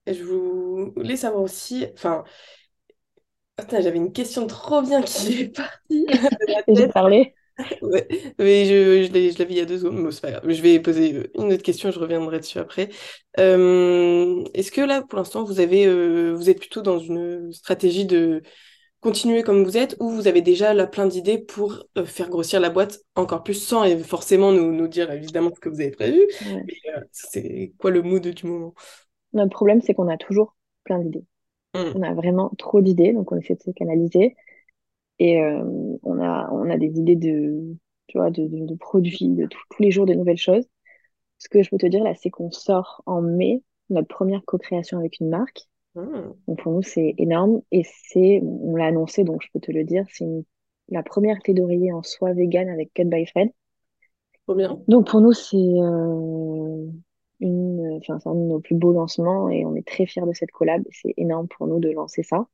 je 0.08 0.24
voulais 0.24 1.18
savoir 1.18 1.44
aussi, 1.44 1.86
enfin, 1.94 2.24
attends, 3.58 3.82
j'avais 3.82 3.98
une 3.98 4.14
question 4.14 4.48
trop 4.48 4.82
bien 4.82 5.02
qui 5.02 5.42
est 5.42 5.50
partie 5.50 6.06
J'ai 6.68 6.88
parlé. 6.88 7.36
Ouais, 7.82 8.08
mais 8.40 8.66
je, 8.66 9.06
je 9.08 9.12
l'avais 9.14 9.54
il 9.54 9.58
y 9.58 9.60
a 9.60 9.66
deux 9.66 9.78
secondes, 9.78 9.96
mais 9.98 10.04
bon, 10.04 10.12
c'est 10.12 10.22
pas 10.22 10.32
grave. 10.32 10.50
Je 10.50 10.62
vais 10.62 10.80
poser 10.80 11.14
euh, 11.16 11.32
une 11.36 11.54
autre 11.54 11.62
question, 11.64 11.92
je 11.92 12.00
reviendrai 12.00 12.40
dessus 12.40 12.58
après. 12.60 12.90
Euh, 13.40 14.44
est-ce 14.56 14.72
que 14.72 14.82
là, 14.82 15.02
pour 15.04 15.18
l'instant, 15.20 15.44
vous 15.44 15.60
avez, 15.60 15.86
euh, 15.86 16.34
vous 16.34 16.50
êtes 16.50 16.60
plutôt 16.60 16.82
dans 16.82 16.98
une 17.00 17.52
stratégie 17.54 18.06
de 18.06 18.42
continuer 19.02 19.44
comme 19.44 19.64
vous 19.66 19.78
êtes 19.78 19.98
ou 20.00 20.10
vous 20.12 20.28
avez 20.28 20.42
déjà 20.42 20.74
là 20.74 20.88
plein 20.88 21.08
d'idées 21.08 21.40
pour 21.40 21.86
euh, 21.98 22.06
faire 22.06 22.30
grossir 22.30 22.60
la 22.62 22.70
boîte 22.72 23.00
encore 23.16 23.44
plus 23.44 23.56
sans 23.56 23.84
et 23.86 23.98
forcément 24.00 24.52
nous, 24.54 24.72
nous 24.74 24.88
dire 24.88 25.12
évidemment 25.12 25.52
ce 25.56 25.60
que 25.62 25.70
vous 25.70 25.82
avez 25.82 25.92
prévu, 25.92 26.22
Ouais. 26.42 26.68
mais 26.68 26.74
c'est 27.12 27.74
quoi 27.80 27.92
le 27.92 28.02
mood 28.04 28.28
du 28.28 28.48
moment? 28.48 28.74
Notre 29.34 29.52
problème, 29.52 29.82
c'est 29.82 29.94
qu'on 29.94 30.08
a 30.10 30.18
toujours 30.18 30.56
plein 30.84 31.00
d'idées. 31.00 31.26
Hmm, 31.74 31.94
On 31.94 32.04
a 32.04 32.14
vraiment 32.14 32.52
trop 32.58 32.82
d'idées, 32.82 33.14
donc 33.14 33.32
on 33.32 33.38
essaie 33.38 33.56
de 33.56 33.62
se 33.62 33.72
canaliser. 33.72 34.36
Et 35.20 35.42
euh, 35.42 35.64
on 36.04 36.20
a, 36.22 36.50
on 36.52 36.70
a 36.70 36.78
des 36.78 37.00
idées 37.00 37.16
de, 37.16 37.76
tu 38.08 38.18
vois, 38.18 38.32
de, 38.32 38.48
de, 38.48 38.66
de 38.66 38.76
produits, 38.76 39.30
de 39.30 39.48
tout- 39.48 39.60
tous 39.72 39.84
les 39.84 39.92
jours 39.92 40.06
de 40.06 40.14
nouvelles 40.14 40.38
choses. 40.38 40.68
Ce 41.40 41.50
que 41.50 41.64
je 41.64 41.70
peux 41.70 41.78
te 41.78 41.88
dire 41.88 42.04
là, 42.04 42.16
c'est 42.16 42.30
qu'on 42.32 42.52
sort 42.52 43.04
en 43.06 43.22
mai 43.22 43.64
notre 43.90 44.08
première 44.10 44.44
co-création 44.46 45.00
avec 45.00 45.20
une 45.20 45.30
marque. 45.30 45.62
hmm, 45.96 46.34
Donc 46.48 46.62
pour 46.64 46.74
nous, 46.74 46.82
c'est 46.84 47.16
énorme. 47.18 47.62
Et 47.72 47.84
c'est, 47.86 48.42
on 48.44 48.76
l'a 48.76 48.88
annoncé, 48.88 49.24
donc 49.26 49.42
je 49.44 49.50
peux 49.54 49.60
te 49.60 49.72
le 49.72 49.84
dire, 49.84 50.06
c'est 50.12 50.26
une- 50.26 50.46
la 50.90 51.04
première 51.04 51.40
thé 51.42 51.54
d'oreiller 51.54 51.94
en 51.94 52.04
soie 52.04 52.34
vegan 52.34 52.70
avec 52.70 52.94
Cut 52.94 53.06
by 53.06 53.26
Fred. 53.28 53.50
trop 54.46 54.56
bien. 54.56 54.86
Donc 54.88 55.08
pour 55.10 55.22
nous, 55.22 55.34
c'est 55.34 55.58
euh, 55.58 56.88
une, 57.44 57.98
enfin, 57.98 58.20
c'est 58.20 58.30
un 58.30 58.36
de 58.36 58.40
nos 58.40 58.60
plus 58.60 58.76
beaux 58.76 58.94
lancements 58.94 59.50
et 59.50 59.66
on 59.66 59.76
est 59.76 59.88
très 59.88 60.06
fiers 60.06 60.26
de 60.26 60.34
cette 60.34 60.52
collab. 60.52 60.84
C'est 60.92 61.14
énorme 61.18 61.48
pour 61.48 61.68
nous 61.68 61.80
de 61.80 61.90
lancer 61.92 62.24
ça. 62.24 62.48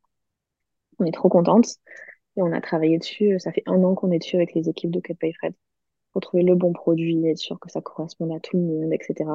On 1.00 1.06
est 1.06 1.12
trop 1.12 1.30
contente 1.30 1.78
et 2.38 2.42
on 2.42 2.52
a 2.52 2.62
travaillé 2.62 2.98
dessus. 2.98 3.40
Ça 3.40 3.52
fait 3.52 3.64
un 3.66 3.84
an 3.84 3.96
qu'on 3.96 4.12
est 4.12 4.20
dessus 4.20 4.36
avec 4.36 4.54
les 4.54 4.70
équipes 4.70 4.92
de 4.92 5.00
Cut 5.00 5.16
by 5.22 5.34
Fred 5.34 5.54
pour 6.12 6.22
trouver 6.22 6.44
le 6.44 6.56
bon 6.56 6.74
produit, 6.74 7.26
être 7.28 7.38
sûr 7.38 7.60
que 7.60 7.70
ça 7.72 7.82
corresponde 7.82 8.32
à 8.34 8.40
tout 8.40 8.58
le 8.58 8.64
monde, 8.64 8.94
etc. 8.94 9.30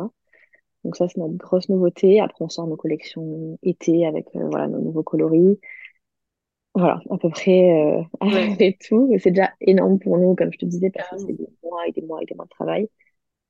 Donc 0.84 0.96
ça, 0.96 1.08
c'est 1.08 1.18
notre 1.18 1.36
grosse 1.36 1.68
nouveauté. 1.68 2.20
Après, 2.20 2.44
on 2.44 2.48
sort 2.48 2.66
nos 2.66 2.76
collections 2.76 3.58
été 3.62 4.06
avec 4.06 4.34
euh, 4.36 4.46
voilà, 4.50 4.68
nos 4.68 4.80
nouveaux 4.80 5.02
coloris. 5.02 5.58
Voilà, 6.74 7.00
à 7.10 7.18
peu 7.18 7.30
près 7.30 7.70
euh, 7.70 8.02
Ouais, 8.20 8.56
et 8.58 8.76
tout. 8.76 9.10
C'est 9.18 9.30
déjà 9.30 9.52
énorme 9.60 9.98
pour 9.98 10.18
nous, 10.18 10.34
comme 10.34 10.52
je 10.52 10.58
te 10.58 10.66
disais, 10.66 10.90
parce 10.90 11.08
que 11.08 11.18
c'est 11.18 11.32
des 11.32 11.48
mois 11.62 11.86
et 11.86 11.92
des 11.92 12.02
mois 12.02 12.20
et 12.22 12.26
des 12.26 12.34
mois 12.34 12.44
de 12.44 12.50
travail. 12.50 12.88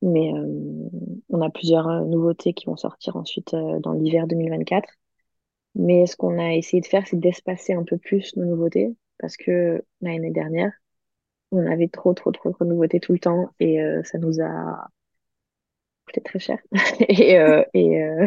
Mais 0.05 0.35
euh, 0.35 0.47
on 1.31 1.41
a 1.41 1.49
plusieurs 1.51 1.89
euh, 1.89 2.05
nouveautés 2.05 2.53
qui 2.53 2.67
vont 2.67 2.77
sortir 2.77 3.17
ensuite 3.17 3.55
euh, 3.55 3.81
dans 3.81 3.93
l'hiver 3.93 4.27
2024. 4.27 4.87
Mais 5.75 6.07
ce 6.07 6.15
qu'on 6.17 6.39
a 6.39 6.55
essayé 6.55 6.83
de 6.83 6.87
faire, 6.87 7.07
c'est 7.07 7.19
d'espacer 7.19 7.73
un 7.73 7.85
peu 7.85 7.97
plus 7.99 8.37
nos 8.37 8.45
nouveautés, 8.45 8.95
parce 9.19 9.37
que 9.37 9.83
l'année 10.03 10.31
dernière, 10.31 10.73
on 11.53 11.67
avait 11.67 11.89
trop, 11.89 12.15
trop, 12.15 12.33
trop, 12.33 12.53
trop 12.53 12.65
de 12.65 12.71
nouveautés 12.71 13.01
tout 13.01 13.13
le 13.13 13.19
temps, 13.19 13.51
et 13.61 13.83
euh, 13.83 14.03
ça 14.05 14.19
nous 14.19 14.41
a 14.43 14.89
coûté 16.07 16.21
très 16.21 16.39
cher, 16.39 16.59
et, 17.09 17.39
euh, 17.39 17.65
et 17.73 18.03
euh, 18.03 18.27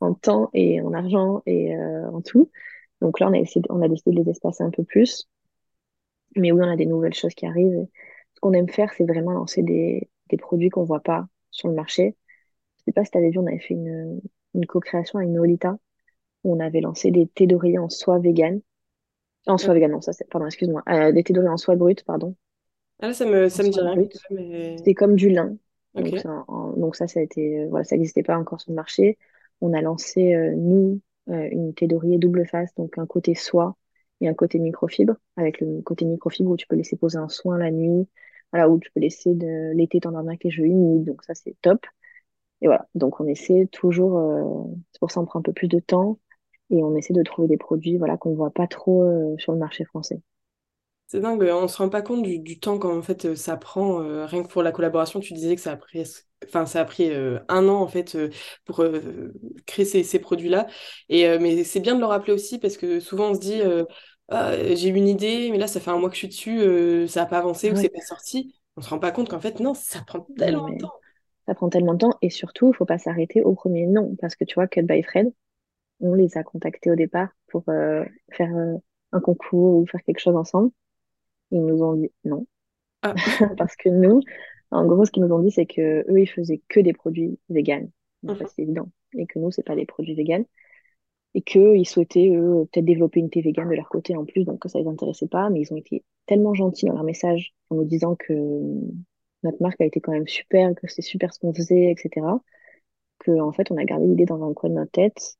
en 0.00 0.14
temps, 0.14 0.50
et 0.54 0.80
en 0.80 0.92
argent, 0.94 1.42
et 1.46 1.76
en 1.76 2.22
tout. 2.22 2.50
Donc 3.00 3.20
là, 3.20 3.28
on 3.28 3.34
a 3.34 3.38
essayé, 3.38 3.64
on 3.68 3.82
a 3.82 3.88
décidé 3.88 4.12
de 4.12 4.24
les 4.24 4.30
espacer 4.30 4.64
un 4.64 4.70
peu 4.70 4.84
plus. 4.84 5.28
Mais 6.36 6.52
oui, 6.52 6.60
on 6.62 6.70
a 6.70 6.76
des 6.76 6.86
nouvelles 6.86 7.14
choses 7.14 7.34
qui 7.34 7.46
arrivent. 7.46 7.86
Ce 8.34 8.40
qu'on 8.40 8.52
aime 8.52 8.68
faire, 8.68 8.92
c'est 8.94 9.04
vraiment 9.04 9.32
lancer 9.32 9.62
des, 9.62 10.08
des 10.30 10.36
produits 10.36 10.70
qu'on 10.70 10.84
voit 10.84 11.00
pas 11.02 11.26
sur 11.50 11.68
le 11.68 11.74
marché. 11.74 12.16
Je 12.78 12.84
sais 12.86 12.92
pas 12.92 13.04
si 13.04 13.10
tu 13.12 13.18
avais 13.18 13.30
vu, 13.30 13.38
on 13.38 13.46
avait 13.46 13.58
fait 13.60 13.74
une, 13.74 14.20
une 14.54 14.66
co-création 14.66 15.18
avec 15.20 15.30
Nolita, 15.30 15.78
où 16.44 16.54
on 16.56 16.60
avait 16.60 16.80
lancé 16.82 17.10
des 17.10 17.28
thés 17.28 17.46
d'oreiller 17.46 17.78
en 17.78 17.88
soie 17.90 18.18
vegan. 18.18 18.60
En 19.46 19.58
soie 19.58 19.74
vegan, 19.74 19.92
non, 19.92 20.00
ça 20.00 20.12
c'est, 20.12 20.28
pardon, 20.28 20.46
excuse-moi. 20.46 20.82
Euh, 20.88 21.12
des 21.12 21.24
thés 21.24 21.32
d'oreiller 21.32 21.52
en 21.52 21.56
soie 21.58 21.76
brute, 21.76 22.04
pardon. 22.04 22.36
Ah, 23.00 23.08
là, 23.08 23.14
ça 23.14 23.24
me, 23.26 23.48
ça 23.48 23.62
me 23.62 23.70
dit 23.70 23.80
rien 23.80 23.94
mais 23.96 24.08
C'est 24.84 24.94
comme 24.94 25.16
du 25.16 25.30
lin. 25.30 25.56
Donc, 25.94 26.08
en- 26.24 26.92
ça, 26.94 27.06
ça 27.08 27.20
a 27.20 27.22
été, 27.22 27.60
euh, 27.60 27.68
voilà, 27.68 27.84
ça 27.84 27.96
n'existait 27.96 28.22
pas 28.22 28.38
encore 28.38 28.60
sur 28.60 28.70
le 28.72 28.76
marché. 28.76 29.18
On 29.60 29.72
a 29.74 29.82
lancé, 29.82 30.34
euh, 30.34 30.54
nous, 30.56 31.00
euh, 31.30 31.48
une 31.50 31.74
thé 31.74 31.86
d'oreiller 31.86 32.18
double 32.18 32.46
face, 32.46 32.74
donc 32.76 32.98
un 32.98 33.06
côté 33.06 33.34
soie 33.34 33.76
et 34.20 34.28
un 34.28 34.34
côté 34.34 34.58
microfibre, 34.58 35.14
avec 35.36 35.60
le 35.60 35.80
côté 35.82 36.04
microfibre 36.04 36.50
où 36.50 36.56
tu 36.56 36.66
peux 36.66 36.76
laisser 36.76 36.96
poser 36.96 37.18
un 37.18 37.28
soin 37.28 37.58
la 37.58 37.70
nuit, 37.70 38.08
voilà, 38.52 38.68
où 38.68 38.78
tu 38.78 38.90
peux 38.92 39.00
laisser 39.00 39.34
de 39.34 39.72
l'été 39.74 40.00
t'endormir 40.00 40.30
avec 40.30 40.44
les 40.44 40.50
cheveux 40.50 40.68
humides, 40.68 41.04
donc 41.04 41.22
ça, 41.22 41.34
c'est 41.34 41.56
top. 41.62 41.84
Et 42.60 42.66
voilà, 42.66 42.86
donc 42.94 43.20
on 43.20 43.26
essaie 43.26 43.68
toujours, 43.70 44.18
euh, 44.18 44.64
c'est 44.92 44.98
pour 44.98 45.10
ça 45.10 45.20
on 45.20 45.26
prend 45.26 45.38
un 45.38 45.42
peu 45.42 45.52
plus 45.52 45.68
de 45.68 45.78
temps 45.78 46.18
et 46.70 46.82
on 46.82 46.96
essaie 46.96 47.14
de 47.14 47.22
trouver 47.22 47.48
des 47.48 47.56
produits, 47.56 47.96
voilà, 47.98 48.16
qu'on 48.16 48.34
voit 48.34 48.50
pas 48.50 48.66
trop, 48.66 49.02
euh, 49.04 49.36
sur 49.38 49.52
le 49.52 49.58
marché 49.58 49.84
français. 49.84 50.20
C'est 51.06 51.20
dingue, 51.20 51.42
on 51.42 51.68
se 51.68 51.78
rend 51.78 51.88
pas 51.88 52.02
compte 52.02 52.22
du, 52.22 52.60
temps 52.60 52.78
qu'en 52.78 53.00
fait 53.00 53.24
euh, 53.24 53.34
ça 53.34 53.56
prend, 53.56 53.98
rien 54.26 54.42
que 54.42 54.48
pour 54.48 54.62
la 54.62 54.72
collaboration, 54.72 55.20
tu 55.20 55.32
disais 55.32 55.54
que 55.54 55.62
ça 55.62 55.72
a 55.72 55.76
pris, 55.76 56.02
enfin, 56.44 56.66
ça 56.66 56.80
a 56.80 56.84
pris 56.84 57.10
un 57.48 57.68
an 57.68 57.80
en 57.80 57.86
fait 57.88 58.18
pour 58.66 58.84
créer 59.64 59.86
ces, 59.86 60.02
ces 60.02 60.18
produits-là. 60.18 60.66
Et, 61.08 61.38
mais 61.38 61.64
c'est 61.64 61.80
bien 61.80 61.94
de 61.94 62.00
le 62.00 62.06
rappeler 62.06 62.34
aussi 62.34 62.58
parce 62.58 62.76
que 62.76 63.00
souvent 63.00 63.30
on 63.30 63.34
se 63.34 63.40
dit 63.40 63.62
euh, 64.32 64.76
j'ai 64.76 64.88
eu 64.88 64.94
une 64.94 65.08
idée, 65.08 65.50
mais 65.50 65.58
là 65.58 65.66
ça 65.66 65.80
fait 65.80 65.90
un 65.90 65.98
mois 65.98 66.08
que 66.10 66.14
je 66.14 66.20
suis 66.20 66.28
dessus, 66.28 66.60
euh, 66.60 67.06
ça 67.06 67.20
n'a 67.22 67.26
pas 67.26 67.38
avancé 67.38 67.70
ou 67.70 67.76
c'est 67.76 67.88
Ouais, 67.88 67.90
pas 67.90 68.00
sorti. 68.02 68.54
On 68.76 68.82
se 68.82 68.90
rend 68.90 68.98
pas 68.98 69.10
compte 69.12 69.28
qu'en 69.30 69.40
fait 69.40 69.60
non, 69.60 69.74
ça 69.74 70.02
prend 70.02 70.20
tellement 70.36 70.68
de 70.70 70.76
temps. 70.76 70.92
ça 71.46 71.54
prend 71.54 71.68
tellement 71.68 71.94
de 71.94 71.98
temps 71.98 72.18
et 72.22 72.30
surtout, 72.30 72.68
il 72.72 72.76
faut 72.76 72.84
pas 72.84 72.98
s'arrêter 72.98 73.42
au 73.42 73.54
premier 73.54 73.86
non, 73.86 74.14
parce 74.20 74.36
que 74.36 74.44
tu 74.44 74.54
vois, 74.54 74.68
Cut 74.68 74.82
by 74.82 75.02
Fred, 75.02 75.32
on 76.00 76.14
les 76.14 76.36
a 76.38 76.44
contactés 76.44 76.90
au 76.90 76.96
départ 76.96 77.30
pour 77.48 77.64
euh, 77.70 78.04
faire 78.32 78.54
euh, 78.56 78.76
un 79.12 79.20
concours 79.20 79.76
ou 79.82 79.86
faire 79.86 80.02
quelque 80.04 80.20
chose 80.20 80.36
ensemble. 80.36 80.72
Ils 81.52 81.64
nous 81.64 81.82
ont 81.82 81.94
dit 81.94 82.12
non. 82.24 82.46
Ah. 83.02 83.14
Parce 83.58 83.76
que 83.76 83.88
nous, 83.88 84.20
en 84.70 84.86
gros, 84.86 85.04
ce 85.04 85.10
qu'ils 85.10 85.24
nous 85.24 85.34
ont 85.34 85.40
dit, 85.40 85.50
c'est 85.50 85.66
que 85.66 86.04
eux, 86.10 86.20
ils 86.20 86.26
faisaient 86.28 86.62
que 86.68 86.80
des 86.80 86.92
produits 86.92 87.38
véganes. 87.50 87.90
Donc, 88.22 88.38
Mhm. 88.38 88.46
c'est 88.48 88.62
évident. 88.62 88.90
Et 89.16 89.26
que 89.26 89.38
nous, 89.38 89.50
c'est 89.50 89.62
pas 89.64 89.76
des 89.76 89.86
produits 89.86 90.14
véganes. 90.14 90.44
Et 91.34 91.42
qu'ils 91.42 91.86
souhaitaient, 91.86 92.30
eux, 92.34 92.66
peut-être 92.72 92.84
développer 92.84 93.20
une 93.20 93.30
thé 93.30 93.40
végane 93.42 93.68
de 93.68 93.74
leur 93.74 93.88
côté 93.88 94.16
en 94.16 94.24
plus. 94.24 94.44
Donc, 94.44 94.64
ça 94.66 94.78
les 94.78 94.86
intéressait 94.86 95.28
pas. 95.28 95.50
Mais 95.50 95.60
ils 95.60 95.72
ont 95.72 95.76
été 95.76 96.02
tellement 96.26 96.54
gentils 96.54 96.86
dans 96.86 96.94
leur 96.94 97.04
message 97.04 97.54
en 97.70 97.76
nous 97.76 97.84
disant 97.84 98.16
que 98.16 98.32
notre 99.42 99.62
marque 99.62 99.80
a 99.80 99.84
été 99.84 100.00
quand 100.00 100.12
même 100.12 100.26
super, 100.26 100.74
que 100.74 100.86
c'était 100.88 101.02
super 101.02 101.32
ce 101.32 101.38
qu'on 101.38 101.54
faisait, 101.54 101.90
etc. 101.90 102.26
Que, 103.18 103.40
en 103.40 103.52
fait, 103.52 103.70
on 103.70 103.76
a 103.76 103.84
gardé 103.84 104.06
l'idée 104.06 104.24
dans 104.24 104.42
un 104.48 104.52
coin 104.54 104.70
de 104.70 104.74
notre 104.74 104.90
tête. 104.90 105.36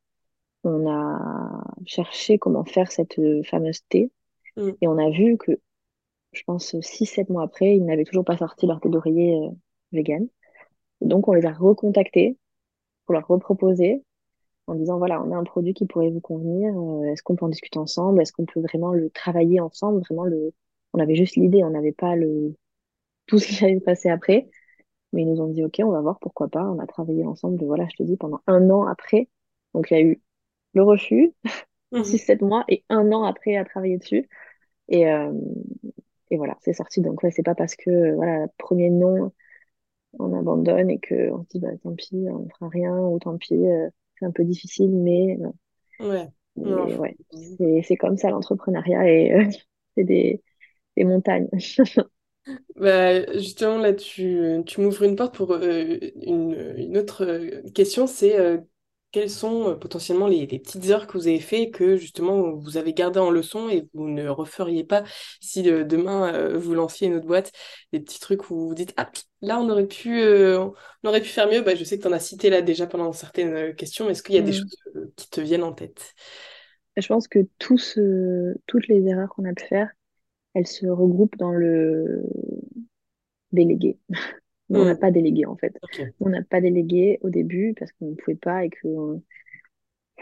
On 0.65 0.89
a 0.89 1.65
cherché 1.87 2.39
comment 2.39 2.65
faire 2.65 2.93
cette 2.93 3.19
euh, 3.19 3.43
fameuse 3.45 3.81
thé. 3.89 4.11
Mhm. 4.57 4.77
Et 4.81 4.89
on 4.89 4.99
a 4.99 5.11
vu 5.11 5.37
que, 5.37 5.53
je 6.33 6.43
pense, 6.45 6.79
six 6.81 7.07
sept 7.07 7.29
mois 7.31 7.45
après, 7.45 7.77
ils 7.77 7.85
n'avaient 7.85 8.05
toujours 8.05 8.25
pas 8.25 8.37
sorti 8.37 8.67
leur 8.67 8.81
thé 8.81 8.89
d'oreiller 8.89 9.37
euh, 9.37 9.51
vegan. 9.93 10.29
Donc, 11.01 11.29
on 11.29 11.33
les 11.33 11.47
a 11.47 11.53
recontactés 11.53 12.37
pour 13.05 13.15
leur 13.15 13.27
reproposer 13.27 14.03
en 14.69 14.77
disant, 14.77 14.99
voilà, 14.99 15.23
on 15.23 15.33
a 15.33 15.37
un 15.37 15.45
produit 15.45 15.75
qui 15.75 15.87
pourrait 15.87 16.11
vous 16.11 16.21
convenir. 16.21 16.75
euh, 16.77 17.05
Est-ce 17.13 17.23
qu'on 17.25 17.37
peut 17.37 17.47
en 17.47 17.51
discuter 17.51 17.79
ensemble? 17.81 18.23
Est-ce 18.23 18.33
qu'on 18.33 18.47
peut 18.47 18.61
vraiment 18.61 18.93
le 18.95 19.11
travailler 19.11 19.61
ensemble? 19.61 20.01
Vraiment 20.03 20.25
le... 20.27 20.53
On 20.95 21.01
avait 21.01 21.17
juste 21.17 21.37
l'idée, 21.37 21.65
on 21.65 21.71
n'avait 21.71 21.93
pas 21.93 22.17
le... 22.17 22.55
tout 23.27 23.39
ce 23.39 23.49
qui 23.49 23.65
allait 23.65 23.79
se 23.81 23.85
passer 23.85 24.11
après. 24.11 24.49
Mais 25.13 25.23
ils 25.23 25.29
nous 25.29 25.41
ont 25.43 25.49
dit, 25.49 25.65
OK, 25.65 25.77
on 25.85 25.91
va 25.93 26.01
voir, 26.03 26.19
pourquoi 26.21 26.49
pas. 26.49 26.65
On 26.65 26.79
a 26.81 26.87
travaillé 26.87 27.25
ensemble, 27.27 27.65
voilà, 27.65 27.87
je 27.91 27.97
te 27.97 28.03
dis, 28.05 28.17
pendant 28.17 28.41
un 28.47 28.71
an 28.71 28.85
après. 28.87 29.29
Donc, 29.75 29.91
il 29.91 29.95
y 29.95 29.99
a 29.99 30.03
eu 30.03 30.23
le 30.75 30.83
refus, 30.85 31.35
six 32.03 32.19
Mhm. 32.19 32.19
sept 32.19 32.43
mois, 32.43 32.65
et 32.69 32.85
un 32.91 33.13
an 33.13 33.25
après 33.25 33.57
à 33.57 33.65
travailler 33.67 33.99
dessus. 33.99 34.29
Et, 34.89 35.09
euh, 35.09 35.33
et 36.31 36.37
voilà, 36.37 36.57
c'est 36.61 36.73
sorti. 36.73 37.01
Donc, 37.01 37.23
ouais, 37.23 37.31
c'est 37.31 37.43
pas 37.43 37.55
parce 37.55 37.75
que, 37.77 38.15
voilà, 38.15 38.49
premier 38.59 38.91
non, 38.91 39.33
on 40.19 40.35
abandonne 40.39 40.91
et 40.91 40.99
que 41.01 41.31
on 41.33 41.45
se 41.45 41.49
dit, 41.51 41.61
bah, 41.61 41.71
tant 41.83 41.95
pis, 41.95 42.27
on 42.31 42.41
ne 42.45 42.51
fera 42.51 42.69
rien, 42.71 42.99
ou 42.99 43.19
tant 43.19 43.37
pis, 43.39 43.55
euh, 43.55 43.91
c'est 44.19 44.27
un 44.27 44.33
peu 44.33 44.45
difficile, 44.45 44.91
mais, 44.91 45.37
non. 45.39 45.55
Ouais. 46.01 46.33
Mais 46.57 46.95
ouais, 46.97 47.17
c'est, 47.59 47.83
c'est 47.87 47.97
comme 47.97 48.17
ça 48.17 48.31
l'entrepreneuriat 48.31 49.09
et 49.09 49.33
euh, 49.33 49.45
c'est 49.97 50.05
des, 50.05 50.43
des 50.97 51.05
montagnes. 51.05 51.49
Bah, 52.77 53.31
justement, 53.39 53.79
là, 53.79 53.93
tu, 53.93 54.63
tu 54.67 54.81
m'ouvres 54.81 55.03
une 55.03 55.17
porte 55.17 55.35
pour 55.35 55.53
euh, 55.53 55.99
une, 56.23 56.75
une 56.79 56.97
autre 56.97 57.25
euh, 57.25 57.63
question, 57.75 58.07
c'est 58.07 58.39
euh, 58.39 58.59
quelles 59.11 59.31
sont 59.31 59.71
euh, 59.71 59.75
potentiellement 59.77 60.27
les, 60.27 60.47
les 60.47 60.59
petites 60.59 60.89
heures 60.91 61.07
que 61.07 61.19
vous 61.19 61.27
avez 61.29 61.41
fait 61.41 61.71
que 61.71 61.97
justement 61.97 62.53
vous 62.53 62.77
avez 62.77 62.93
gardé 62.95 63.19
en 63.21 63.31
leçon 63.31 63.69
et 63.69 63.89
vous 63.95 64.09
ne 64.09 64.29
referiez 64.29 64.85
pas 64.85 65.05
si 65.41 65.69
euh, 65.71 65.85
demain 65.85 66.33
euh, 66.35 66.59
vous 66.59 66.75
lanciez 66.75 67.09
une 67.09 67.15
autre 67.15 67.27
boîte, 67.27 67.53
des 67.93 68.01
petits 68.01 68.21
trucs 68.21 68.51
où 68.51 68.55
vous 68.57 68.69
vous 68.69 68.75
dites, 68.75 68.93
ah, 68.97 69.11
là, 69.43 69.59
on 69.61 69.69
aurait 69.71 69.87
pu, 69.87 70.21
euh, 70.21 70.61
on 71.05 71.09
aurait 71.09 71.21
pu 71.23 71.29
faire 71.29 71.49
mieux. 71.49 71.63
Bah, 71.63 71.75
je 71.75 71.85
sais 71.85 71.97
que 71.99 72.03
tu 72.03 72.09
en 72.09 72.13
as 72.13 72.21
cité 72.21 72.51
là 72.51 72.63
déjà 72.63 72.87
pendant 72.87 73.13
certaines 73.13 73.75
questions, 73.75 74.05
mais 74.07 74.13
est-ce 74.13 74.23
qu'il 74.23 74.35
y 74.35 74.39
a 74.39 74.43
des 74.43 74.53
Mm. 74.53 74.55
choses 74.55 75.09
qui 75.17 75.29
te 75.31 75.41
viennent 75.41 75.65
en 75.65 75.73
tête? 75.73 76.15
Je 76.97 77.07
pense 77.07 77.29
que 77.29 77.39
toutes 77.59 78.89
les 78.89 79.07
erreurs 79.07 79.29
qu'on 79.31 79.45
a 79.49 79.53
pu 79.55 79.65
faire, 79.67 79.91
elles 80.55 80.67
se 80.69 80.87
regroupent 80.87 81.37
dans 81.39 81.53
le 81.53 82.25
délégué. 83.53 83.99
Mais 84.71 84.79
on 84.79 84.85
n'a 84.85 84.95
Hmm, 84.95 84.97
pas 84.97 85.11
délégué 85.11 85.47
en 85.47 85.57
fait. 85.57 85.81
On 86.21 86.29
n'a 86.31 86.43
pas 86.45 86.61
délégué 86.61 87.19
au 87.23 87.31
début 87.31 87.75
parce 87.79 87.93
qu'on 87.93 88.11
ne 88.11 88.15
pouvait 88.15 88.37
pas 88.37 88.65
et 88.65 88.71
qu'on 88.71 89.23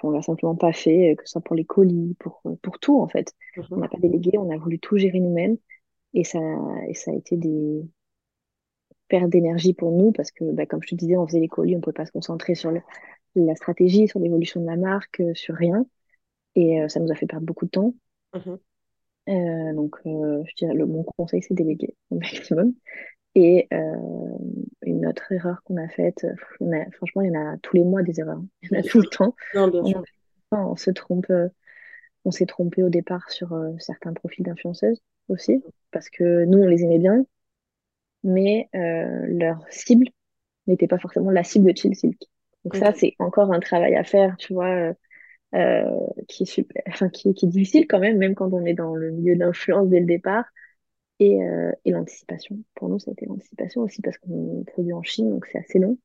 on 0.02 0.10
l'a 0.10 0.22
simplement 0.22 0.56
pas 0.56 0.72
fait, 0.72 1.16
que 1.16 1.24
ce 1.24 1.32
soit 1.32 1.40
pour 1.42 1.56
les 1.56 1.64
colis, 1.64 2.14
pour, 2.18 2.42
pour 2.62 2.78
tout 2.78 3.00
en 3.00 3.08
fait. 3.08 3.34
On 3.76 3.80
Mhm, 3.80 3.82
n'a 3.82 3.88
pas 3.88 3.98
délégué, 3.98 4.38
on 4.38 4.50
a 4.50 4.56
voulu 4.56 4.78
tout 4.78 4.96
gérer 4.96 5.20
nous-mêmes 5.20 5.56
et 6.14 6.24
ça, 6.24 6.40
et 6.88 6.94
ça 6.94 7.12
a 7.12 7.14
été 7.14 7.36
des 7.38 7.82
pertes 9.08 9.30
d'énergie 9.30 9.74
pour 9.74 9.90
nous 9.92 10.12
parce 10.12 10.30
que, 10.30 10.44
bah, 10.52 10.66
comme 10.66 10.82
je 10.82 10.88
te 10.88 10.94
disais, 10.94 11.16
on 11.16 11.26
faisait 11.26 11.40
les 11.40 11.48
colis, 11.48 11.74
on 11.74 11.78
ne 11.78 11.82
pouvait 11.82 11.92
pas 11.94 12.06
se 12.06 12.12
concentrer 12.12 12.54
sur 12.54 12.70
le- 12.70 12.82
la 13.36 13.56
stratégie, 13.56 14.08
sur 14.08 14.20
l'évolution 14.20 14.60
de 14.62 14.66
la 14.66 14.76
marque, 14.76 15.20
euh, 15.20 15.34
sur 15.34 15.54
rien. 15.56 15.86
Et 16.56 16.80
euh, 16.82 16.88
ça 16.88 17.00
nous 17.00 17.12
a 17.12 17.16
fait 17.16 17.26
perdre 17.26 17.46
beaucoup 17.46 17.66
de 17.66 17.70
temps. 17.72 17.94
mhm. 18.32 18.56
Euh, 19.28 19.74
donc, 19.74 19.96
euh, 20.06 20.42
je 20.46 20.54
dirais, 20.56 20.74
le, 20.74 20.86
mon 20.86 21.02
conseil, 21.04 21.42
c'est 21.42 21.54
déléguer 21.54 21.94
au 22.10 22.16
maximum. 22.18 22.74
Et 23.36 23.68
euh, 23.72 23.96
une 24.82 25.06
autre 25.06 25.30
erreur 25.32 25.62
qu'on 25.64 25.76
a 25.76 25.88
faite, 25.88 26.24
euh, 26.24 26.72
a- 26.72 26.90
franchement, 26.92 27.22
il 27.22 27.32
y 27.32 27.36
en 27.38 27.54
a 27.54 27.58
tous 27.58 27.76
les 27.76 27.84
mois 27.84 28.02
des 28.02 28.18
erreurs. 28.20 28.42
Il 28.62 28.72
y 28.72 28.76
en 28.76 28.80
a 28.80 28.82
tout 28.82 29.00
le 29.00 29.06
temps. 29.08 29.36
Non, 29.52 29.68
bien 29.68 29.82
On, 29.82 29.92
sûr. 29.92 30.04
on 30.52 30.76
se 30.76 30.90
trompe, 30.90 31.26
euh, 31.30 31.48
on 32.24 32.30
s'est 32.32 32.46
trompé 32.46 32.82
au 32.82 32.90
départ 32.90 33.30
sur 33.30 33.54
euh, 33.54 33.72
certains 33.78 34.14
profils 34.14 34.44
d'influenceuses 34.44 35.02
aussi, 35.28 35.64
parce 35.92 36.10
que 36.10 36.44
nous, 36.46 36.58
on 36.58 36.66
les 36.68 36.84
aimait 36.84 36.98
bien, 36.98 37.26
mais 38.24 38.68
euh, 38.74 39.26
leur 39.28 39.64
cible 39.70 40.06
n'était 40.66 40.88
pas 40.88 40.98
forcément 40.98 41.30
la 41.30 41.44
cible 41.44 41.72
de 41.72 41.76
Chill 41.78 41.96
Silk. 41.96 42.20
Donc 42.64 42.76
ça, 42.76 42.92
c'est 42.94 43.14
encore 43.18 43.52
un 43.52 43.60
travail 43.60 43.96
à 43.96 44.04
faire, 44.04 44.36
tu 44.38 44.54
vois, 44.54 44.94
euh, 45.54 45.84
qui 46.28 46.44
est 46.44 46.46
super, 46.46 46.82
enfin, 46.88 47.08
qui, 47.10 47.34
qui 47.34 47.46
est 47.46 47.48
difficile 47.48 47.86
quand 47.88 48.00
même, 48.00 48.18
même 48.18 48.34
quand 48.34 48.52
on 48.52 48.64
est 48.66 48.74
dans 48.74 48.94
le 48.94 49.12
milieu 49.12 49.34
de 49.36 49.40
l'influence 49.40 49.88
dès 49.88 50.00
le 50.00 50.06
départ. 50.06 50.46
Et, 51.18 51.42
euh, 51.42 51.72
et 51.84 51.92
l'anticipation. 51.92 52.58
Pour 52.74 52.88
nous, 52.88 52.98
ça 52.98 53.10
a 53.10 53.12
été 53.12 53.26
l'anticipation 53.26 53.82
aussi 53.82 54.02
parce 54.02 54.18
qu'on 54.18 54.64
produit 54.66 54.92
en 54.92 55.02
Chine, 55.02 55.30
donc 55.30 55.46
c'est 55.46 55.58
assez 55.58 55.78
long. 55.78 55.98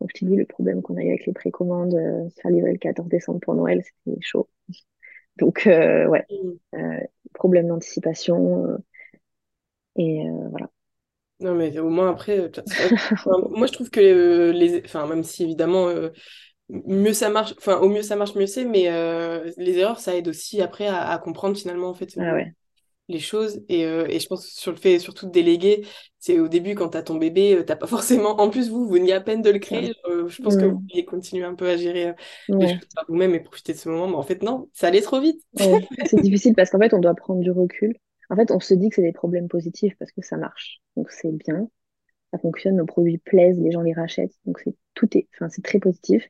Donc, 0.00 0.10
je 0.14 0.20
t'ai 0.20 0.26
dit, 0.26 0.36
le 0.36 0.46
problème 0.46 0.82
qu'on 0.82 0.96
a 0.96 1.02
eu 1.02 1.08
avec 1.10 1.26
les 1.26 1.32
précommandes, 1.34 1.94
euh, 1.94 2.28
faire 2.42 2.50
livrer 2.52 2.72
le 2.72 2.78
14 2.78 3.08
décembre 3.08 3.40
pour 3.40 3.54
Noël, 3.54 3.82
c'était 3.84 4.18
chaud. 4.22 4.48
Donc, 5.38 5.66
euh, 5.66 6.06
ouais, 6.08 6.26
Hmm. 6.30 6.56
euh, 6.76 7.00
problème 7.34 7.68
d'anticipation. 7.68 8.66
euh, 8.66 8.78
et 9.96 10.22
voilà. 10.50 10.70
Non, 11.40 11.54
mais 11.54 11.78
au 11.78 11.90
moins 11.90 12.10
après, 12.10 12.50
moi 13.50 13.66
je 13.66 13.72
trouve 13.72 13.90
que 13.90 14.50
les, 14.52 14.82
enfin, 14.86 15.06
même 15.06 15.22
si 15.22 15.42
évidemment 15.44 15.88
mieux 16.70 17.12
ça 17.14 17.30
marche, 17.30 17.54
enfin 17.58 17.78
au 17.80 17.88
mieux 17.90 18.02
ça 18.02 18.16
marche, 18.16 18.34
mieux 18.36 18.46
c'est, 18.46 18.64
mais 18.64 18.88
euh, 18.90 19.50
les 19.58 19.78
erreurs 19.78 20.00
ça 20.00 20.16
aide 20.16 20.28
aussi 20.28 20.62
après 20.62 20.86
à, 20.88 21.08
à 21.10 21.18
comprendre 21.18 21.56
finalement 21.58 21.90
en 21.90 21.94
fait 21.94 22.16
Ah 22.18 22.32
ouais. 22.34 22.52
Les 23.08 23.18
choses. 23.20 23.62
Et, 23.68 23.84
euh, 23.84 24.06
et 24.08 24.20
je 24.20 24.26
pense 24.26 24.46
sur 24.46 24.70
le 24.72 24.76
fait 24.76 24.98
surtout 24.98 25.26
de 25.26 25.32
déléguer, 25.32 25.86
c'est 26.18 26.40
au 26.40 26.48
début 26.48 26.74
quand 26.74 26.88
t'as 26.90 27.02
ton 27.02 27.16
bébé, 27.16 27.54
euh, 27.54 27.62
t'as 27.64 27.76
pas 27.76 27.86
forcément, 27.86 28.40
en 28.40 28.50
plus 28.50 28.70
vous, 28.70 28.86
vous 28.86 28.92
venez 28.92 29.12
à 29.12 29.20
peine 29.20 29.42
de 29.42 29.50
le 29.50 29.56
Ah, 29.56 29.58
créer, 29.60 29.94
euh, 30.08 30.28
je 30.28 30.42
pense 30.42 30.56
que 30.56 30.64
vous 30.64 30.80
vouliez 30.80 31.04
continuer 31.04 31.44
un 31.44 31.54
peu 31.54 31.68
à 31.68 31.76
gérer 31.76 32.08
euh, 32.08 32.12
les 32.48 32.54
ouais. 32.56 32.68
choses 32.74 32.88
par 32.94 33.04
vous-même 33.08 33.34
et 33.34 33.40
profiter 33.40 33.72
de 33.72 33.78
ce 33.78 33.88
moment, 33.88 34.08
mais 34.08 34.16
en 34.16 34.22
fait 34.22 34.42
non, 34.42 34.68
ça 34.72 34.88
allait 34.88 35.02
trop 35.02 35.20
vite. 35.20 35.40
Ouais. 35.58 35.86
C'est 36.06 36.20
difficile 36.20 36.54
parce 36.54 36.70
qu'en 36.70 36.78
fait, 36.78 36.94
on 36.94 37.00
doit 37.00 37.14
prendre 37.14 37.40
du 37.40 37.50
recul. 37.50 37.96
En 38.28 38.36
fait, 38.36 38.50
on 38.50 38.58
se 38.58 38.74
dit 38.74 38.88
que 38.88 38.96
c'est 38.96 39.02
des 39.02 39.12
problèmes 39.12 39.46
positifs 39.46 39.94
parce 40.00 40.10
que 40.10 40.20
ça 40.20 40.36
marche. 40.36 40.80
Donc, 40.96 41.12
c'est 41.12 41.30
bien. 41.30 41.68
Ça 42.32 42.38
fonctionne, 42.38 42.76
nos 42.76 42.86
produits 42.86 43.18
plaisent, 43.18 43.60
les 43.60 43.70
gens 43.70 43.82
les 43.82 43.92
rachètent. 43.92 44.34
Donc, 44.46 44.58
c'est 44.58 44.74
tout 44.94 45.16
est, 45.16 45.28
enfin, 45.34 45.48
c'est 45.48 45.62
très 45.62 45.78
positif. 45.78 46.28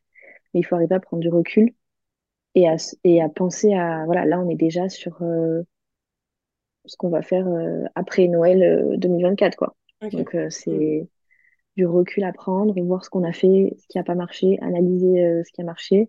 Mais 0.52 0.60
il 0.60 0.62
faut 0.62 0.74
arriver 0.74 0.94
à 0.94 1.00
prendre 1.00 1.22
du 1.22 1.30
recul 1.30 1.72
et 2.54 2.68
à, 2.68 2.76
et 3.04 3.22
à 3.22 3.28
penser 3.28 3.74
à, 3.74 4.04
voilà, 4.06 4.24
là, 4.26 4.40
on 4.40 4.48
est 4.50 4.56
déjà 4.56 4.88
sur 4.88 5.22
euh, 5.22 5.62
ce 6.86 6.96
qu'on 6.96 7.08
va 7.08 7.22
faire 7.22 7.46
euh, 7.46 7.84
après 7.94 8.28
Noël 8.28 8.62
euh, 8.62 8.96
2024, 8.96 9.56
quoi. 9.56 9.76
Ok. 10.02 10.12
Donc, 10.12 10.34
euh, 10.34 10.48
c'est 10.50 11.08
du 11.76 11.86
recul 11.86 12.24
à 12.24 12.32
prendre, 12.32 12.74
voir 12.82 13.04
ce 13.04 13.10
qu'on 13.10 13.24
a 13.24 13.32
fait, 13.32 13.74
ce 13.78 13.86
qui 13.88 13.98
n'a 13.98 14.04
pas 14.04 14.14
marché, 14.14 14.58
analyser 14.62 15.24
euh, 15.24 15.42
ce 15.44 15.52
qui 15.52 15.60
a 15.60 15.64
marché 15.64 16.08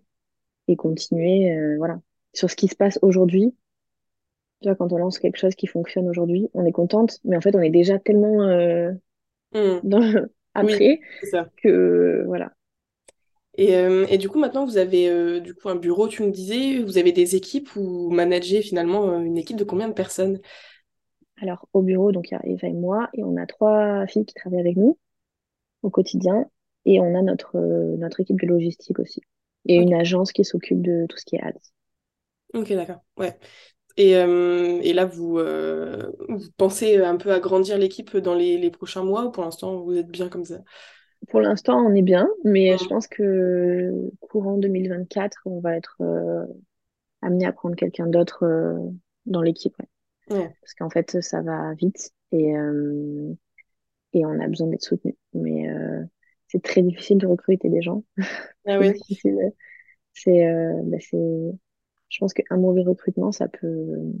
et 0.66 0.76
continuer, 0.76 1.52
euh, 1.52 1.76
voilà. 1.78 2.00
Sur 2.34 2.50
ce 2.50 2.56
qui 2.56 2.68
se 2.68 2.76
passe 2.76 2.98
aujourd'hui, 3.02 3.54
tu 4.60 4.68
vois, 4.68 4.76
quand 4.76 4.92
on 4.92 4.98
lance 4.98 5.18
quelque 5.18 5.38
chose 5.38 5.54
qui 5.54 5.66
fonctionne 5.66 6.08
aujourd'hui, 6.08 6.48
on 6.54 6.64
est 6.64 6.72
contente, 6.72 7.20
mais 7.24 7.36
en 7.36 7.40
fait, 7.40 7.54
on 7.54 7.60
est 7.60 7.70
déjà 7.70 7.98
tellement 7.98 8.42
euh, 8.42 8.92
dans 9.52 10.00
Oui, 10.62 10.72
après 10.72 11.00
que, 11.62 12.24
voilà. 12.26 12.52
Et, 13.58 13.76
euh, 13.76 14.06
et 14.08 14.18
du 14.18 14.28
coup, 14.30 14.38
maintenant, 14.40 14.64
vous 14.66 14.78
avez 14.78 15.10
euh, 15.10 15.40
du 15.40 15.54
coup 15.54 15.68
un 15.68 15.76
bureau, 15.76 16.08
tu 16.08 16.22
me 16.22 16.30
disais, 16.30 16.80
vous 16.82 16.98
avez 16.98 17.12
des 17.12 17.36
équipes 17.36 17.76
ou 17.76 18.10
managez 18.10 18.62
finalement 18.62 19.10
euh, 19.10 19.20
une 19.20 19.36
équipe 19.38 19.56
de 19.58 19.64
combien 19.64 19.88
de 19.88 19.94
personnes? 19.94 20.40
Alors, 21.42 21.68
au 21.72 21.82
bureau, 21.82 22.12
donc, 22.12 22.30
il 22.30 22.34
y 22.34 22.36
a 22.36 22.46
Eva 22.46 22.68
et 22.68 22.72
moi, 22.72 23.08
et 23.14 23.24
on 23.24 23.36
a 23.36 23.46
trois 23.46 24.06
filles 24.06 24.24
qui 24.26 24.34
travaillent 24.34 24.60
avec 24.60 24.76
nous 24.76 24.98
au 25.82 25.90
quotidien, 25.90 26.46
et 26.86 27.00
on 27.00 27.14
a 27.16 27.22
notre, 27.22 27.56
euh, 27.58 27.96
notre 27.98 28.20
équipe 28.20 28.40
de 28.40 28.46
logistique 28.48 28.98
aussi, 29.00 29.22
et 29.66 29.76
une 29.76 29.94
agence 29.94 30.32
qui 30.32 30.44
s'occupe 30.44 30.82
de 30.82 31.06
tout 31.08 31.18
ce 31.18 31.24
qui 31.26 31.36
est 31.36 31.42
ads. 31.42 31.54
ok, 32.54 32.72
d'accord. 32.72 33.00
Ouais. 33.16 33.38
Et, 33.98 34.12
et 34.12 34.92
là, 34.94 35.06
vous, 35.06 35.38
vous 36.28 36.50
pensez 36.56 36.98
un 36.98 37.16
peu 37.16 37.32
agrandir 37.32 37.78
l'équipe 37.78 38.16
dans 38.16 38.34
les, 38.34 38.58
les 38.58 38.70
prochains 38.70 39.04
mois 39.04 39.24
ou 39.26 39.30
pour 39.32 39.44
l'instant, 39.44 39.82
vous 39.82 39.94
êtes 39.96 40.08
bien 40.08 40.28
comme 40.28 40.44
ça? 40.44 40.60
Pour 41.28 41.40
l'instant, 41.40 41.78
on 41.84 41.94
est 41.94 42.02
bien, 42.02 42.28
mais 42.44 42.78
je 42.78 42.86
pense 42.86 43.06
que 43.06 43.92
courant 44.20 44.56
2024, 44.56 45.42
on 45.46 45.60
va 45.60 45.76
être 45.76 45.96
euh, 46.00 46.46
amené 47.22 47.46
à 47.46 47.52
prendre 47.52 47.76
quelqu'un 47.76 48.06
d'autre 48.06 48.44
euh, 48.44 48.78
dans 49.26 49.42
l'équipe, 49.42 49.76
ouais. 49.78 49.88
Ouais. 50.30 50.56
Parce 50.62 50.74
qu'en 50.74 50.90
fait, 50.90 51.20
ça 51.22 51.42
va 51.42 51.74
vite 51.74 52.12
et, 52.32 52.56
euh, 52.56 53.34
et 54.14 54.26
on 54.26 54.40
a 54.40 54.48
besoin 54.48 54.68
d'être 54.68 54.82
soutenu. 54.84 55.16
Mais 55.34 55.70
euh, 55.70 56.04
c'est 56.48 56.62
très 56.62 56.82
difficile 56.82 57.18
de 57.18 57.26
recruter 57.26 57.70
des 57.70 57.82
gens, 57.82 58.04
Ah 58.66 58.78
difficile. 58.92 59.52
C'est 60.14 60.46
euh, 60.48 60.82
bah, 60.84 60.98
c'est 61.00 61.18
je 62.10 62.18
pense 62.20 62.34
qu'un 62.34 62.56
mauvais 62.58 62.82
recrutement, 62.84 63.32
ça 63.32 63.48
peut, 63.48 64.12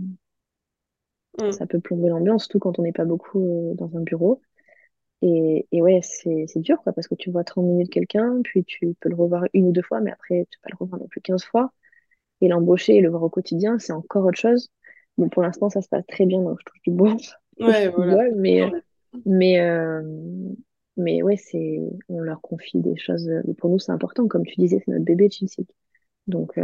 Mm. 1.38 1.58
ça 1.58 1.66
peut 1.66 1.80
plomber 1.80 2.08
l'ambiance, 2.08 2.44
surtout 2.44 2.58
quand 2.58 2.78
on 2.78 2.82
n'est 2.82 2.92
pas 2.92 3.04
beaucoup 3.04 3.74
dans 3.78 3.96
un 3.96 4.00
bureau. 4.00 4.40
Et, 5.22 5.66
et 5.72 5.82
ouais, 5.82 6.00
c'est 6.02 6.46
dur, 6.60 6.80
quoi, 6.82 6.92
parce 6.92 7.08
que 7.08 7.14
tu 7.16 7.30
vois 7.30 7.44
30 7.44 7.66
minutes 7.66 7.90
quelqu'un, 7.90 8.40
puis 8.44 8.64
tu 8.64 8.94
peux 9.00 9.08
le 9.08 9.16
revoir 9.16 9.44
une 9.52 9.68
ou 9.68 9.72
deux 9.72 9.82
fois, 9.82 10.00
mais 10.00 10.12
après, 10.12 10.46
tu 10.50 10.58
peux 10.58 10.62
pas 10.70 10.70
le 10.72 10.76
revoir 10.84 11.00
non 11.00 11.08
plus 11.08 11.20
15 11.20 11.44
fois. 11.44 11.72
Et 12.40 12.48
l'embaucher 12.48 12.96
et 12.96 13.00
le 13.00 13.10
voir 13.10 13.22
au 13.24 13.30
quotidien, 13.30 13.78
c'est 13.78 13.92
encore 13.92 14.24
autre 14.26 14.38
chose. 14.38 14.70
Bon, 15.18 15.28
pour 15.28 15.42
l'instant, 15.42 15.70
ça 15.70 15.82
se 15.82 15.88
passe 15.88 16.06
très 16.06 16.26
bien, 16.26 16.40
donc 16.42 16.58
je 16.60 16.64
touche 16.64 16.82
du 16.82 16.90
bois, 16.92 17.16
Ouais, 17.60 17.88
voilà. 17.90 18.30
mais, 18.36 18.60
Non, 18.70 18.80
mais- 19.26 19.60
euh, 19.60 20.02
mais 20.96 21.22
ouais, 21.22 21.36
c'est, 21.36 21.80
on 22.08 22.20
leur 22.20 22.40
confie 22.40 22.78
des 22.80 22.96
choses. 22.96 23.30
Pour 23.58 23.70
nous, 23.70 23.78
c'est 23.78 23.92
important. 23.92 24.26
Comme 24.28 24.44
tu 24.44 24.56
disais, 24.60 24.80
c'est 24.84 24.90
notre 24.90 25.04
bébé, 25.04 25.30
Chelsea. 25.30 25.64
Donc, 26.28 26.58
euh, 26.58 26.62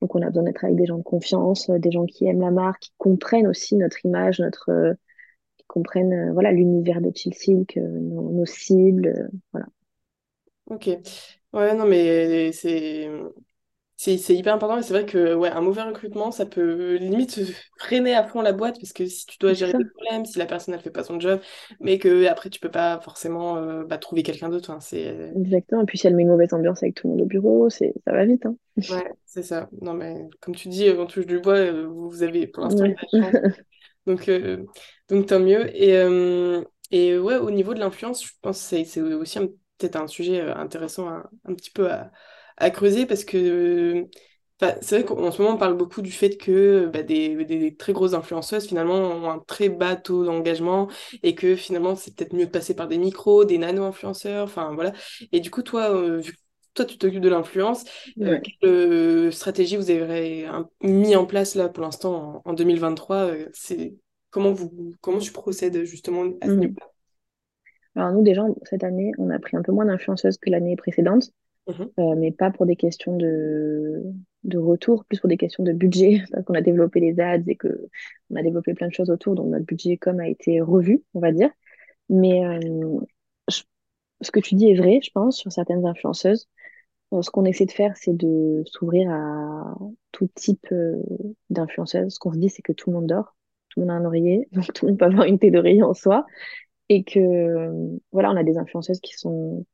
donc, 0.00 0.14
on 0.14 0.22
a 0.22 0.26
besoin 0.28 0.42
d'être 0.44 0.64
avec 0.64 0.76
des 0.76 0.86
gens 0.86 0.98
de 0.98 1.02
confiance, 1.02 1.70
des 1.70 1.90
gens 1.90 2.06
qui 2.06 2.26
aiment 2.26 2.40
la 2.40 2.50
marque, 2.50 2.82
qui 2.82 2.92
comprennent 2.98 3.46
aussi 3.46 3.76
notre 3.76 4.04
image, 4.04 4.40
notre, 4.40 4.70
euh, 4.70 4.94
comprennent 5.66 6.12
euh, 6.12 6.32
voilà, 6.32 6.52
l'univers 6.52 7.00
de 7.00 7.10
Chill 7.14 7.34
Silk, 7.34 7.76
euh, 7.76 7.80
nos, 8.00 8.30
nos 8.30 8.46
cibles. 8.46 9.08
euh, 9.08 9.28
voilà. 9.52 9.66
Ok. 10.66 10.88
Ouais, 11.52 11.74
non, 11.74 11.86
mais 11.86 12.52
c'est 12.52 13.08
c'est 13.96 14.34
hyper 14.34 14.54
important. 14.54 14.78
Et 14.78 14.82
c'est 14.82 14.92
vrai 14.92 15.06
que 15.06 15.34
ouais, 15.34 15.48
un 15.50 15.62
mauvais 15.62 15.82
recrutement, 15.82 16.30
ça 16.30 16.46
peut 16.46 16.96
limite 16.96 17.40
freiner 17.78 18.14
à 18.14 18.24
fond 18.24 18.42
la 18.42 18.52
boîte 18.52 18.76
parce 18.80 18.92
que 18.92 19.06
si 19.06 19.26
tu 19.26 19.38
dois 19.38 19.54
gérer 19.54 19.72
des 19.72 19.84
problèmes, 19.86 20.26
si 20.26 20.38
la 20.38 20.46
personne 20.46 20.74
elle 20.74 20.80
fait 20.80 20.90
pas 20.90 21.04
son 21.04 21.18
job, 21.20 21.40
mais 21.80 21.98
que 21.98 22.26
après 22.26 22.50
tu 22.50 22.60
peux 22.60 22.70
pas 22.70 23.00
forcément 23.00 23.56
euh, 23.56 23.84
bah, 23.84 23.98
trouver 23.98 24.22
quelqu'un 24.22 24.50
d'autre. 24.50 24.76
C'est 24.80 25.32
exactement. 25.36 25.82
Et 25.82 25.86
puis, 25.86 25.98
si 25.98 26.06
elle 26.06 26.16
met 26.16 26.22
une 26.22 26.28
mauvaise 26.28 26.52
ambiance 26.52 26.82
avec 26.82 26.96
tout 26.96 27.06
le 27.08 27.12
monde 27.12 27.22
au 27.22 27.26
bureau, 27.26 27.70
c'est, 27.70 27.94
ça 28.06 28.12
va 28.12 28.26
vite. 28.26 28.44
Hein. 28.46 28.56
ouais, 28.90 29.10
c'est 29.24 29.42
ça. 29.42 29.68
Non, 29.80 29.94
mais 29.94 30.28
comme 30.40 30.54
tu 30.54 30.68
dis, 30.68 30.90
on 30.90 31.06
touche 31.06 31.26
du 31.26 31.40
bois, 31.40 31.70
vous 31.72 32.22
avez 32.22 32.46
pour 32.46 32.64
l'instant 32.64 32.84
Ouais. 32.88 32.96
Donc, 34.06 34.28
euh, 34.28 34.64
donc 35.08 35.26
tant 35.26 35.40
mieux. 35.40 35.74
Et, 35.76 35.96
euh, 35.96 36.62
et 36.90 37.18
ouais, 37.18 37.36
au 37.36 37.50
niveau 37.50 37.74
de 37.74 37.80
l'influence, 37.80 38.24
je 38.24 38.32
pense 38.42 38.70
que 38.70 38.84
c'est 38.84 39.00
aussi 39.02 39.38
peut-être 39.78 39.96
un 39.96 40.06
sujet 40.06 40.40
euh, 40.40 40.54
intéressant 40.56 41.08
à- 41.08 41.30
un 41.44 41.54
petit 41.54 41.70
peu 41.70 41.90
à, 41.90 42.12
à 42.56 42.70
creuser 42.70 43.06
parce 43.06 43.24
que 43.24 44.06
c'est 44.80 45.00
vrai 45.02 45.04
qu'en 45.04 45.30
ce 45.30 45.42
moment 45.42 45.54
on 45.56 45.58
parle 45.58 45.76
beaucoup 45.76 46.00
du 46.00 46.10
fait 46.10 46.36
que 46.38 46.86
bah, 46.86 47.02
des, 47.02 47.44
des- 47.44 47.58
des 47.58 47.76
très 47.76 47.92
grosses 47.92 48.14
influenceuses 48.14 48.66
finalement 48.66 48.94
ont 48.96 49.30
un 49.30 49.38
très 49.40 49.68
bas 49.68 49.96
taux 49.96 50.24
d'engagement 50.24 50.88
et 51.22 51.34
que 51.34 51.56
finalement 51.56 51.94
c'est 51.94 52.14
peut-être 52.16 52.32
mieux 52.34 52.46
de 52.46 52.50
passer 52.50 52.74
par 52.74 52.88
des 52.88 52.96
micros, 52.98 53.44
des 53.44 53.58
nano-influenceurs, 53.58 54.44
enfin 54.44 54.72
voilà. 54.74 54.92
Et 55.32 55.40
du 55.40 55.50
coup, 55.50 55.62
toi, 55.62 55.90
euh, 55.94 56.20
vu 56.20 56.32
que 56.32 56.38
toi 56.76 56.84
tu 56.84 56.98
t'occupes 56.98 57.20
de 57.22 57.28
l'influence, 57.28 57.84
euh, 58.24 58.36
Ouais. 58.36 58.42
quelle 58.42 58.70
euh, 58.70 59.30
stratégie 59.32 59.76
vous 59.76 59.90
avez 59.90 60.48
mis 60.82 61.16
en 61.16 61.26
place 61.26 61.54
là 61.56 61.68
pour 61.68 61.82
l'instant 61.84 62.42
en, 62.46 62.50
en 62.50 62.54
2023? 62.54 63.16
euh, 63.26 63.48
c'est 63.52 63.96
comment 64.30 64.52
vous 64.52 64.94
comment 65.00 65.18
tu 65.18 65.32
procèdes 65.32 65.84
justement 65.84 66.24
à 66.40 66.48
ce 66.50 66.52
Mhm. 66.52 66.60
niveau-là? 66.60 66.92
Alors 67.94 68.12
nous, 68.12 68.22
déjà, 68.22 68.42
cette 68.64 68.84
année, 68.84 69.12
on 69.18 69.30
a 69.30 69.38
pris 69.38 69.56
un 69.56 69.62
peu 69.62 69.72
moins 69.72 69.86
d'influenceuses 69.86 70.36
que 70.38 70.50
l'année 70.50 70.76
précédente, 70.76 71.30
euh, 72.00 72.14
mais 72.16 72.32
pas 72.32 72.50
pour 72.50 72.66
des 72.66 72.76
questions 72.76 73.16
de, 73.16 74.02
de 74.44 74.58
retour, 74.58 75.04
plus 75.06 75.20
pour 75.20 75.28
des 75.28 75.36
questions 75.38 75.64
de 75.64 75.72
budget, 75.72 76.22
parce 76.32 76.44
qu'on 76.44 76.54
a 76.54 76.62
développé 76.62 77.00
les 77.00 77.20
ads 77.20 77.42
et 77.48 77.56
que 77.56 77.88
on 78.30 78.36
a 78.36 78.42
développé 78.42 78.74
plein 78.74 78.88
de 78.88 78.94
choses 78.94 79.10
autour, 79.10 79.34
donc 79.36 79.48
notre 79.50 79.66
budget 79.66 79.96
com 79.98 80.20
a 80.20 80.28
été 80.28 80.60
revu, 80.60 81.02
on 81.14 81.20
va 81.20 81.32
dire. 81.32 81.50
Mais 82.10 82.44
euh, 82.46 83.00
je- 83.48 83.62
ce 84.22 84.30
que 84.30 84.40
tu 84.40 84.54
dis 84.56 84.70
est 84.70 84.76
vrai, 84.76 85.00
je 85.02 85.10
pense, 85.12 85.38
sur 85.38 85.52
certaines 85.52 85.86
influenceuses. 85.86 86.48
Euh, 87.12 87.22
ce 87.22 87.30
qu'on 87.30 87.44
essaie 87.44 87.66
de 87.66 87.72
faire, 87.72 87.96
c'est 87.96 88.16
de 88.16 88.62
s'ouvrir 88.66 89.10
à 89.10 89.74
tout 90.12 90.28
type 90.34 90.66
euh, 90.72 91.00
d'influenceuses. 91.50 92.14
Ce 92.14 92.18
qu'on 92.18 92.32
se 92.32 92.38
dit, 92.38 92.48
c'est 92.50 92.62
que 92.62 92.72
tout 92.72 92.90
le 92.90 92.96
monde 92.96 93.06
dort, 93.06 93.36
tout 93.70 93.80
le 93.80 93.86
monde 93.86 93.94
a 93.94 93.98
un 93.98 94.04
oreiller, 94.04 94.48
donc 94.52 94.72
tout 94.72 94.86
le 94.86 94.92
monde 94.92 94.98
peut 94.98 95.04
avoir 95.06 95.24
une 95.26 95.38
tête 95.38 95.52
d'oreiller 95.52 95.82
en 95.82 95.94
soi 95.94 96.26
et 96.90 97.04
que 97.04 97.20
euh, 97.20 97.98
voilà, 98.12 98.30
on 98.32 98.36
a 98.36 98.44
des 98.44 98.58
influenceuses 98.58 99.00
qui 99.00 99.14
sont 99.14 99.66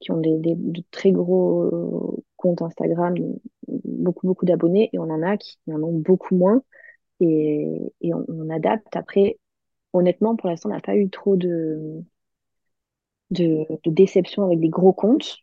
qui 0.00 0.12
ont 0.12 0.18
des, 0.20 0.38
des- 0.38 0.54
de 0.56 0.82
très 0.92 1.12
gros 1.12 2.22
comptes 2.36 2.62
Instagram, 2.62 3.14
beaucoup 3.84 4.26
beaucoup 4.26 4.46
d'abonnés, 4.46 4.90
et 4.92 4.98
on 4.98 5.04
en 5.10 5.22
a 5.22 5.36
qui 5.38 5.58
en 5.68 5.82
ont 5.82 5.92
beaucoup 5.98 6.36
moins, 6.36 6.62
et, 7.20 7.92
et 8.02 8.14
on, 8.14 8.24
on 8.28 8.50
adapte. 8.50 8.96
Après, 8.96 9.38
honnêtement, 9.94 10.36
pour 10.36 10.50
l'instant, 10.50 10.70
on 10.70 10.74
n'a 10.74 10.80
pas 10.80 10.96
eu 10.96 11.10
trop 11.10 11.36
de, 11.36 12.02
de, 13.30 13.66
de 13.84 13.90
déception 13.90 14.44
avec 14.44 14.60
des 14.60 14.68
gros 14.68 14.92
comptes, 14.92 15.38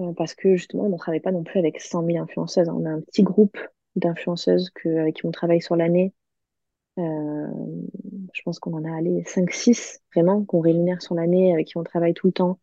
euh, 0.00 0.12
parce 0.16 0.34
que 0.34 0.56
justement, 0.56 0.84
on 0.84 0.90
ne 0.90 0.96
travaille 0.96 1.20
pas 1.20 1.32
non 1.32 1.42
plus 1.44 1.58
avec 1.58 1.80
100 1.80 2.02
000 2.02 2.18
influenceuses. 2.18 2.68
On 2.68 2.84
a 2.86 2.90
un 2.90 3.00
petit 3.00 3.22
groupe 3.22 3.58
d'influenceuses 3.96 4.70
avec 4.84 5.16
qui 5.16 5.26
on 5.26 5.30
travaille 5.32 5.60
sur 5.62 5.76
l'année. 5.76 6.12
Euh, 6.98 7.46
je 8.34 8.42
pense 8.42 8.58
qu'on 8.58 8.74
en 8.74 8.84
a 8.84 8.96
allé 8.96 9.24
cinq 9.24 9.52
six 9.52 10.00
vraiment, 10.14 10.44
qu'on 10.44 10.60
rémunère 10.60 11.02
sur 11.02 11.14
l'année, 11.14 11.52
avec 11.52 11.68
qui 11.68 11.78
on 11.78 11.84
travaille 11.84 12.14
tout 12.14 12.26
le 12.28 12.32
temps. 12.32 12.58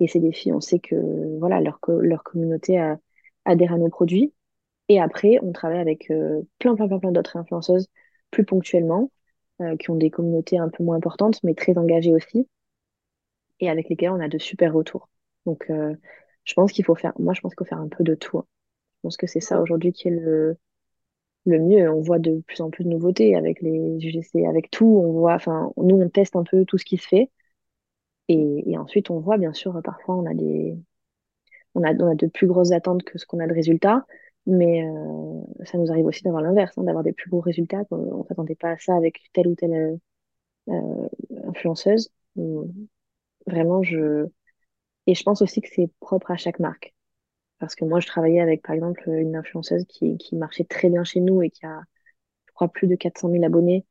Et 0.00 0.08
c'est 0.08 0.20
des 0.20 0.32
filles, 0.32 0.52
on 0.54 0.60
sait 0.60 0.80
que 0.80 0.96
voilà, 1.38 1.60
leur, 1.60 1.80
leur 1.88 2.22
communauté 2.24 2.78
a- 2.78 2.98
adhère 3.44 3.74
à 3.74 3.78
nos 3.78 3.90
produits. 3.90 4.34
Et 4.88 5.00
après, 5.00 5.38
on 5.42 5.52
travaille 5.52 5.80
avec 5.80 6.10
euh, 6.12 6.42
plein, 6.58 6.76
plein, 6.76 6.88
plein, 6.88 7.00
plein 7.00 7.12
d'autres 7.12 7.36
influenceuses 7.38 7.88
plus 8.30 8.44
ponctuellement, 8.44 9.10
qui 9.80 9.90
ont 9.90 9.96
des 9.96 10.10
communautés 10.10 10.58
un 10.58 10.68
peu 10.70 10.84
moins 10.84 10.96
importantes, 10.96 11.40
mais 11.44 11.54
très 11.54 11.78
engagées 11.78 12.14
aussi, 12.14 12.48
et 13.60 13.70
avec 13.70 13.88
lesquelles 13.88 14.10
on 14.10 14.20
a 14.20 14.28
de 14.28 14.38
super 14.38 14.72
retours. 14.72 15.08
Donc, 15.46 15.70
je 16.46 16.54
pense 16.54 16.72
qu'il 16.72 16.86
faut 16.86 16.96
faire, 16.96 17.14
moi, 17.20 17.34
je 17.34 17.42
pense 17.42 17.54
qu'il 17.54 17.66
faut 17.66 17.70
faire 17.70 17.80
un 17.80 17.88
peu 17.88 18.04
de 18.04 18.16
tout. 18.16 18.38
hein. 18.40 18.46
Je 18.98 19.02
pense 19.08 19.18
que 19.18 19.28
c'est 19.28 19.40
ça 19.40 19.60
aujourd'hui 19.62 19.92
qui 19.92 20.08
est 20.08 20.12
le, 20.12 20.56
le 21.46 21.60
mieux. 21.60 21.90
On 21.92 22.02
voit 22.02 22.18
de 22.18 22.40
plus 22.46 22.60
en 22.62 22.70
plus 22.70 22.84
de 22.84 22.90
nouveautés 22.90 23.36
avec 23.36 23.60
les 23.62 23.98
UGC, 24.02 24.46
avec 24.46 24.70
tout. 24.70 24.86
On 24.86 25.12
voit, 25.12 25.34
enfin, 25.34 25.72
nous, 25.78 25.96
on 26.00 26.08
teste 26.10 26.36
un 26.36 26.44
peu 26.44 26.64
tout 26.66 26.78
ce 26.78 26.84
qui 26.84 26.98
se 26.98 27.08
fait. 27.08 27.30
Et, 28.28 28.70
et 28.70 28.78
ensuite, 28.78 29.10
on 29.10 29.20
voit, 29.20 29.38
bien 29.38 29.52
sûr, 29.52 29.80
parfois, 29.84 30.16
on 30.16 30.26
a 30.26 30.34
des, 30.34 30.76
on 31.74 31.82
a, 31.84 31.92
on 31.94 32.10
a 32.10 32.14
de 32.14 32.26
plus 32.26 32.46
grosses 32.46 32.72
attentes 32.72 33.02
que 33.04 33.18
ce 33.18 33.26
qu'on 33.26 33.40
a 33.40 33.46
de 33.46 33.54
résultats. 33.54 34.06
Mais 34.46 34.84
euh, 34.86 35.40
ça 35.64 35.78
nous 35.78 35.90
arrive 35.90 36.06
aussi 36.06 36.22
d'avoir 36.22 36.42
l'inverse, 36.42 36.76
hein, 36.78 36.84
d'avoir 36.84 37.02
des 37.04 37.12
plus 37.12 37.30
gros 37.30 37.40
résultats. 37.40 37.82
On 37.90 38.18
ne 38.20 38.24
s'attendait 38.24 38.54
pas 38.54 38.70
à 38.72 38.78
ça 38.78 38.94
avec 38.96 39.20
telle 39.32 39.48
ou 39.48 39.54
telle 39.56 39.98
euh, 40.70 41.08
influenceuse. 41.48 42.10
Hum, 42.38 42.72
Vraiment, 43.46 43.82
je... 43.82 44.26
Et 45.06 45.14
je 45.14 45.22
pense 45.22 45.42
aussi 45.42 45.60
que 45.60 45.68
c'est 45.72 45.90
propre 46.00 46.30
à 46.30 46.36
chaque 46.36 46.58
marque. 46.58 46.94
Parce 47.58 47.74
que 47.74 47.84
moi, 47.84 48.00
je 48.00 48.06
travaillais 48.06 48.40
avec, 48.40 48.62
par 48.62 48.74
exemple, 48.74 49.08
une 49.08 49.36
influenceuse 49.36 49.84
qui, 49.88 50.18
qui 50.18 50.36
marchait 50.36 50.64
très 50.64 50.90
bien 50.90 51.04
chez 51.04 51.20
nous 51.20 51.42
et 51.42 51.50
qui 51.50 51.66
a, 51.66 51.80
je 52.46 52.52
crois, 52.54 52.68
plus 52.68 52.88
de 52.88 52.96
400 52.96 53.30
000 53.30 53.44
abonnés. 53.44 53.86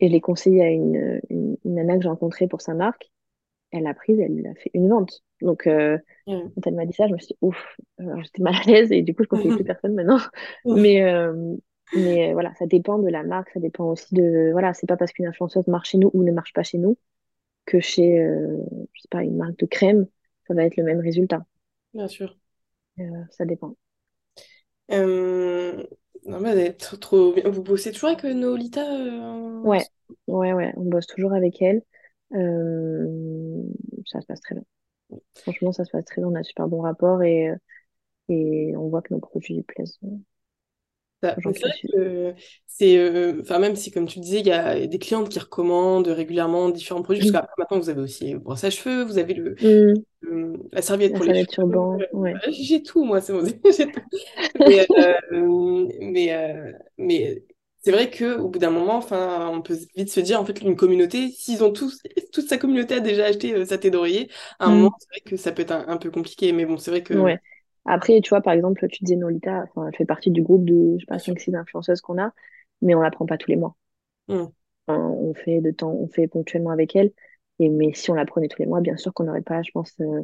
Et 0.00 0.08
je 0.08 0.12
l'ai 0.12 0.20
conseillé 0.20 0.62
à 0.62 0.70
une, 0.70 1.20
une, 1.30 1.56
une 1.64 1.74
nana 1.74 1.96
que 1.96 2.02
j'ai 2.02 2.08
rencontrée 2.08 2.48
pour 2.48 2.60
sa 2.60 2.74
marque. 2.74 3.10
Elle 3.72 3.84
l'a 3.84 3.94
prise, 3.94 4.20
elle 4.20 4.46
a 4.46 4.54
fait 4.54 4.70
une 4.74 4.88
vente. 4.88 5.22
Donc, 5.40 5.66
euh, 5.66 5.98
quand 6.54 6.66
elle 6.66 6.74
m'a 6.74 6.86
dit 6.86 6.92
ça, 6.94 7.08
je 7.08 7.12
me 7.14 7.18
suis 7.18 7.28
dit, 7.28 7.38
ouf, 7.42 7.78
Alors, 7.98 8.22
j'étais 8.22 8.42
mal 8.42 8.54
à 8.56 8.64
l'aise 8.70 8.92
et 8.92 9.02
du 9.02 9.14
coup, 9.14 9.24
je 9.24 9.28
conseille 9.30 9.52
plus 9.52 9.64
personne 9.64 9.94
maintenant. 9.94 10.18
Mais, 10.74 11.02
euh, 11.02 11.56
mais 11.92 12.30
euh, 12.30 12.32
voilà, 12.34 12.54
ça 12.54 12.66
dépend 12.66 12.98
de 12.98 13.08
la 13.08 13.22
marque, 13.24 13.50
ça 13.50 13.60
dépend 13.60 13.86
aussi 13.86 14.14
de, 14.14 14.50
voilà, 14.52 14.74
c'est 14.74 14.86
pas 14.86 14.96
parce 14.96 15.12
qu'une 15.12 15.26
influenceuse 15.26 15.66
marche 15.68 15.90
chez 15.90 15.98
nous 15.98 16.10
ou 16.14 16.22
ne 16.24 16.32
marche 16.32 16.52
pas 16.52 16.62
chez 16.62 16.78
nous 16.78 16.98
que 17.66 17.80
chez, 17.80 18.20
euh, 18.20 18.58
je 18.94 19.02
sais 19.02 19.08
pas, 19.10 19.22
une 19.24 19.36
marque 19.36 19.58
de 19.58 19.66
crème, 19.66 20.06
ça 20.46 20.54
va 20.54 20.64
être 20.64 20.76
le 20.76 20.84
même 20.84 21.00
résultat. 21.00 21.44
Bien 21.94 22.08
sûr. 22.08 22.36
Euh, 22.98 23.24
ça 23.30 23.44
dépend. 23.44 23.76
Euh, 24.90 25.84
Non, 26.26 26.40
mais 26.40 26.72
trop, 26.74 26.96
trop 26.96 27.32
bien. 27.32 27.48
Vous 27.50 27.62
bossez 27.62 27.92
toujours 27.92 28.10
avec 28.10 28.24
euh, 28.24 28.34
Nolita 28.34 28.82
euh, 28.82 29.62
Ouais, 29.62 29.86
ouais, 30.26 30.52
ouais, 30.52 30.72
on 30.76 30.84
bosse 30.84 31.06
toujours 31.06 31.32
avec 31.32 31.60
elle. 31.62 31.82
Euh, 32.34 33.62
ça 34.06 34.20
se 34.20 34.26
passe 34.26 34.40
très 34.40 34.54
bien. 34.56 34.64
Franchement, 35.36 35.72
ça 35.72 35.84
se 35.84 35.90
passe 35.92 36.04
très 36.06 36.22
bien. 36.22 36.30
On 36.30 36.34
a 36.34 36.40
un 36.40 36.42
super 36.42 36.68
bon 36.68 36.82
rapport 36.82 37.22
et, 37.22 37.50
et 38.28 38.74
on 38.76 38.88
voit 38.88 39.02
que 39.02 39.14
nos 39.14 39.20
produits 39.20 39.62
plaisent 39.64 39.98
Mais 41.36 41.52
qui 41.52 41.62
c'est 41.62 41.70
que 41.82 41.98
euh, 41.98 43.40
enfin 43.42 43.58
même 43.58 43.76
si 43.76 43.90
comme 43.90 44.06
tu 44.06 44.20
disais, 44.20 44.40
il 44.40 44.46
y 44.46 44.52
a 44.52 44.86
des 44.86 44.98
clientes 44.98 45.28
qui 45.28 45.38
recommandent 45.38 46.08
régulièrement 46.08 46.70
différents 46.70 47.02
produits, 47.02 47.20
parce 47.22 47.30
qu'après 47.30 47.52
maintenant 47.58 47.78
vous 47.78 47.88
avez 47.90 48.00
aussi 48.00 48.32
le 48.32 48.38
brosse 48.38 48.64
à 48.64 48.70
cheveux, 48.70 49.04
vous 49.04 49.18
avez 49.18 49.34
le, 49.34 49.56
le- 50.20 50.54
la 50.72 50.82
serviette 50.82 51.14
la 51.14 51.16
pour 51.16 51.24
les 51.26 51.34
cheveux, 51.34 51.50
euh, 52.00 52.04
ouais. 52.12 52.42
bah, 52.46 52.52
j'ai 52.52 52.82
tout 52.82 53.04
moi, 53.04 53.20
c'est 53.20 53.32
bon. 53.32 53.44
Mais, 54.66 54.86
euh, 55.32 55.88
mais, 56.00 56.32
euh, 56.34 56.72
mais 56.98 57.44
c'est 57.82 57.90
vrai 57.92 58.10
qu'au 58.10 58.48
bout 58.48 58.58
d'un 58.58 58.70
moment, 58.70 58.96
enfin, 58.96 59.48
on 59.52 59.62
peut 59.62 59.76
vite 59.96 60.10
se 60.10 60.20
dire 60.20 60.40
en 60.40 60.44
fait 60.46 60.60
une 60.60 60.76
communauté, 60.76 61.30
s'ils 61.32 61.64
ont 61.64 61.72
tous, 61.72 62.00
toute 62.32 62.48
sa 62.48 62.58
communauté 62.58 62.94
a 62.94 63.00
déjà 63.00 63.26
acheté 63.26 63.54
euh, 63.54 63.64
sa 63.66 63.78
tête 63.78 63.92
d'oreiller, 63.92 64.30
à 64.60 64.66
un 64.68 64.70
moment 64.72 64.88
Hum, 64.88 64.94
c'est 64.98 65.08
vrai 65.10 65.20
que 65.22 65.36
ça 65.36 65.52
peut 65.52 65.62
être 65.62 65.72
un, 65.72 65.86
un 65.88 65.96
peu 65.96 66.10
compliqué, 66.10 66.52
mais 66.52 66.66
bon 66.66 66.76
c'est 66.78 66.90
vrai 66.90 67.02
que 67.02 67.14
ouais. 67.14 67.40
Après, 67.84 68.20
tu 68.20 68.30
vois, 68.30 68.40
par 68.40 68.52
exemple, 68.52 68.86
tu 68.88 69.04
disais 69.04 69.16
Nolita, 69.16 69.64
enfin, 69.68 69.88
elle 69.88 69.96
fait 69.96 70.04
partie 70.04 70.30
du 70.30 70.42
groupe 70.42 70.64
de, 70.64 70.94
je 70.98 71.00
sais 71.00 71.06
pas, 71.06 71.18
sûr. 71.18 71.34
5-6 71.34 71.54
influenceuses 71.54 72.00
qu'on 72.00 72.18
a, 72.18 72.32
mais 72.80 72.94
on 72.94 73.00
la 73.00 73.10
prend 73.10 73.26
pas 73.26 73.38
tous 73.38 73.50
les 73.50 73.56
mois. 73.56 73.76
Enfin, 74.86 75.00
on 75.00 75.34
fait 75.34 75.60
de 75.60 75.70
temps, 75.70 75.92
on 75.92 76.08
fait 76.08 76.28
ponctuellement 76.28 76.70
avec 76.70 76.96
elle. 76.96 77.12
Et, 77.58 77.68
mais 77.68 77.92
si 77.94 78.10
on 78.10 78.14
la 78.14 78.24
prenait 78.24 78.48
tous 78.48 78.60
les 78.60 78.66
mois, 78.66 78.80
bien 78.80 78.96
sûr 78.96 79.12
qu'on 79.12 79.24
n'aurait 79.24 79.42
pas, 79.42 79.62
je 79.62 79.70
pense, 79.72 79.94
euh, 80.00 80.22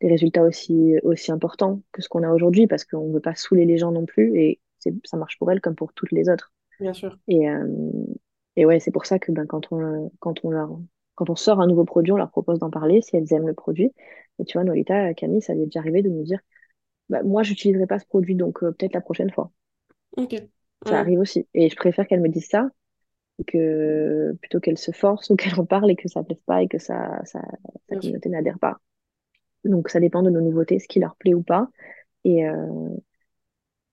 des 0.00 0.08
résultats 0.08 0.42
aussi, 0.42 0.94
aussi 1.02 1.32
importants 1.32 1.82
que 1.92 2.02
ce 2.02 2.08
qu'on 2.08 2.22
a 2.22 2.32
aujourd'hui 2.32 2.66
parce 2.66 2.84
qu'on 2.84 3.08
ne 3.08 3.14
veut 3.14 3.20
pas 3.20 3.34
saouler 3.34 3.64
les 3.64 3.78
gens 3.78 3.92
non 3.92 4.04
plus. 4.04 4.38
Et 4.38 4.60
ça 5.04 5.16
marche 5.16 5.38
pour 5.38 5.50
elles 5.50 5.60
comme 5.60 5.74
pour 5.74 5.92
toutes 5.92 6.12
les 6.12 6.28
autres. 6.28 6.52
Bien 6.78 6.92
sûr. 6.92 7.16
Et, 7.28 7.48
euh, 7.48 7.66
et 8.56 8.66
ouais, 8.66 8.80
c'est 8.80 8.90
pour 8.90 9.06
ça 9.06 9.18
que 9.18 9.32
ben, 9.32 9.46
quand, 9.46 9.72
on, 9.72 10.10
quand, 10.20 10.44
on 10.44 10.50
leur, 10.50 10.78
quand 11.14 11.30
on 11.30 11.36
sort 11.36 11.60
un 11.60 11.66
nouveau 11.66 11.84
produit, 11.84 12.12
on 12.12 12.16
leur 12.16 12.30
propose 12.30 12.58
d'en 12.58 12.70
parler 12.70 13.02
si 13.02 13.16
elles 13.16 13.32
aiment 13.32 13.46
le 13.46 13.54
produit. 13.54 13.92
Et 14.38 14.44
tu 14.44 14.58
vois, 14.58 14.64
Nolita, 14.64 15.14
Camille, 15.14 15.42
ça 15.42 15.54
lui 15.54 15.62
est 15.62 15.66
déjà 15.66 15.80
arrivé 15.80 16.02
de 16.02 16.08
nous 16.08 16.22
dire 16.22 16.40
bah, 17.08 17.22
Moi, 17.22 17.42
je 17.42 17.50
n'utiliserai 17.50 17.86
pas 17.86 17.98
ce 17.98 18.06
produit, 18.06 18.34
donc 18.36 18.62
euh, 18.62 18.72
peut-être 18.72 18.94
la 18.94 19.00
prochaine 19.00 19.30
fois. 19.30 19.50
Ok. 20.16 20.34
Ça 20.88 20.98
arrive 21.00 21.20
aussi. 21.20 21.48
Et 21.54 21.68
je 21.68 21.76
préfère 21.76 22.06
qu'elles 22.06 22.20
me 22.20 22.28
disent 22.28 22.48
ça 22.48 22.68
que 23.46 24.34
plutôt 24.40 24.60
qu'elles 24.60 24.78
se 24.78 24.92
forcent 24.92 25.30
ou 25.32 25.36
qu'elles 25.36 25.60
en 25.60 25.66
parlent 25.66 25.90
et 25.90 25.96
que 25.96 26.08
ça 26.08 26.20
ne 26.20 26.26
plaise 26.26 26.42
pas 26.46 26.62
et 26.62 26.68
que 26.68 26.78
ça, 26.78 27.22
ça, 27.24 27.40
sa 27.88 27.96
communauté 27.96 28.28
n'adhère 28.28 28.58
pas. 28.58 28.78
Donc 29.64 29.90
ça 29.90 30.00
dépend 30.00 30.22
de 30.22 30.30
nos 30.30 30.40
nouveautés, 30.40 30.78
ce 30.78 30.88
qui 30.88 31.00
leur 31.00 31.16
plaît 31.16 31.34
ou 31.34 31.42
pas. 31.42 31.68
Et, 32.24 32.46
euh, 32.48 32.88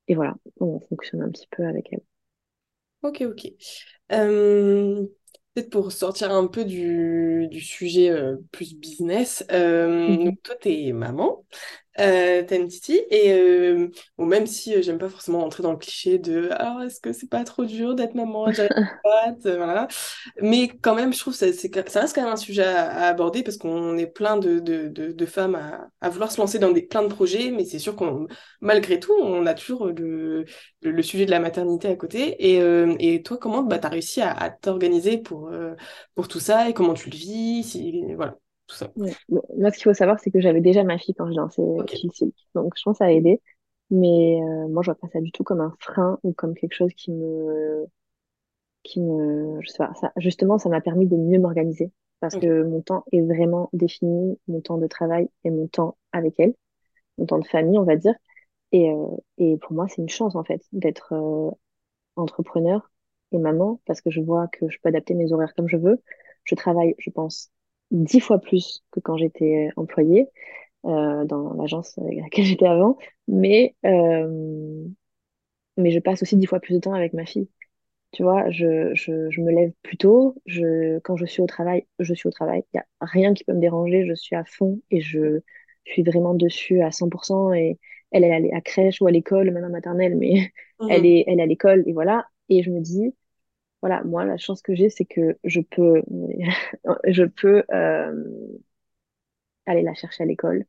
et 0.07 0.15
voilà, 0.15 0.35
on 0.59 0.79
fonctionne 0.79 1.21
un 1.21 1.29
petit 1.29 1.47
peu 1.51 1.65
avec 1.65 1.91
elles. 1.91 2.03
Ok, 3.01 3.21
ok. 3.21 3.47
Euh, 4.11 5.05
peut-être 5.53 5.69
pour 5.69 5.91
sortir 5.91 6.31
un 6.31 6.47
peu 6.47 6.63
du, 6.65 7.47
du 7.49 7.59
sujet 7.61 8.09
euh, 8.09 8.37
plus 8.51 8.75
business, 8.75 9.43
donc 9.49 10.41
toi, 10.43 10.55
tu 10.61 10.69
es 10.69 10.93
maman 10.93 11.45
euh, 11.99 12.43
Titi. 12.43 13.01
Et 13.09 13.33
euh, 13.33 13.89
bon, 14.17 14.25
même 14.25 14.47
si 14.47 14.75
euh, 14.75 14.81
j'aime 14.81 14.97
pas 14.97 15.09
forcément 15.09 15.41
rentrer 15.41 15.63
dans 15.63 15.71
le 15.71 15.77
cliché 15.77 16.17
de 16.19 16.49
alors 16.51 16.81
est-ce 16.81 16.99
que 16.99 17.13
c'est 17.13 17.29
pas 17.29 17.43
trop 17.43 17.65
dur 17.65 17.95
d'être 17.95 18.15
maman, 18.15 18.47
euh, 19.45 19.57
voilà. 19.57 19.87
Mais 20.41 20.67
quand 20.67 20.95
même, 20.95 21.13
je 21.13 21.19
trouve 21.19 21.37
que 21.37 21.51
ça, 21.51 21.69
ça 21.87 22.01
reste 22.01 22.15
quand 22.15 22.23
même 22.23 22.33
un 22.33 22.35
sujet 22.37 22.63
à, 22.63 23.07
aborder 23.07 23.43
parce 23.43 23.57
qu'on 23.57 23.97
est 23.97 24.07
plein 24.07 24.37
de, 24.37 24.59
de, 24.59 24.87
de, 24.89 25.25
femmes 25.25 25.55
à, 25.55 25.87
à, 26.01 26.09
vouloir 26.09 26.31
se 26.31 26.39
lancer 26.39 26.59
dans 26.59 26.71
des, 26.71 26.81
plein 26.81 27.03
de 27.03 27.07
projets, 27.07 27.51
mais 27.51 27.65
c'est 27.65 27.79
sûr 27.79 27.95
qu'on 27.95 28.27
malgré 28.61 28.99
tout, 28.99 29.13
on 29.13 29.45
a 29.45 29.53
toujours 29.53 29.87
le, 29.87 30.45
le, 30.81 31.03
sujet 31.03 31.25
de 31.25 31.31
la 31.31 31.39
maternité 31.39 31.87
à 31.87 31.95
côté. 31.95 32.35
Et, 32.39 32.61
et 32.99 33.23
toi, 33.23 33.37
comment 33.37 33.63
bah, 33.63 33.79
tu 33.79 33.87
as 33.87 33.89
réussi 33.89 34.21
à, 34.21 34.31
à 34.31 34.49
t'organiser 34.49 35.17
pour, 35.17 35.51
pour 36.15 36.27
tout 36.27 36.39
ça 36.39 36.69
et 36.69 36.73
comment 36.73 36.93
tu 36.93 37.09
le 37.09 37.15
vis 37.15 37.63
si, 37.63 38.13
voilà 38.15 38.37
ça. 38.73 38.91
moi, 38.95 39.71
ce 39.71 39.77
qu'il 39.77 39.83
faut 39.83 39.93
savoir, 39.93 40.19
c'est 40.19 40.31
que 40.31 40.41
j'avais 40.41 40.61
déjà 40.61 40.83
ma 40.83 40.97
fille 40.97 41.15
quand 41.15 41.27
je 41.27 41.35
lançais 41.35 41.61
okay. 41.61 42.07
Donc, 42.55 42.73
je 42.75 42.83
pense 42.83 42.93
que 42.93 42.97
ça 42.97 43.05
a 43.05 43.11
aidé. 43.11 43.41
Mais 43.89 44.41
euh, 44.41 44.67
moi, 44.69 44.81
je 44.81 44.91
vois 44.91 44.95
pas 44.95 45.07
ça 45.07 45.21
du 45.21 45.31
tout 45.31 45.43
comme 45.43 45.61
un 45.61 45.73
frein 45.79 46.19
ou 46.23 46.33
comme 46.33 46.55
quelque 46.55 46.73
chose 46.73 46.91
qui 46.95 47.11
me. 47.11 47.85
Qui 48.83 48.99
me 48.99 49.59
je 49.61 49.69
sais 49.69 49.77
pas, 49.77 49.93
ça, 49.93 50.11
justement, 50.17 50.57
ça 50.57 50.69
m'a 50.69 50.81
permis 50.81 51.07
de 51.07 51.15
mieux 51.15 51.39
m'organiser. 51.39 51.91
Parce 52.19 52.37
que 52.37 52.63
mon 52.63 52.81
temps 52.81 53.03
est 53.11 53.21
vraiment 53.21 53.69
défini, 53.73 54.39
mon 54.47 54.61
temps 54.61 54.77
de 54.77 54.87
travail 54.87 55.27
et 55.43 55.49
mon 55.49 55.67
temps 55.67 55.97
avec 56.13 56.39
elle, 56.39 56.53
mon 57.17 57.25
temps 57.25 57.37
de 57.37 57.45
famille, 57.45 57.77
on 57.77 57.83
va 57.83 57.97
dire. 57.97 58.13
Et, 58.71 58.89
euh, 58.89 59.07
et 59.37 59.57
pour 59.57 59.73
moi, 59.73 59.87
c'est 59.89 60.01
une 60.01 60.09
chance, 60.09 60.35
en 60.35 60.43
fait, 60.45 60.61
d'être 60.71 61.13
euh, 61.13 61.51
entrepreneur 62.15 62.89
et 63.33 63.37
maman, 63.39 63.81
parce 63.85 63.99
que 63.99 64.09
je 64.09 64.21
vois 64.21 64.47
que 64.47 64.69
je 64.69 64.77
peux 64.81 64.89
adapter 64.89 65.15
mes 65.15 65.33
horaires 65.33 65.53
comme 65.53 65.67
je 65.67 65.75
veux. 65.75 66.01
Je 66.45 66.55
travaille, 66.55 66.95
je 66.97 67.09
pense, 67.09 67.51
dix 67.93 68.19
fois 68.19 68.39
plus 68.39 68.83
que 68.91 68.99
quand 68.99 69.17
j'étais 69.17 69.69
employée 69.75 70.27
euh, 70.85 71.25
dans 71.25 71.53
l'agence 71.53 71.97
avec 71.97 72.19
laquelle 72.19 72.45
j'étais 72.45 72.67
avant, 72.67 72.97
mais, 73.27 73.75
euh, 73.85 74.85
mais 75.77 75.91
je 75.91 75.99
passe 75.99 76.21
aussi 76.21 76.35
dix 76.37 76.45
fois 76.45 76.59
plus 76.59 76.75
de 76.75 76.79
temps 76.79 76.93
avec 76.93 77.13
ma 77.13 77.25
fille. 77.25 77.49
Tu 78.11 78.23
vois, 78.23 78.49
je, 78.51 78.93
je, 78.93 79.29
je 79.31 79.41
me 79.41 79.51
lève 79.51 79.71
plus 79.81 79.97
tôt, 79.97 80.35
je, 80.45 80.99
quand 80.99 81.15
je 81.15 81.25
suis 81.25 81.41
au 81.41 81.47
travail, 81.47 81.87
je 81.99 82.13
suis 82.13 82.27
au 82.27 82.31
travail, 82.31 82.63
il 82.73 82.77
n'y 82.77 82.81
a 82.81 82.85
rien 83.01 83.33
qui 83.33 83.43
peut 83.43 83.53
me 83.53 83.61
déranger, 83.61 84.05
je 84.05 84.13
suis 84.13 84.35
à 84.35 84.43
fond 84.45 84.81
et 84.91 85.01
je, 85.01 85.41
suis 85.85 86.03
vraiment 86.03 86.33
dessus 86.33 86.81
à 86.81 86.91
100% 86.91 87.53
et 87.53 87.79
elle, 88.11 88.23
elle 88.23 88.45
est 88.45 88.53
à 88.53 88.61
crèche 88.61 89.01
ou 89.01 89.07
à 89.07 89.11
l'école, 89.11 89.51
même 89.51 89.63
à 89.63 89.69
maternelle, 89.69 90.15
mais 90.15 90.51
elle 90.89 91.01
mhm. 91.01 91.05
est, 91.05 91.23
elle 91.27 91.39
est 91.39 91.43
à 91.43 91.45
l'école 91.45 91.83
et 91.87 91.93
voilà. 91.93 92.25
Et 92.49 92.63
je 92.63 92.69
me 92.71 92.79
dis, 92.79 93.13
voilà, 93.83 94.01
moi, 94.05 94.23
la 94.23 94.37
chance 94.37 94.61
que 94.61 94.73
j'ai, 94.75 94.89
c'est 94.89 95.03
que 95.03 95.37
je 95.43 95.59
peux, 95.59 96.01
je 97.05 97.23
peux 97.25 97.63
euh, 97.73 98.13
aller 99.65 99.81
la 99.81 99.93
chercher 99.93 100.23
à 100.23 100.25
l'école. 100.25 100.65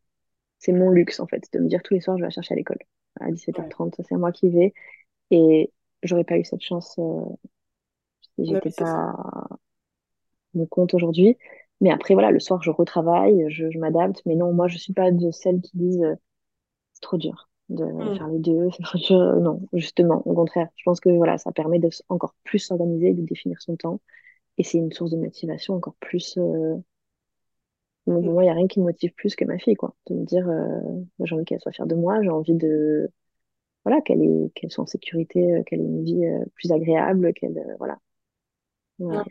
C'est 0.58 0.72
mon 0.72 0.90
luxe, 0.90 1.20
en 1.20 1.28
fait, 1.28 1.48
de 1.52 1.60
me 1.60 1.68
dire 1.68 1.80
tous 1.84 1.94
les 1.94 2.00
soirs, 2.00 2.18
je 2.18 2.22
vais 2.22 2.26
la 2.26 2.30
chercher 2.30 2.54
à 2.54 2.56
l'école. 2.56 2.78
À 3.20 3.30
17h30, 3.30 4.02
c'est 4.02 4.16
moi 4.16 4.32
qui 4.32 4.50
vais. 4.50 4.74
Et 5.30 5.72
j'aurais 6.02 6.24
pas 6.24 6.38
eu 6.38 6.44
cette 6.44 6.62
chance 6.62 6.96
euh, 6.98 7.22
si 8.36 8.46
j'étais 8.46 8.70
pas 8.72 9.14
mon 10.54 10.66
compte 10.66 10.94
aujourd'hui. 10.94 11.36
Mais 11.80 11.90
après, 11.90 12.14
voilà, 12.14 12.30
le 12.32 12.40
soir, 12.40 12.62
je 12.62 12.70
retravaille, 12.70 13.46
je, 13.48 13.70
je 13.70 13.78
m'adapte. 13.78 14.22
Mais 14.26 14.34
non, 14.36 14.52
moi, 14.52 14.68
je 14.68 14.78
suis 14.78 14.92
pas 14.92 15.10
de 15.12 15.30
celles 15.30 15.60
qui 15.60 15.76
disent 15.76 16.02
euh, 16.02 16.14
c'est 16.94 17.02
trop 17.02 17.18
dur 17.18 17.48
de 17.68 17.84
mm. 17.84 18.16
faire 18.16 18.28
les 18.28 18.38
deux. 18.38 18.68
Non, 19.40 19.60
justement, 19.72 20.22
au 20.26 20.34
contraire. 20.34 20.68
Je 20.76 20.82
pense 20.84 21.00
que 21.00 21.10
voilà, 21.10 21.38
ça 21.38 21.52
permet 21.52 21.78
de 21.78 21.88
encore 22.08 22.34
plus 22.44 22.58
s'organiser, 22.58 23.14
de 23.14 23.22
définir 23.22 23.60
son 23.60 23.76
temps. 23.76 24.00
Et 24.58 24.64
c'est 24.64 24.78
une 24.78 24.92
source 24.92 25.10
de 25.10 25.16
motivation 25.16 25.74
encore 25.74 25.96
plus. 26.00 26.38
Euh... 26.38 26.76
Moi, 28.06 28.42
il 28.42 28.46
n'y 28.46 28.50
a 28.50 28.54
rien 28.54 28.66
qui 28.66 28.80
me 28.80 28.84
motive 28.84 29.14
plus 29.14 29.34
que 29.34 29.44
ma 29.44 29.58
fille, 29.58 29.76
quoi. 29.76 29.94
De 30.06 30.14
me 30.14 30.24
dire, 30.24 30.46
euh, 30.48 30.80
j'ai 31.20 31.34
envie 31.34 31.44
qu'elle 31.44 31.60
soit 31.60 31.72
fière 31.72 31.86
de 31.86 31.94
moi, 31.94 32.22
j'ai 32.22 32.28
envie 32.28 32.54
de. 32.54 33.10
Voilà, 33.84 34.00
qu'elle 34.02 34.50
qu'elle 34.54 34.70
soit 34.70 34.84
en 34.84 34.86
sécurité, 34.86 35.54
euh, 35.54 35.62
qu'elle 35.62 35.80
ait 35.80 35.84
une 35.84 36.04
vie 36.04 36.24
euh, 36.24 36.44
plus 36.54 36.70
agréable, 36.72 37.32
qu'elle. 37.34 37.76
voilà. 37.78 37.98
voilà. 38.98 39.24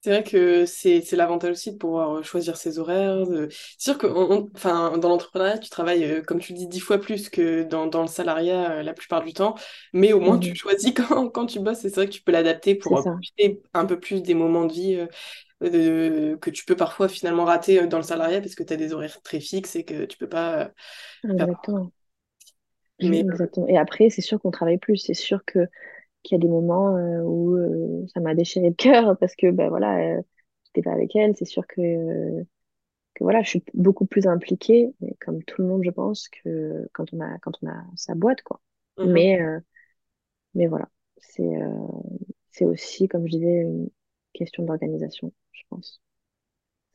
C'est 0.00 0.10
vrai 0.10 0.22
que 0.22 0.64
c'est 0.64 1.12
l'avantage 1.12 1.50
aussi 1.50 1.72
de 1.72 1.76
pouvoir 1.76 2.18
euh, 2.18 2.22
choisir 2.22 2.56
ses 2.56 2.78
horaires. 2.78 3.24
C'est 3.26 3.80
sûr 3.80 3.98
que 3.98 4.06
enfin, 4.54 4.96
dans 4.96 5.08
l'entrepreneuriat, 5.08 5.58
tu 5.58 5.70
travailles, 5.70 6.04
euh, 6.04 6.22
comme 6.22 6.38
tu 6.38 6.52
dis, 6.52 6.68
dix 6.68 6.78
fois 6.78 6.98
plus 6.98 7.28
que 7.28 7.64
dans, 7.64 7.88
dans 7.88 8.02
le 8.02 8.08
salariat 8.08 8.70
euh, 8.70 8.82
la 8.84 8.94
plupart 8.94 9.24
du 9.24 9.32
temps, 9.32 9.56
mais 9.92 10.12
au 10.12 10.20
moins 10.20 10.38
tu 10.38 10.52
mmh 10.52 10.54
choisis 10.56 10.92
quand, 10.94 11.28
quand 11.30 11.46
tu 11.46 11.58
bosses 11.58 11.80
c'est 11.80 11.94
vrai 11.94 12.06
que 12.06 12.12
tu 12.12 12.22
peux 12.22 12.30
l'adapter 12.30 12.76
pour 12.76 13.00
profiter 13.02 13.60
un 13.74 13.86
peu 13.86 13.98
plus 13.98 14.22
des 14.22 14.34
moments 14.34 14.66
de 14.66 14.72
vie 14.72 15.06
que 15.60 16.50
tu 16.50 16.64
peux 16.64 16.76
parfois 16.76 17.08
finalement 17.08 17.44
rater 17.44 17.88
dans 17.88 17.96
le 17.96 18.04
salariat 18.04 18.40
parce 18.40 18.54
que 18.54 18.62
tu 18.62 18.72
as 18.72 18.76
des 18.76 18.92
horaires 18.92 19.20
très 19.22 19.40
fixes 19.40 19.74
et 19.74 19.84
que 19.84 20.04
tu 20.04 20.16
peux 20.16 20.28
pas... 20.28 20.70
Exactement. 21.24 21.90
Mais... 23.00 23.20
Exactement. 23.20 23.66
Et 23.66 23.76
après, 23.76 24.10
c'est 24.10 24.22
sûr 24.22 24.40
qu'on 24.40 24.52
travaille 24.52 24.78
plus. 24.78 24.96
C'est 24.96 25.14
sûr 25.14 25.44
que 25.44 25.68
qu'il 26.22 26.36
y 26.36 26.40
a 26.40 26.42
des 26.42 26.48
moments 26.48 26.96
euh, 26.96 27.22
où 27.22 27.56
euh, 27.56 28.06
ça 28.12 28.20
m'a 28.20 28.34
déchiré 28.34 28.68
le 28.68 28.74
cœur 28.74 29.16
parce 29.20 29.34
que 29.36 29.50
ben 29.50 29.68
voilà, 29.68 29.98
euh, 29.98 30.22
j'étais 30.66 30.82
pas 30.82 30.94
avec 30.94 31.14
elle. 31.16 31.36
C'est 31.36 31.44
sûr 31.44 31.66
que 31.66 32.42
que 33.14 33.24
voilà, 33.24 33.42
je 33.42 33.48
suis 33.48 33.64
beaucoup 33.74 34.06
plus 34.06 34.26
impliquée, 34.26 34.94
mais 35.00 35.16
comme 35.20 35.42
tout 35.42 35.62
le 35.62 35.68
monde, 35.68 35.82
je 35.84 35.90
pense 35.90 36.28
que 36.28 36.88
quand 36.92 37.12
on 37.12 37.20
a 37.20 37.38
quand 37.38 37.52
on 37.62 37.68
a 37.68 37.84
sa 37.96 38.14
boîte 38.14 38.42
quoi. 38.42 38.60
Mm-hmm. 38.98 39.12
Mais 39.12 39.40
mais 40.54 40.66
voilà, 40.66 40.88
c'est 41.18 41.58
c'est 42.50 42.64
aussi 42.64 43.08
comme 43.08 43.26
je 43.26 43.32
disais 43.32 43.62
une 43.62 43.88
question 44.34 44.64
d'organisation, 44.64 45.32
je 45.52 45.62
pense. 45.68 46.00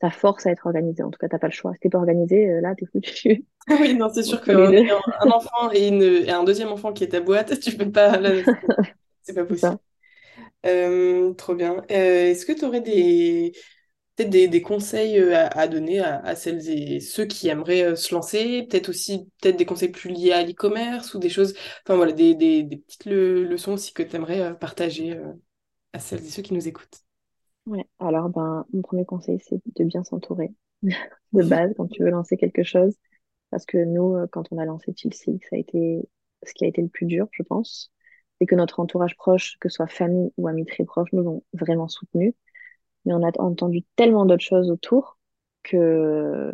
Ça 0.00 0.10
force 0.10 0.44
à 0.46 0.50
être 0.50 0.66
organisé. 0.66 1.02
En 1.02 1.10
tout 1.10 1.18
cas, 1.18 1.28
t'as 1.28 1.38
pas 1.38 1.46
le 1.46 1.52
choix. 1.52 1.72
Si 1.74 1.80
t'es 1.80 1.88
pas 1.88 1.98
organisé, 1.98 2.60
là, 2.60 2.74
t'es 2.74 2.84
foutu. 2.84 3.46
oui, 3.80 3.94
non, 3.94 4.10
c'est 4.12 4.22
sûr 4.22 4.42
qu'un 4.42 4.58
un 4.58 5.30
enfant 5.30 5.70
et, 5.72 5.88
une, 5.88 6.02
et 6.02 6.30
un 6.30 6.44
deuxième 6.44 6.68
enfant 6.68 6.92
qui 6.92 7.04
est 7.04 7.08
ta 7.08 7.20
boîte, 7.20 7.58
tu 7.60 7.76
peux 7.76 7.90
pas. 7.90 8.20
C'est 9.24 9.34
pas 9.34 9.44
possible. 9.44 9.78
Euh, 10.66 11.32
trop 11.34 11.54
bien. 11.54 11.76
Euh, 11.90 12.30
est-ce 12.30 12.46
que 12.46 12.52
tu 12.52 12.64
aurais 12.64 12.80
des 12.80 13.52
peut-être 14.16 14.30
des, 14.30 14.62
conseils 14.62 15.18
euh, 15.18 15.48
à, 15.50 15.66
donner 15.66 15.98
à, 15.98 16.36
celles 16.36 16.68
et 16.68 17.00
ceux 17.00 17.24
qui 17.24 17.48
aimeraient 17.48 17.96
se 17.96 18.14
lancer, 18.14 18.62
peut-être 18.62 18.88
aussi 18.88 19.28
peut-être 19.40 19.56
des 19.56 19.66
conseils 19.66 19.88
plus 19.88 20.10
liés 20.10 20.30
à 20.30 20.44
l'e-commerce 20.44 21.14
ou 21.14 21.18
des 21.18 21.28
choses, 21.28 21.54
enfin 21.84 21.96
voilà, 21.96 22.12
des, 22.12 22.34
petites 22.86 23.06
leçons 23.06 23.72
aussi 23.72 23.92
que 23.92 24.04
tu 24.04 24.14
aimerais 24.14 24.56
partager 24.58 25.20
à 25.92 25.98
celles 25.98 26.24
et 26.24 26.28
ceux 26.28 26.42
qui 26.42 26.54
nous 26.54 26.68
écoutent? 26.68 27.00
Ouais, 27.66 27.84
alors 27.98 28.28
ben 28.28 28.64
mon 28.72 28.82
premier 28.82 29.04
conseil 29.04 29.40
c'est 29.40 29.60
de 29.74 29.84
bien 29.84 30.04
s'entourer 30.04 30.52
de 30.82 31.42
base 31.42 31.72
quand 31.76 31.88
tu 31.88 32.04
veux 32.04 32.10
lancer 32.10 32.36
quelque 32.36 32.62
chose 32.62 32.94
parce 33.50 33.64
que 33.66 33.78
nous 33.78 34.16
quand 34.30 34.44
on 34.52 34.58
a 34.58 34.64
lancé 34.64 34.92
Chill 34.94 35.14
ça 35.14 35.32
a 35.52 35.56
été 35.56 36.08
ce 36.44 36.52
qui 36.52 36.64
a 36.64 36.68
été 36.68 36.82
le 36.82 36.88
plus 36.88 37.06
dur, 37.06 37.26
je 37.32 37.42
pense 37.42 37.93
et 38.40 38.46
que 38.46 38.54
notre 38.54 38.80
entourage 38.80 39.16
proche, 39.16 39.56
que 39.60 39.68
ce 39.68 39.76
soit 39.76 39.86
famille 39.86 40.32
ou 40.36 40.48
amis 40.48 40.66
très 40.66 40.84
proches, 40.84 41.12
nous 41.12 41.26
ont 41.26 41.42
vraiment 41.52 41.88
soutenus. 41.88 42.34
Mais 43.04 43.12
on 43.14 43.22
a 43.22 43.30
entendu 43.38 43.82
tellement 43.96 44.26
d'autres 44.26 44.44
choses 44.44 44.70
autour 44.70 45.18
que, 45.62 46.52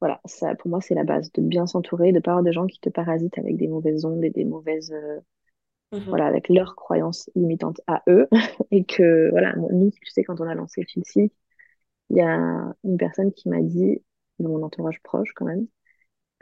voilà, 0.00 0.20
ça, 0.24 0.54
pour 0.56 0.70
moi, 0.70 0.80
c'est 0.80 0.94
la 0.94 1.04
base, 1.04 1.32
de 1.32 1.42
bien 1.42 1.66
s'entourer, 1.66 2.12
de 2.12 2.20
pas 2.20 2.32
avoir 2.32 2.44
des 2.44 2.52
gens 2.52 2.66
qui 2.66 2.80
te 2.80 2.88
parasitent 2.88 3.38
avec 3.38 3.56
des 3.56 3.68
mauvaises 3.68 4.04
ondes 4.04 4.24
et 4.24 4.30
des 4.30 4.44
mauvaises, 4.44 4.92
euh, 4.92 5.20
mhm. 5.92 6.04
voilà, 6.08 6.26
avec 6.26 6.48
leurs 6.48 6.76
croyances 6.76 7.30
limitantes 7.34 7.80
à 7.86 8.02
eux. 8.08 8.28
et 8.70 8.84
que, 8.84 9.30
voilà, 9.30 9.54
nous, 9.56 9.90
tu 9.90 10.10
sais, 10.10 10.24
quand 10.24 10.40
on 10.40 10.48
a 10.48 10.54
lancé 10.54 10.84
Chilsi, 10.86 11.32
il 12.10 12.16
y 12.16 12.20
a 12.20 12.74
une 12.84 12.96
personne 12.96 13.32
qui 13.32 13.48
m'a 13.48 13.62
dit, 13.62 14.02
de 14.38 14.48
mon 14.48 14.62
entourage 14.62 15.00
proche 15.02 15.32
quand 15.34 15.44
même, 15.46 15.66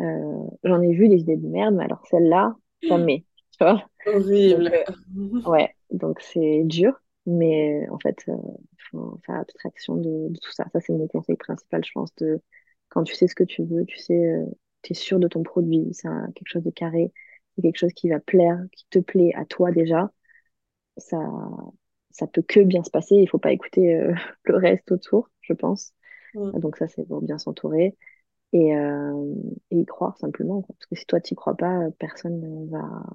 euh, 0.00 0.46
j'en 0.64 0.80
ai 0.82 0.92
vu 0.92 1.08
des 1.08 1.20
idées 1.20 1.36
de 1.36 1.46
merde, 1.46 1.74
mais 1.74 1.84
alors 1.84 2.06
celle-là, 2.06 2.56
met. 3.60 3.84
Horrible. 4.06 4.72
Euh, 4.72 5.50
ouais, 5.50 5.74
donc 5.90 6.20
c'est 6.20 6.62
dur, 6.64 7.00
mais 7.26 7.88
en 7.90 7.98
fait, 7.98 8.24
il 8.26 8.32
euh, 8.32 8.36
faut 8.90 9.20
faire 9.24 9.36
abstraction 9.36 9.96
de, 9.96 10.28
tout 10.40 10.52
ça. 10.52 10.64
Ça, 10.72 10.80
c'est 10.80 10.92
mon 10.92 11.06
conseil 11.08 11.36
principal, 11.36 11.84
je 11.84 11.92
pense, 11.92 12.14
de 12.16 12.40
quand 12.88 13.02
tu 13.04 13.14
sais 13.14 13.26
ce 13.26 13.34
que 13.34 13.44
tu 13.44 13.64
veux, 13.64 13.84
tu 13.84 13.98
sais, 13.98 14.14
euh, 14.14 14.44
tu 14.82 14.92
es 14.92 14.94
sûr 14.94 15.18
de 15.18 15.28
ton 15.28 15.42
produit, 15.42 15.88
c'est 15.92 16.08
quelque 16.34 16.48
chose 16.48 16.62
de 16.62 16.70
carré, 16.70 17.12
c'est 17.54 17.62
quelque 17.62 17.78
chose 17.78 17.92
qui 17.92 18.08
va 18.08 18.20
plaire, 18.20 18.60
qui 18.72 18.86
te 18.90 18.98
plaît 18.98 19.32
à 19.34 19.44
toi 19.44 19.72
déjà, 19.72 20.10
ça, 20.96 21.18
ça 22.10 22.26
peut 22.26 22.42
que 22.42 22.60
bien 22.60 22.82
se 22.82 22.90
passer. 22.90 23.16
Il 23.16 23.28
faut 23.28 23.38
pas 23.38 23.52
écouter 23.52 23.94
euh, 23.94 24.14
le 24.44 24.56
reste 24.56 24.90
autour, 24.92 25.30
je 25.40 25.52
pense. 25.52 25.92
Donc 26.34 26.76
ça, 26.76 26.86
c'est 26.86 27.06
pour 27.06 27.22
bien 27.22 27.38
s'entourer 27.38 27.96
et, 28.52 28.76
euh, 28.76 29.34
et 29.70 29.78
y 29.78 29.86
croire 29.86 30.18
simplement. 30.18 30.60
quoi. 30.60 30.74
Parce 30.78 30.86
que 30.86 30.96
si 30.96 31.06
toi, 31.06 31.20
tu 31.20 31.34
crois 31.34 31.56
pas, 31.56 31.80
personne 31.98 32.40
ne 32.40 32.70
va, 32.70 33.06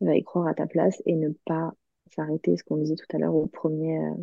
va 0.00 0.16
y 0.16 0.22
croire 0.22 0.46
à 0.46 0.54
ta 0.54 0.66
place 0.66 1.02
et 1.06 1.16
ne 1.16 1.30
pas 1.44 1.72
s'arrêter, 2.14 2.56
ce 2.56 2.64
qu'on 2.64 2.76
disait 2.76 2.96
tout 2.96 3.16
à 3.16 3.18
l'heure, 3.18 3.34
au 3.34 3.46
premier, 3.46 3.98
euh, 3.98 4.14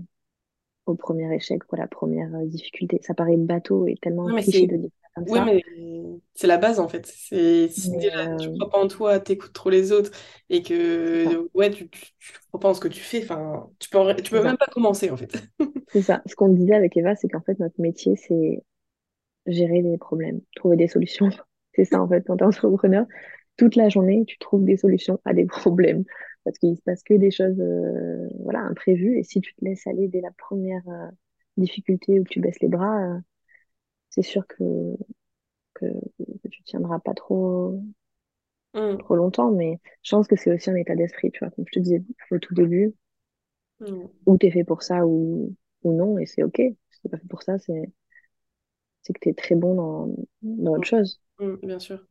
au 0.85 0.95
premier 0.95 1.33
échec, 1.33 1.63
quoi, 1.63 1.77
la 1.77 1.87
première 1.87 2.33
euh, 2.35 2.45
difficulté. 2.45 2.99
Ça 3.01 3.13
paraît 3.13 3.37
bateau 3.37 3.87
et 3.87 3.95
tellement 4.01 4.25
cliché 4.25 4.61
c'est 4.61 4.67
de 4.67 4.77
dire 4.77 4.89
ça 5.01 5.09
comme 5.15 5.27
ça. 5.27 5.45
mais 5.45 5.63
c'est 6.33 6.47
la 6.47 6.57
base 6.57 6.79
en 6.79 6.87
fait. 6.87 7.05
C'est 7.05 7.69
si 7.69 7.91
Mais 7.91 7.97
déjà 7.97 8.35
tu 8.37 8.47
euh, 8.47 8.53
crois 8.57 8.69
pas 8.69 8.77
en 8.79 8.87
toi, 8.87 9.19
t'écoutes 9.19 9.53
trop 9.53 9.69
les 9.69 9.91
autres 9.91 10.11
et 10.49 10.61
que 10.61 11.47
ouais, 11.53 11.71
tu, 11.71 11.89
tu, 11.89 12.01
tu 12.19 12.33
crois 12.47 12.59
pas 12.59 12.69
en 12.69 12.73
ce 12.73 12.79
que 12.81 12.87
tu 12.87 12.99
fais, 12.99 13.23
enfin, 13.23 13.69
tu 13.79 13.89
peux, 13.89 14.15
tu 14.15 14.31
peux 14.31 14.41
même 14.41 14.51
ça. 14.51 14.65
pas 14.65 14.71
commencer 14.71 15.09
en 15.09 15.17
fait. 15.17 15.35
C'est 15.91 16.01
ça. 16.01 16.21
Ce 16.25 16.35
qu'on 16.35 16.49
disait 16.49 16.75
avec 16.75 16.97
Eva, 16.97 17.15
c'est 17.15 17.29
qu'en 17.29 17.41
fait, 17.41 17.59
notre 17.59 17.79
métier, 17.79 18.15
c'est 18.15 18.63
gérer 19.47 19.81
des 19.81 19.97
problèmes, 19.97 20.41
trouver 20.55 20.75
des 20.77 20.87
solutions. 20.87 21.29
C'est 21.73 21.85
ça, 21.85 22.01
en 22.01 22.07
fait, 22.07 22.23
quand 22.25 22.37
t'es 22.37 22.45
entrepreneur, 22.45 23.05
toute 23.57 23.75
la 23.75 23.89
journée, 23.89 24.25
tu 24.27 24.37
trouves 24.39 24.65
des 24.65 24.77
solutions 24.77 25.19
à 25.25 25.33
des 25.33 25.45
problèmes. 25.47 26.03
Parce 26.43 26.57
qu'il 26.59 26.75
se 26.77 26.81
passe 26.83 27.03
que 27.03 27.15
des 27.15 27.31
choses, 27.31 27.59
euh, 27.59 28.27
voilà, 28.41 28.59
imprévues. 28.61 29.17
Et 29.19 29.23
si 29.23 29.41
tu 29.41 29.53
te 29.55 29.65
laisses 29.65 29.87
aller 29.87 30.07
dès 30.07 30.21
la 30.21 30.31
première 30.31 30.87
euh, 30.89 31.07
difficulté 31.57 32.19
ou 32.19 32.23
que 32.23 32.29
tu 32.29 32.39
baisses 32.41 32.59
les 32.61 32.67
bras, 32.69 32.99
euh, 33.17 33.19
c'est 34.09 34.23
sûr 34.23 34.47
que, 34.47 34.63
que, 35.75 35.85
que 36.43 36.47
tu 36.49 36.63
tiendras 36.63 36.99
pas 36.99 37.13
trop, 37.13 37.81
Mm, 38.73 38.99
trop 38.99 39.15
longtemps. 39.15 39.51
Mais 39.51 39.79
je 40.03 40.11
pense 40.15 40.27
que 40.27 40.35
c'est 40.35 40.53
aussi 40.53 40.69
un 40.69 40.75
état 40.75 40.95
d'esprit, 40.95 41.31
tu 41.31 41.39
vois. 41.39 41.49
Comme 41.51 41.65
je 41.67 41.71
te 41.73 41.79
disais 41.79 42.03
au 42.31 42.39
tout 42.39 42.53
début, 42.53 42.93
mm, 43.79 44.09
ou 44.25 44.37
t'es 44.37 44.51
fait 44.51 44.63
pour 44.63 44.83
ça 44.83 45.05
ou, 45.05 45.55
ou 45.83 45.93
non, 45.93 46.17
et 46.19 46.25
c'est 46.25 46.43
OK. 46.43 46.57
Si 46.91 47.01
t'es 47.01 47.09
pas 47.09 47.17
fait 47.17 47.27
pour 47.27 47.43
ça, 47.43 47.57
c'est, 47.59 47.91
c'est 49.03 49.13
que 49.13 49.19
t'es 49.19 49.33
très 49.33 49.55
bon 49.55 49.75
dans, 49.75 50.15
dans 50.41 50.73
autre 50.73 50.87
chose. 50.87 51.21
mm, 51.39 51.57
bien 51.63 51.79
sûr. 51.79 52.05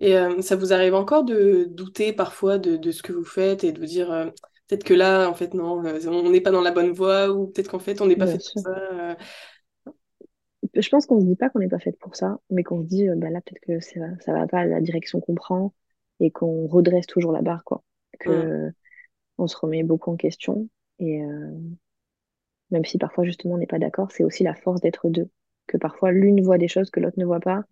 Et 0.00 0.16
euh, 0.16 0.40
ça 0.42 0.56
vous 0.56 0.72
arrive 0.72 0.94
encore 0.94 1.24
de 1.24 1.64
douter 1.70 2.12
parfois 2.12 2.58
de, 2.58 2.76
de 2.76 2.90
ce 2.90 3.02
que 3.02 3.12
vous 3.12 3.24
faites 3.24 3.64
et 3.64 3.72
de 3.72 3.78
vous 3.78 3.86
dire 3.86 4.10
euh, 4.10 4.26
peut-être 4.66 4.84
que 4.84 4.94
là, 4.94 5.28
en 5.28 5.34
fait, 5.34 5.54
non, 5.54 5.84
euh, 5.84 5.98
on 6.06 6.30
n'est 6.30 6.40
pas 6.40 6.50
dans 6.50 6.62
la 6.62 6.70
bonne 6.70 6.92
voie 6.92 7.30
ou 7.30 7.48
peut-être 7.48 7.70
qu'en 7.70 7.78
fait, 7.78 8.00
on 8.00 8.06
n'est 8.06 8.16
pas 8.16 8.26
Bien 8.26 8.38
fait 8.38 8.50
pour 8.52 8.62
ça. 8.62 9.16
Je 10.74 10.88
pense 10.88 11.06
qu'on 11.06 11.20
se 11.20 11.26
dit 11.26 11.36
pas 11.36 11.50
qu'on 11.50 11.58
n'est 11.58 11.68
pas 11.68 11.78
fait 11.80 11.96
pour 11.98 12.16
ça, 12.16 12.38
mais 12.48 12.62
qu'on 12.62 12.82
se 12.82 12.86
dit, 12.86 13.08
bah 13.16 13.28
là, 13.28 13.40
peut-être 13.40 13.60
que 13.60 13.80
ça, 13.80 14.00
ça 14.20 14.32
va 14.32 14.46
pas 14.46 14.60
à 14.60 14.66
la 14.66 14.80
direction 14.80 15.20
qu'on 15.20 15.34
prend 15.34 15.74
et 16.20 16.30
qu'on 16.30 16.66
redresse 16.66 17.06
toujours 17.06 17.32
la 17.32 17.42
barre, 17.42 17.64
quoi. 17.64 17.82
Que 18.20 18.72
on 19.40 19.46
se 19.46 19.56
remet 19.56 19.82
beaucoup 19.82 20.10
en 20.10 20.16
question. 20.16 20.68
Et 20.98 21.22
euh, 21.22 21.58
même 22.70 22.84
si 22.84 22.98
parfois, 22.98 23.24
justement, 23.24 23.54
on 23.54 23.58
n'est 23.58 23.66
pas 23.66 23.78
d'accord, 23.78 24.10
c'est 24.12 24.24
aussi 24.24 24.44
la 24.44 24.54
force 24.54 24.80
d'être 24.80 25.08
deux. 25.08 25.28
Que 25.66 25.76
parfois, 25.76 26.12
l'une 26.12 26.42
voit 26.42 26.58
des 26.58 26.68
choses 26.68 26.90
que 26.90 27.00
l'autre 27.00 27.18
ne 27.18 27.24
voit 27.24 27.40
pas 27.40 27.64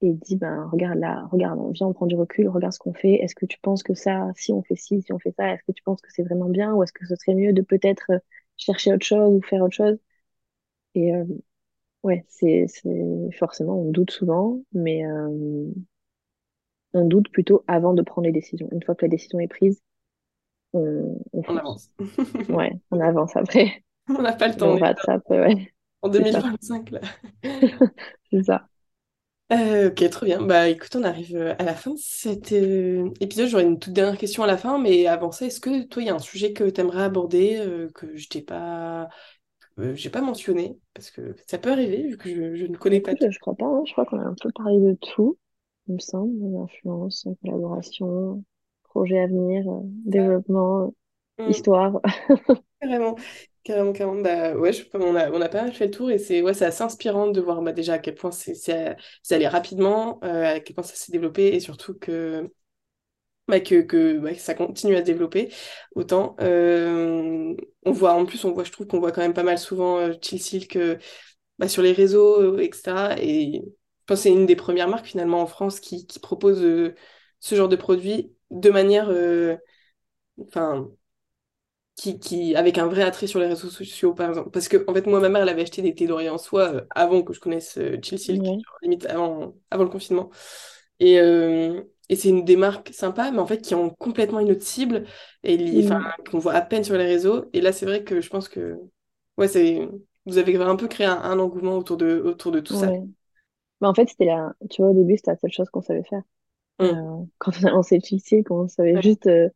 et 0.00 0.12
dit, 0.14 0.36
ben, 0.36 0.68
regarde 0.72 0.98
là, 0.98 1.26
regarde, 1.32 1.58
on 1.58 1.70
vient, 1.70 1.86
on 1.88 1.92
prend 1.92 2.06
du 2.06 2.16
recul, 2.16 2.48
regarde 2.48 2.72
ce 2.72 2.78
qu'on 2.78 2.94
fait. 2.94 3.14
Est-ce 3.14 3.34
que 3.34 3.46
tu 3.46 3.58
penses 3.60 3.82
que 3.82 3.94
ça, 3.94 4.30
si 4.36 4.52
on 4.52 4.62
fait 4.62 4.76
ci, 4.76 5.02
si 5.02 5.12
on 5.12 5.18
fait 5.18 5.32
ça, 5.36 5.52
est-ce 5.54 5.62
que 5.64 5.72
tu 5.72 5.82
penses 5.82 6.00
que 6.00 6.10
c'est 6.12 6.22
vraiment 6.22 6.48
bien 6.48 6.74
ou 6.74 6.82
est-ce 6.82 6.92
que 6.92 7.06
ce 7.06 7.16
serait 7.16 7.34
mieux 7.34 7.52
de 7.52 7.62
peut-être 7.62 8.06
euh, 8.12 8.18
chercher 8.56 8.92
autre 8.94 9.06
chose 9.06 9.34
ou 9.34 9.42
faire 9.42 9.62
autre 9.62 9.74
chose? 9.74 9.98
Et 10.94 11.14
euh, 11.14 11.24
ouais, 12.04 12.24
c'est, 12.28 12.66
c'est 12.68 13.30
forcément, 13.38 13.80
on 13.80 13.92
doute 13.92 14.10
souvent, 14.12 14.60
mais 14.72 15.06
euh, 15.06 15.28
on 16.94 17.06
doute 17.06 17.30
plutôt 17.30 17.64
avant 17.66 17.94
de 17.94 18.02
prendre 18.02 18.26
les 18.26 18.32
décisions. 18.32 18.68
Une 18.72 18.82
fois 18.82 18.94
que 18.94 19.04
la 19.04 19.08
décision 19.10 19.40
est 19.40 19.48
prise, 19.48 19.80
on, 20.74 21.20
on 21.32 21.42
on 21.46 21.56
fonce. 21.56 21.56
avance. 21.56 21.90
Ouais, 22.48 22.72
on 22.90 23.00
avance 23.00 23.36
après. 23.36 23.84
On 24.08 24.22
n'a 24.22 24.32
pas 24.32 24.48
le 24.48 24.56
temps, 24.56 24.72
on 24.72 24.76
est 24.76 24.80
rattrape, 24.80 25.28
ouais, 25.30 25.72
en 26.02 26.08
c'est 26.10 26.26
ça, 26.26 26.42
2025 26.42 26.90
là. 26.90 27.00
c'est 28.30 28.44
ça. 28.44 28.68
Euh, 29.50 29.88
ok, 29.90 30.10
trop 30.10 30.26
bien. 30.26 30.42
Bah 30.42 30.68
écoute, 30.68 30.94
on 30.94 31.04
arrive 31.04 31.34
euh, 31.34 31.54
à 31.58 31.62
la 31.64 31.74
fin 31.74 31.92
de 31.94 31.98
cet 31.98 32.52
euh, 32.52 33.10
épisode. 33.20 33.48
J'aurais 33.48 33.64
une 33.64 33.78
toute 33.78 33.94
dernière 33.94 34.18
question 34.18 34.42
à 34.42 34.46
la 34.46 34.58
fin, 34.58 34.78
mais 34.78 35.06
avant 35.06 35.32
ça, 35.32 35.46
est-ce 35.46 35.58
que 35.60 35.84
toi, 35.84 36.02
il 36.02 36.06
y 36.06 36.10
a 36.10 36.14
un 36.14 36.18
sujet 36.18 36.52
que 36.52 36.68
tu 36.68 36.80
aimerais 36.82 37.02
aborder, 37.04 37.56
euh, 37.58 37.88
que 37.94 38.14
je 38.14 38.28
t'ai 38.28 38.42
pas, 38.42 39.08
j'ai 39.94 40.10
pas 40.10 40.22
mentionné, 40.22 40.78
parce 40.94 41.10
que 41.10 41.36
ça 41.46 41.58
peut 41.58 41.72
arriver, 41.72 42.08
vu 42.08 42.18
que 42.18 42.28
je, 42.30 42.56
je 42.56 42.66
ne 42.66 42.76
connais 42.76 43.00
pas 43.00 43.14
Écoute, 43.14 43.30
tout. 43.30 43.30
je 43.30 43.38
crois 43.38 43.54
pas, 43.54 43.66
hein. 43.66 43.82
Je 43.86 43.92
crois 43.92 44.04
qu'on 44.06 44.18
a 44.20 44.24
un 44.24 44.34
peu 44.40 44.50
parlé 44.54 44.78
de 44.80 44.94
tout, 44.94 45.38
il 45.86 45.94
me 45.94 45.98
semble, 45.98 46.56
influence, 46.64 47.26
collaboration, 47.42 48.44
projet 48.84 49.18
à 49.20 49.26
venir, 49.26 49.64
développement, 50.04 50.94
Mm, 51.38 51.62
histoire. 51.62 52.00
carrément, 52.80 53.16
carrément, 53.64 53.92
carrément. 53.92 54.20
Bah 54.22 54.54
ouais, 54.56 54.72
on 54.94 55.14
a, 55.16 55.30
on 55.30 55.40
a 55.40 55.48
pas 55.48 55.62
mal 55.62 55.72
fait 55.72 55.86
le 55.86 55.90
tour 55.90 56.10
et 56.10 56.18
c'est 56.18 56.42
ouais, 56.42 56.62
assez 56.62 56.82
inspirant 56.82 57.28
de 57.30 57.40
voir 57.40 57.62
bah, 57.62 57.72
déjà 57.72 57.94
à 57.94 57.98
quel 57.98 58.14
point 58.14 58.30
c'est 58.30 58.96
allé 59.30 59.48
rapidement, 59.48 60.18
euh, 60.24 60.56
à 60.56 60.60
quel 60.60 60.74
point 60.74 60.84
ça 60.84 60.94
s'est 60.94 61.12
développé 61.12 61.48
et 61.54 61.60
surtout 61.60 61.94
que 61.98 62.50
bah, 63.48 63.60
que, 63.60 63.80
que, 63.82 64.20
que 64.20 64.34
ça 64.40 64.54
continue 64.54 64.94
à 64.96 65.00
se 65.00 65.04
développer 65.04 65.52
autant. 65.94 66.36
Euh, 66.40 67.54
on 67.84 67.92
voit, 67.92 68.12
en 68.14 68.26
plus, 68.26 68.44
on 68.44 68.52
voit, 68.52 68.64
je 68.64 68.72
trouve 68.72 68.86
qu'on 68.86 69.00
voit 69.00 69.12
quand 69.12 69.22
même 69.22 69.34
pas 69.34 69.42
mal 69.42 69.58
souvent 69.58 69.98
euh, 69.98 70.12
Silk 70.22 70.76
euh, 70.76 70.98
bah, 71.58 71.68
sur 71.68 71.82
les 71.82 71.92
réseaux, 71.92 72.58
etc. 72.58 73.18
Et 73.20 73.62
je 73.64 73.70
pense 74.06 74.18
que 74.18 74.22
c'est 74.24 74.32
une 74.32 74.46
des 74.46 74.56
premières 74.56 74.88
marques 74.88 75.06
finalement 75.06 75.40
en 75.42 75.46
France 75.46 75.80
qui, 75.80 76.06
qui 76.06 76.20
propose 76.20 76.60
ce 77.40 77.54
genre 77.54 77.68
de 77.68 77.76
produit 77.76 78.34
de 78.50 78.70
manière, 78.70 79.10
enfin, 80.40 80.90
qui, 81.98 82.20
qui, 82.20 82.56
avec 82.56 82.78
un 82.78 82.88
vrai 82.88 83.02
attrait 83.02 83.26
sur 83.28 83.40
les 83.40 83.48
réseaux 83.48 83.70
sociaux, 83.70 84.14
par 84.14 84.30
exemple. 84.30 84.50
Parce 84.52 84.68
que, 84.68 84.84
en 84.88 84.94
fait, 84.94 85.06
moi, 85.06 85.20
ma 85.20 85.28
mère, 85.30 85.42
elle 85.42 85.50
avait 85.50 85.62
acheté 85.62 85.82
des 85.82 85.94
thés 85.94 86.10
en 86.30 86.38
soie 86.38 86.74
euh, 86.76 86.82
avant 86.94 87.22
que 87.24 87.34
je 87.34 87.40
connaisse 87.40 87.78
euh, 87.78 87.98
Chill 88.02 88.18
Silk, 88.20 88.46
Ouais, 88.46 88.64
limite 88.82 89.06
avant, 89.06 89.56
avant 89.70 89.84
le 89.84 89.90
confinement. 89.90 90.30
Et, 91.00 91.20
euh, 91.20 91.82
et 92.08 92.16
c'est 92.16 92.30
une 92.30 92.44
des 92.44 92.56
marques 92.56 92.90
sympas, 92.94 93.30
mais 93.32 93.38
en 93.40 93.46
fait, 93.46 93.60
qui 93.62 93.74
ont 93.76 93.90
complètement 93.90 94.40
une 94.40 94.52
autre 94.52 94.62
cible, 94.64 95.06
et 95.44 95.56
li- 95.58 95.84
Mm. 95.84 96.08
qu'on 96.30 96.38
voit 96.40 96.54
à 96.54 96.62
peine 96.62 96.84
sur 96.84 96.96
les 96.98 97.06
réseaux. 97.06 97.46
Et 97.54 97.60
là, 97.62 97.72
c'est 97.72 97.86
vrai 97.86 98.04
que 98.04 98.20
je 98.22 98.30
pense 98.30 98.48
que, 98.48 98.78
ouais, 99.38 99.48
c'est, 99.48 99.88
vous 100.26 100.38
avez 100.38 100.56
un 100.58 100.76
peu 100.76 100.88
créé 100.88 101.06
un, 101.08 101.20
un 101.22 101.38
engouement 101.40 101.76
autour 101.78 101.96
de, 101.98 102.20
autour 102.24 102.52
de 102.52 102.60
tout 102.60 102.74
ça. 102.74 102.90
ouais. 102.90 103.02
Mais 103.82 103.88
en 103.88 103.94
fait, 103.94 104.08
c'était 104.10 104.26
la, 104.26 104.54
tu 104.70 104.82
vois, 104.82 104.92
au 104.92 104.94
début, 104.94 105.16
c'était 105.16 105.32
la 105.32 105.38
seule 105.38 105.52
chose 105.52 105.70
qu'on 105.70 105.82
savait 105.82 106.04
faire. 106.04 106.22
Hum, 106.78 106.94
Euh, 106.94 107.24
quand 107.38 107.52
on 107.62 107.66
a 107.66 107.70
lancé 107.72 108.00
Chelsea, 108.00 108.44
on 108.50 108.68
savait 108.68 109.00
ouais, 109.00 109.02
juste 109.02 109.26
euh, 109.28 109.50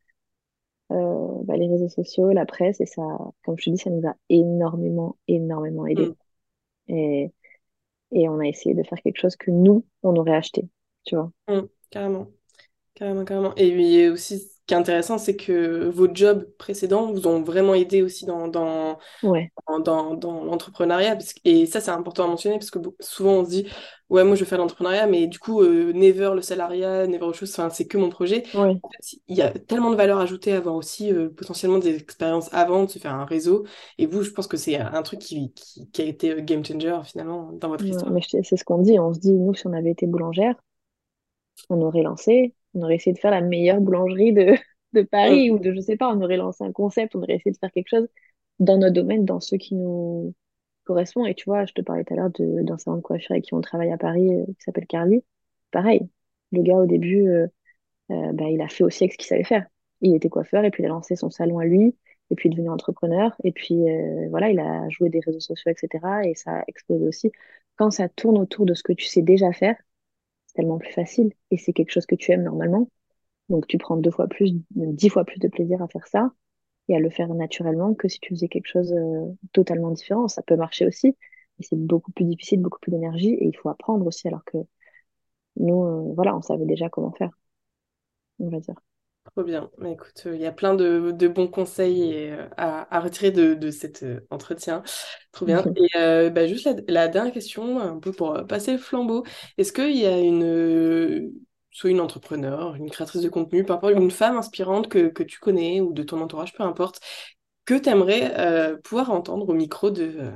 euh, 0.90 1.28
bah, 1.44 1.56
les 1.56 1.68
réseaux 1.68 1.88
sociaux, 1.88 2.30
la 2.32 2.46
presse, 2.46 2.80
et 2.80 2.86
ça, 2.86 3.02
comme 3.44 3.58
je 3.58 3.64
te 3.66 3.70
dis, 3.70 3.78
ça 3.78 3.90
nous 3.90 4.06
a 4.08 4.14
énormément, 4.28 5.16
énormément 5.28 5.86
aidé. 5.86 6.10
hum, 6.10 6.16
Et, 6.88 7.32
et 8.12 8.28
on 8.28 8.40
a 8.40 8.46
essayé 8.48 8.74
de 8.74 8.82
faire 8.84 9.00
quelque 9.02 9.20
chose 9.20 9.36
que 9.36 9.50
nous, 9.50 9.86
on 10.04 10.16
aurait 10.16 10.36
acheté, 10.36 10.68
tu 11.04 11.16
vois. 11.16 11.32
hum, 11.46 11.68
carrément. 11.90 12.28
Carrément, 12.94 13.24
carrément. 13.26 13.54
Et 13.56 13.72
puis 13.72 14.08
aussi, 14.08 14.51
qui 14.66 14.74
est 14.74 14.76
intéressant, 14.76 15.18
c'est 15.18 15.36
que 15.36 15.88
vos 15.90 16.08
jobs 16.14 16.44
précédents 16.58 17.12
vous 17.12 17.26
ont 17.26 17.42
vraiment 17.42 17.74
aidé 17.74 18.02
aussi 18.02 18.26
dans, 18.26 18.48
dans, 18.48 18.98
Ouais, 19.22 19.52
dans, 19.68 19.78
dans- 19.80 20.14
dans 20.14 20.44
l'entrepreneuriat. 20.44 21.18
Et 21.44 21.66
ça, 21.66 21.80
c'est 21.80 21.90
important 21.90 22.24
à 22.24 22.28
mentionner 22.28 22.58
parce 22.58 22.70
que 22.70 22.78
souvent 23.00 23.32
on 23.40 23.44
se 23.44 23.50
dit, 23.50 23.66
ouais, 24.10 24.24
moi 24.24 24.34
je 24.34 24.40
veux 24.40 24.46
faire 24.46 24.58
l'entrepreneuriat, 24.58 25.06
mais 25.06 25.26
du 25.26 25.38
coup, 25.38 25.62
euh, 25.62 25.92
never 25.92 26.32
le 26.34 26.42
salariat, 26.42 27.06
never 27.06 27.24
autre 27.24 27.38
chose, 27.38 27.56
c'est 27.72 27.86
que 27.86 27.98
mon 27.98 28.10
projet. 28.10 28.44
ouais, 28.52 28.82
En 28.82 28.88
fait, 28.90 29.16
il 29.28 29.36
y 29.36 29.42
a 29.42 29.50
tellement 29.50 29.90
de 29.90 29.96
valeur 29.96 30.18
ajoutée 30.18 30.52
à 30.52 30.56
avoir 30.58 30.74
aussi 30.74 31.12
euh, 31.12 31.28
potentiellement 31.30 31.78
des 31.78 31.94
expériences 31.96 32.52
avant, 32.52 32.84
de 32.84 32.90
se 32.90 32.98
faire 32.98 33.14
un 33.14 33.24
réseau. 33.24 33.64
Et 33.98 34.06
vous, 34.06 34.22
je 34.22 34.30
pense 34.30 34.46
que 34.46 34.56
c'est 34.56 34.76
un 34.76 35.02
truc 35.02 35.20
qui, 35.20 35.52
qui, 35.54 35.90
qui 35.90 36.02
a 36.02 36.04
été 36.06 36.30
euh, 36.32 36.40
game 36.40 36.64
changer 36.64 36.98
finalement 37.04 37.52
dans 37.52 37.68
votre 37.68 37.88
ouais. 37.88 37.88
histoire. 37.88 38.14
C'est 38.42 38.56
ce 38.56 38.64
qu'on 38.64 38.78
dit. 38.78 38.98
On 38.98 39.12
se 39.12 39.20
dit, 39.20 39.32
nous, 39.32 39.54
si 39.54 39.66
on 39.66 39.72
avait 39.74 39.90
été 39.90 40.06
boulangère, 40.06 40.54
on 41.70 41.80
aurait 41.82 42.02
lancé, 42.02 42.54
on 42.74 42.82
aurait 42.82 42.96
essayé 42.96 43.12
de 43.14 43.18
faire 43.18 43.30
la 43.30 43.40
meilleure 43.40 43.80
boulangerie 43.80 44.32
de, 44.32 44.54
de 44.94 45.02
Paris 45.02 45.50
ou 45.50 45.58
de, 45.58 45.72
je 45.74 45.80
sais 45.80 45.96
pas, 45.96 46.08
on 46.14 46.20
aurait 46.22 46.36
lancé 46.36 46.64
un 46.64 46.72
concept, 46.72 47.14
on 47.16 47.22
aurait 47.22 47.34
essayé 47.36 47.52
de 47.52 47.58
faire 47.58 47.72
quelque 47.72 47.88
chose 47.88 48.08
dans 48.58 48.78
notre 48.78 48.94
domaine, 48.94 49.24
dans 49.24 49.40
ceux 49.40 49.56
qui 49.58 49.74
nous 49.74 50.34
correspondent. 50.84 51.28
Et 51.28 51.34
tu 51.34 51.44
vois, 51.46 51.64
je 51.66 51.72
te 51.74 51.80
parlais 51.82 52.04
tout 52.04 52.14
à 52.14 52.16
l'heure 52.16 52.30
de- 52.30 52.62
d'un 52.62 52.78
salon 52.78 52.96
de 52.98 53.02
coiffure 53.02 53.32
avec 53.32 53.44
qui 53.44 53.54
on 53.54 53.60
travaille 53.60 53.92
à 53.92 53.98
Paris, 53.98 54.34
euh, 54.34 54.44
qui 54.46 54.56
s'appelle 54.64 54.86
Carly. 54.86 55.24
Pareil, 55.70 56.08
le 56.52 56.62
gars, 56.62 56.76
au 56.76 56.86
début, 56.86 57.28
euh, 57.28 57.46
euh, 58.10 58.32
bah, 58.32 58.44
il 58.50 58.60
a 58.60 58.68
fait 58.68 58.84
aussi 58.84 59.04
avec 59.04 59.12
ce 59.12 59.18
qu'il 59.18 59.26
savait 59.28 59.44
faire. 59.44 59.66
Il 60.00 60.14
était 60.14 60.28
coiffeur 60.28 60.64
et 60.64 60.70
puis 60.70 60.82
il 60.82 60.86
a 60.86 60.88
lancé 60.90 61.16
son 61.16 61.30
salon 61.30 61.58
à 61.58 61.64
lui. 61.64 61.96
Et 62.30 62.34
puis 62.34 62.48
il 62.48 62.52
est 62.52 62.56
devenu 62.56 62.70
entrepreneur. 62.70 63.34
Et 63.44 63.52
puis 63.52 63.76
voilà, 64.30 64.50
il 64.50 64.58
a 64.60 64.88
joué 64.88 65.10
des 65.10 65.20
réseaux 65.20 65.40
sociaux, 65.40 65.70
etc. 65.72 66.24
Et 66.26 66.34
ça 66.34 66.60
a 66.60 66.64
explosé 66.68 67.06
aussi. 67.06 67.32
Quand 67.76 67.90
ça 67.90 68.08
tourne 68.08 68.38
autour 68.38 68.66
de 68.66 68.74
ce 68.74 68.82
que 68.82 68.92
tu 68.92 69.04
sais 69.06 69.22
déjà 69.22 69.52
faire, 69.52 69.76
tellement 70.54 70.78
plus 70.78 70.92
facile. 70.92 71.32
Et 71.50 71.58
c'est 71.58 71.72
quelque 71.72 71.90
chose 71.92 72.06
que 72.06 72.14
tu 72.14 72.32
aimes 72.32 72.44
normalement. 72.44 72.88
Donc 73.48 73.66
tu 73.66 73.78
prends 73.78 73.96
deux 73.96 74.10
fois 74.10 74.28
plus, 74.28 74.52
dix 74.70 75.08
fois 75.10 75.24
plus 75.24 75.38
de 75.38 75.48
plaisir 75.48 75.82
à 75.82 75.88
faire 75.88 76.06
ça 76.06 76.32
et 76.88 76.96
à 76.96 77.00
le 77.00 77.10
faire 77.10 77.34
naturellement 77.34 77.94
que 77.94 78.08
si 78.08 78.20
tu 78.20 78.30
faisais 78.34 78.48
quelque 78.48 78.68
chose 78.68 78.92
euh, 78.92 79.32
totalement 79.52 79.90
différent. 79.90 80.28
Ça 80.28 80.42
peut 80.42 80.56
marcher 80.56 80.86
aussi, 80.86 81.16
mais 81.58 81.66
c'est 81.68 81.76
beaucoup 81.78 82.12
plus 82.12 82.24
difficile, 82.24 82.60
beaucoup 82.62 82.80
plus 82.80 82.92
d'énergie 82.92 83.34
et 83.34 83.46
il 83.46 83.56
faut 83.56 83.68
apprendre 83.68 84.06
aussi 84.06 84.28
alors 84.28 84.44
que 84.44 84.58
nous, 85.56 85.84
euh, 85.84 86.12
voilà, 86.14 86.36
on 86.36 86.42
savait 86.42 86.66
déjà 86.66 86.88
comment 86.90 87.12
faire. 87.12 87.30
on 88.38 88.48
va 88.50 88.60
dire. 88.60 88.91
Trop 89.34 89.44
bien. 89.44 89.70
Mais 89.78 89.92
écoute, 89.92 90.26
il 90.26 90.40
y 90.40 90.46
a 90.46 90.52
plein 90.52 90.74
de, 90.74 91.28
bons 91.28 91.48
conseils 91.48 92.30
à, 92.56 93.00
retirer 93.00 93.30
de, 93.30 93.70
cet 93.70 94.04
entretien. 94.30 94.82
Trop 95.32 95.46
bien. 95.46 95.64
Et 95.94 96.30
bah, 96.30 96.46
juste 96.46 96.68
la, 96.86 97.08
dernière 97.08 97.32
question, 97.32 97.80
un 97.80 97.98
peu 97.98 98.12
pour 98.12 98.46
passer 98.46 98.72
le 98.72 98.78
flambeau. 98.78 99.24
Est-ce 99.56 99.72
qu'il 99.72 99.96
y 99.96 100.04
a 100.04 100.18
une, 100.18 101.32
soit 101.70 101.90
une 101.90 102.00
entrepreneur, 102.00 102.74
une 102.74 102.90
créatrice 102.90 103.22
de 103.22 103.30
contenu, 103.30 103.64
peu 103.64 103.72
importe, 103.72 103.94
une 103.94 104.10
femme 104.10 104.36
inspirante 104.36 104.88
que, 104.88 105.22
tu 105.22 105.38
connais 105.38 105.80
ou 105.80 105.94
de 105.94 106.02
ton 106.02 106.20
entourage, 106.20 106.52
peu 106.52 106.62
importe, 106.62 107.00
que 107.64 107.74
tu 107.74 107.88
aimerais 107.88 108.78
pouvoir 108.84 109.10
entendre 109.10 109.48
au 109.48 109.54
micro 109.54 109.90
de, 109.90 110.30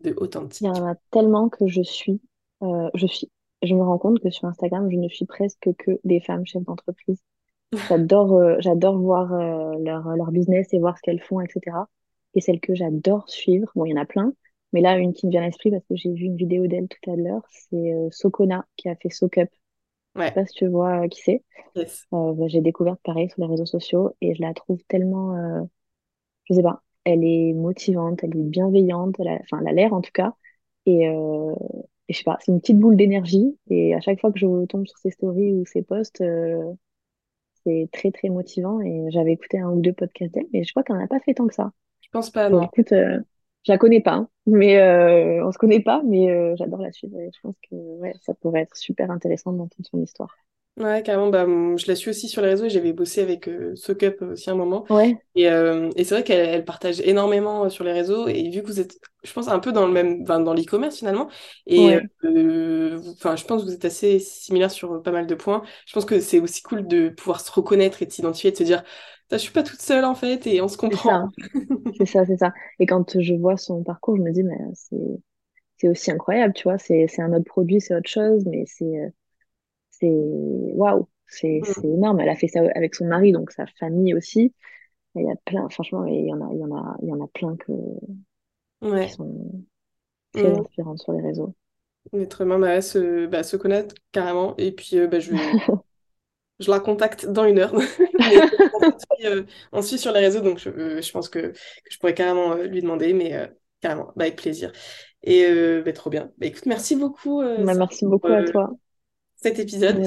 de 0.00 0.14
Authentique 0.16 0.62
Il 0.62 0.76
y 0.76 0.80
en 0.80 0.88
a 0.88 0.96
tellement 1.12 1.48
que 1.48 1.68
je 1.68 1.82
suis. 1.82 2.20
je 2.60 3.06
suis. 3.06 3.30
Je 3.62 3.74
me 3.74 3.82
rends 3.82 3.98
compte 3.98 4.20
que 4.20 4.30
sur 4.30 4.46
Instagram, 4.46 4.90
je 4.90 4.96
ne 4.96 5.08
suis 5.08 5.24
presque 5.24 5.70
que 5.78 5.92
des 6.04 6.20
femmes 6.20 6.44
chefs 6.44 6.64
d'entreprise. 6.64 7.22
J'adore 7.88 8.34
euh, 8.34 8.56
j'adore 8.60 8.98
voir 8.98 9.32
euh, 9.34 9.78
leur, 9.80 10.08
leur 10.16 10.30
business 10.32 10.72
et 10.72 10.78
voir 10.78 10.96
ce 10.96 11.02
qu'elles 11.02 11.20
font, 11.22 11.40
etc. 11.40 11.88
Et 12.34 12.40
celle 12.40 12.60
que 12.60 12.74
j'adore 12.74 13.28
suivre, 13.28 13.70
bon, 13.74 13.84
il 13.84 13.90
y 13.90 13.94
en 13.94 14.00
a 14.02 14.06
plein, 14.06 14.32
mais 14.72 14.80
là, 14.80 14.96
une 14.98 15.12
qui 15.12 15.26
me 15.26 15.30
vient 15.32 15.42
à 15.42 15.46
l'esprit 15.46 15.70
parce 15.70 15.84
que 15.86 15.96
j'ai 15.96 16.12
vu 16.12 16.24
une 16.26 16.36
vidéo 16.36 16.66
d'elle 16.66 16.88
tout 16.88 17.10
à 17.10 17.16
l'heure, 17.16 17.42
c'est 17.50 17.92
euh, 17.94 18.08
Sokona 18.10 18.66
qui 18.76 18.88
a 18.88 18.96
fait 18.96 19.10
SoCup. 19.10 19.48
Je 20.22 20.28
sais 20.28 20.34
pas 20.34 20.46
si 20.46 20.54
tu 20.54 20.68
vois 20.68 21.08
qui 21.08 21.22
c'est. 21.22 21.44
Bah, 22.12 22.46
j'ai 22.48 22.60
découvert 22.62 22.98
pareil 22.98 23.30
sur 23.30 23.42
les 23.42 23.48
réseaux 23.48 23.66
sociaux 23.66 24.16
et 24.20 24.34
je 24.34 24.42
la 24.42 24.54
trouve 24.54 24.80
tellement, 24.88 25.34
je 26.44 26.54
sais 26.54 26.62
pas, 26.62 26.82
elle 27.04 27.24
est 27.24 27.52
motivante, 27.54 28.24
elle 28.24 28.36
est 28.36 28.42
bienveillante, 28.42 29.16
elle 29.18 29.28
a, 29.28 29.38
enfin, 29.42 29.60
elle 29.62 29.68
a 29.68 29.72
l'air 29.72 29.92
en 29.94 30.00
tout 30.00 30.12
cas. 30.12 30.34
Et, 30.86 31.04
et 31.04 32.12
je 32.12 32.18
sais 32.18 32.24
pas, 32.24 32.38
c'est 32.40 32.52
une 32.52 32.60
petite 32.60 32.78
boule 32.78 32.96
d'énergie. 32.96 33.58
Et 33.70 33.94
à 33.94 34.00
chaque 34.00 34.20
fois 34.20 34.32
que 34.32 34.38
je 34.38 34.66
tombe 34.66 34.86
sur 34.86 34.98
ses 34.98 35.10
stories 35.10 35.52
ou 35.54 35.64
ses 35.66 35.82
posts, 35.82 36.22
c'est 37.64 37.88
très 37.92 38.10
très 38.10 38.28
motivant 38.28 38.80
et 38.80 39.06
j'avais 39.10 39.32
écouté 39.32 39.58
un 39.58 39.70
ou 39.70 39.80
deux 39.80 39.92
podcasts 39.92 40.32
d'elle, 40.32 40.46
mais 40.52 40.64
je 40.64 40.72
crois 40.72 40.82
qu'elle 40.82 40.96
n'en 40.96 41.04
a 41.04 41.08
pas 41.08 41.20
fait 41.20 41.34
tant 41.34 41.46
que 41.46 41.54
ça. 41.54 41.72
Je 42.00 42.08
pense 42.10 42.30
pas, 42.30 42.50
non. 42.50 42.62
écoute, 42.62 42.92
euh, 42.92 43.18
je 43.66 43.72
la 43.72 43.78
connais 43.78 44.00
pas, 44.00 44.14
hein, 44.14 44.28
mais 44.46 44.78
euh, 44.78 45.44
on 45.46 45.52
se 45.52 45.58
connaît 45.58 45.80
pas, 45.80 46.02
mais 46.04 46.30
euh, 46.30 46.54
j'adore 46.56 46.80
la 46.80 46.92
suivre 46.92 47.18
et 47.18 47.30
je 47.34 47.40
pense 47.40 47.56
que 47.70 47.74
ouais, 47.74 48.14
ça 48.20 48.34
pourrait 48.34 48.60
être 48.62 48.76
super 48.76 49.10
intéressant 49.10 49.52
d'entendre 49.52 49.88
son 49.90 50.02
histoire. 50.02 50.36
Ouais, 50.76 51.02
carrément, 51.04 51.28
bah, 51.28 51.46
je 51.46 51.86
la 51.86 51.94
suis 51.94 52.10
aussi 52.10 52.28
sur 52.28 52.42
les 52.42 52.48
réseaux 52.48 52.64
et 52.64 52.70
j'avais 52.70 52.92
bossé 52.92 53.22
avec 53.22 53.46
euh, 53.46 53.76
SoCup 53.76 54.22
aussi 54.22 54.50
un 54.50 54.56
moment. 54.56 54.84
Ouais. 54.90 55.16
Et, 55.36 55.48
euh, 55.48 55.88
et 55.94 56.02
c'est 56.02 56.16
vrai 56.16 56.24
qu'elle 56.24 56.48
elle 56.48 56.64
partage 56.64 57.00
énormément 57.00 57.64
euh, 57.64 57.68
sur 57.68 57.84
les 57.84 57.92
réseaux 57.92 58.26
et 58.26 58.50
vu 58.50 58.60
que 58.60 58.66
vous 58.66 58.80
êtes, 58.80 58.98
je 59.22 59.32
pense, 59.32 59.46
un 59.46 59.60
peu 59.60 59.70
dans 59.70 59.86
le 59.86 59.92
même, 59.92 60.24
dans 60.24 60.52
l'e-commerce 60.52 60.98
finalement, 60.98 61.28
et 61.68 61.96
enfin, 62.24 63.36
je 63.36 63.44
pense 63.44 63.62
que 63.62 63.66
vous 63.68 63.72
êtes 63.74 63.84
assez 63.84 64.18
similaires 64.18 64.72
sur 64.72 65.00
pas 65.00 65.12
mal 65.12 65.28
de 65.28 65.34
points. 65.36 65.62
Je 65.86 65.92
pense 65.92 66.04
que 66.04 66.18
c'est 66.20 66.40
aussi 66.40 66.62
cool 66.62 66.88
de 66.88 67.08
pouvoir 67.08 67.40
se 67.40 67.52
reconnaître 67.52 68.02
et 68.02 68.06
de 68.06 68.12
s'identifier, 68.12 68.50
de 68.50 68.56
se 68.56 68.64
dire, 68.64 68.82
je 69.30 69.36
suis 69.36 69.52
pas 69.52 69.62
toute 69.62 69.80
seule 69.80 70.04
en 70.04 70.16
fait 70.16 70.44
et 70.48 70.60
on 70.60 70.68
se 70.68 70.76
comprend. 70.76 71.30
C'est 71.98 72.06
ça, 72.06 72.24
c'est 72.24 72.36
ça. 72.36 72.52
Et 72.80 72.86
quand 72.86 73.20
je 73.20 73.34
vois 73.34 73.56
son 73.56 73.82
parcours, 73.84 74.16
je 74.16 74.22
me 74.22 74.32
dis, 74.32 74.42
mais 74.42 74.58
c'est, 74.74 74.96
c'est 75.76 75.88
aussi 75.88 76.10
incroyable, 76.10 76.54
tu 76.54 76.64
vois, 76.64 76.78
c'est, 76.78 77.06
c'est 77.08 77.22
un 77.22 77.32
autre 77.32 77.44
produit, 77.46 77.80
c'est 77.80 77.94
autre 77.94 78.10
chose, 78.10 78.44
mais 78.46 78.64
c'est 78.66 79.12
c'est 80.04 80.72
waouh, 80.74 81.08
c'est 81.26 81.60
mm. 81.82 81.94
énorme. 81.94 82.20
Elle 82.20 82.28
a 82.28 82.36
fait 82.36 82.48
ça 82.48 82.60
avec 82.74 82.94
son 82.94 83.06
mari, 83.06 83.32
donc 83.32 83.50
sa 83.50 83.66
famille 83.78 84.14
aussi. 84.14 84.52
Il 85.16 85.26
y 85.26 85.30
a 85.30 85.36
plein, 85.44 85.68
franchement, 85.68 86.04
il 86.06 86.26
y 86.26 86.32
en 86.32 86.40
a, 86.40 86.52
il 86.52 86.58
y 86.58 86.64
en 86.64 86.76
a, 86.76 86.96
il 87.02 87.08
y 87.08 87.12
en 87.12 87.20
a 87.22 87.28
plein 87.28 87.56
que, 87.56 87.72
qui 88.82 89.12
sont 89.12 89.64
très 90.32 90.50
mm. 90.50 90.60
inspirantes 90.60 90.98
sur 90.98 91.12
les 91.12 91.22
réseaux. 91.22 91.54
Être 92.12 92.42
humain, 92.42 92.58
bah, 92.58 92.82
se, 92.82 93.26
bah, 93.26 93.42
se 93.42 93.56
connaître 93.56 93.94
carrément. 94.12 94.54
Et 94.58 94.72
puis, 94.72 94.98
euh, 94.98 95.06
bah, 95.06 95.20
je, 95.20 95.32
je 96.60 96.70
la 96.70 96.80
contacte 96.80 97.26
dans 97.26 97.44
une 97.44 97.58
heure. 97.58 97.74
Euh, 99.24 99.44
on, 99.72 99.80
suit, 99.80 99.96
sur 99.96 100.12
les 100.12 100.20
réseaux, 100.20 100.42
donc 100.42 100.58
je, 100.58 100.68
euh, 100.68 101.00
je 101.00 101.10
pense 101.10 101.30
que, 101.30 101.38
que, 101.38 101.54
je 101.90 101.98
pourrais 101.98 102.12
carrément 102.12 102.56
lui 102.56 102.82
demander, 102.82 103.14
mais 103.14 103.32
carrément, 103.80 104.12
bah, 104.16 104.24
avec 104.24 104.36
plaisir. 104.36 104.70
Et 105.22 105.46
bah, 105.82 105.92
trop 105.94 106.10
bien. 106.10 106.30
Écoute, 106.42 106.66
merci 106.66 106.94
beaucoup. 106.94 107.42
merci 107.42 108.04
beaucoup 108.04 108.26
à 108.26 108.44
toi 108.44 108.70
cet 109.44 109.58
épisode. 109.58 110.02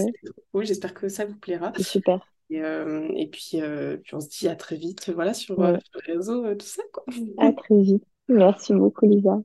cool. 0.51 0.65
J'espère 0.65 0.93
que 0.93 1.09
ça 1.09 1.25
vous 1.25 1.35
plaira. 1.35 1.71
super. 1.79 2.19
Et, 2.49 2.61
euh, 2.61 3.07
et 3.15 3.27
puis, 3.27 3.51
euh, 3.55 3.97
puis, 3.97 4.15
on 4.15 4.19
se 4.19 4.29
dit 4.29 4.47
à 4.47 4.55
très 4.55 4.77
vite 4.77 5.09
voilà, 5.09 5.33
sur, 5.33 5.59
euh, 5.61 5.77
les 6.07 6.13
réseaux, 6.13 6.55
tout 6.55 6.65
ça. 6.65 6.81
Quoi. 6.91 7.03
À 7.37 7.51
très 7.51 7.81
vite. 7.81 8.03
Merci 8.29 8.73
beaucoup, 8.73 9.05
Lisa. 9.07 9.39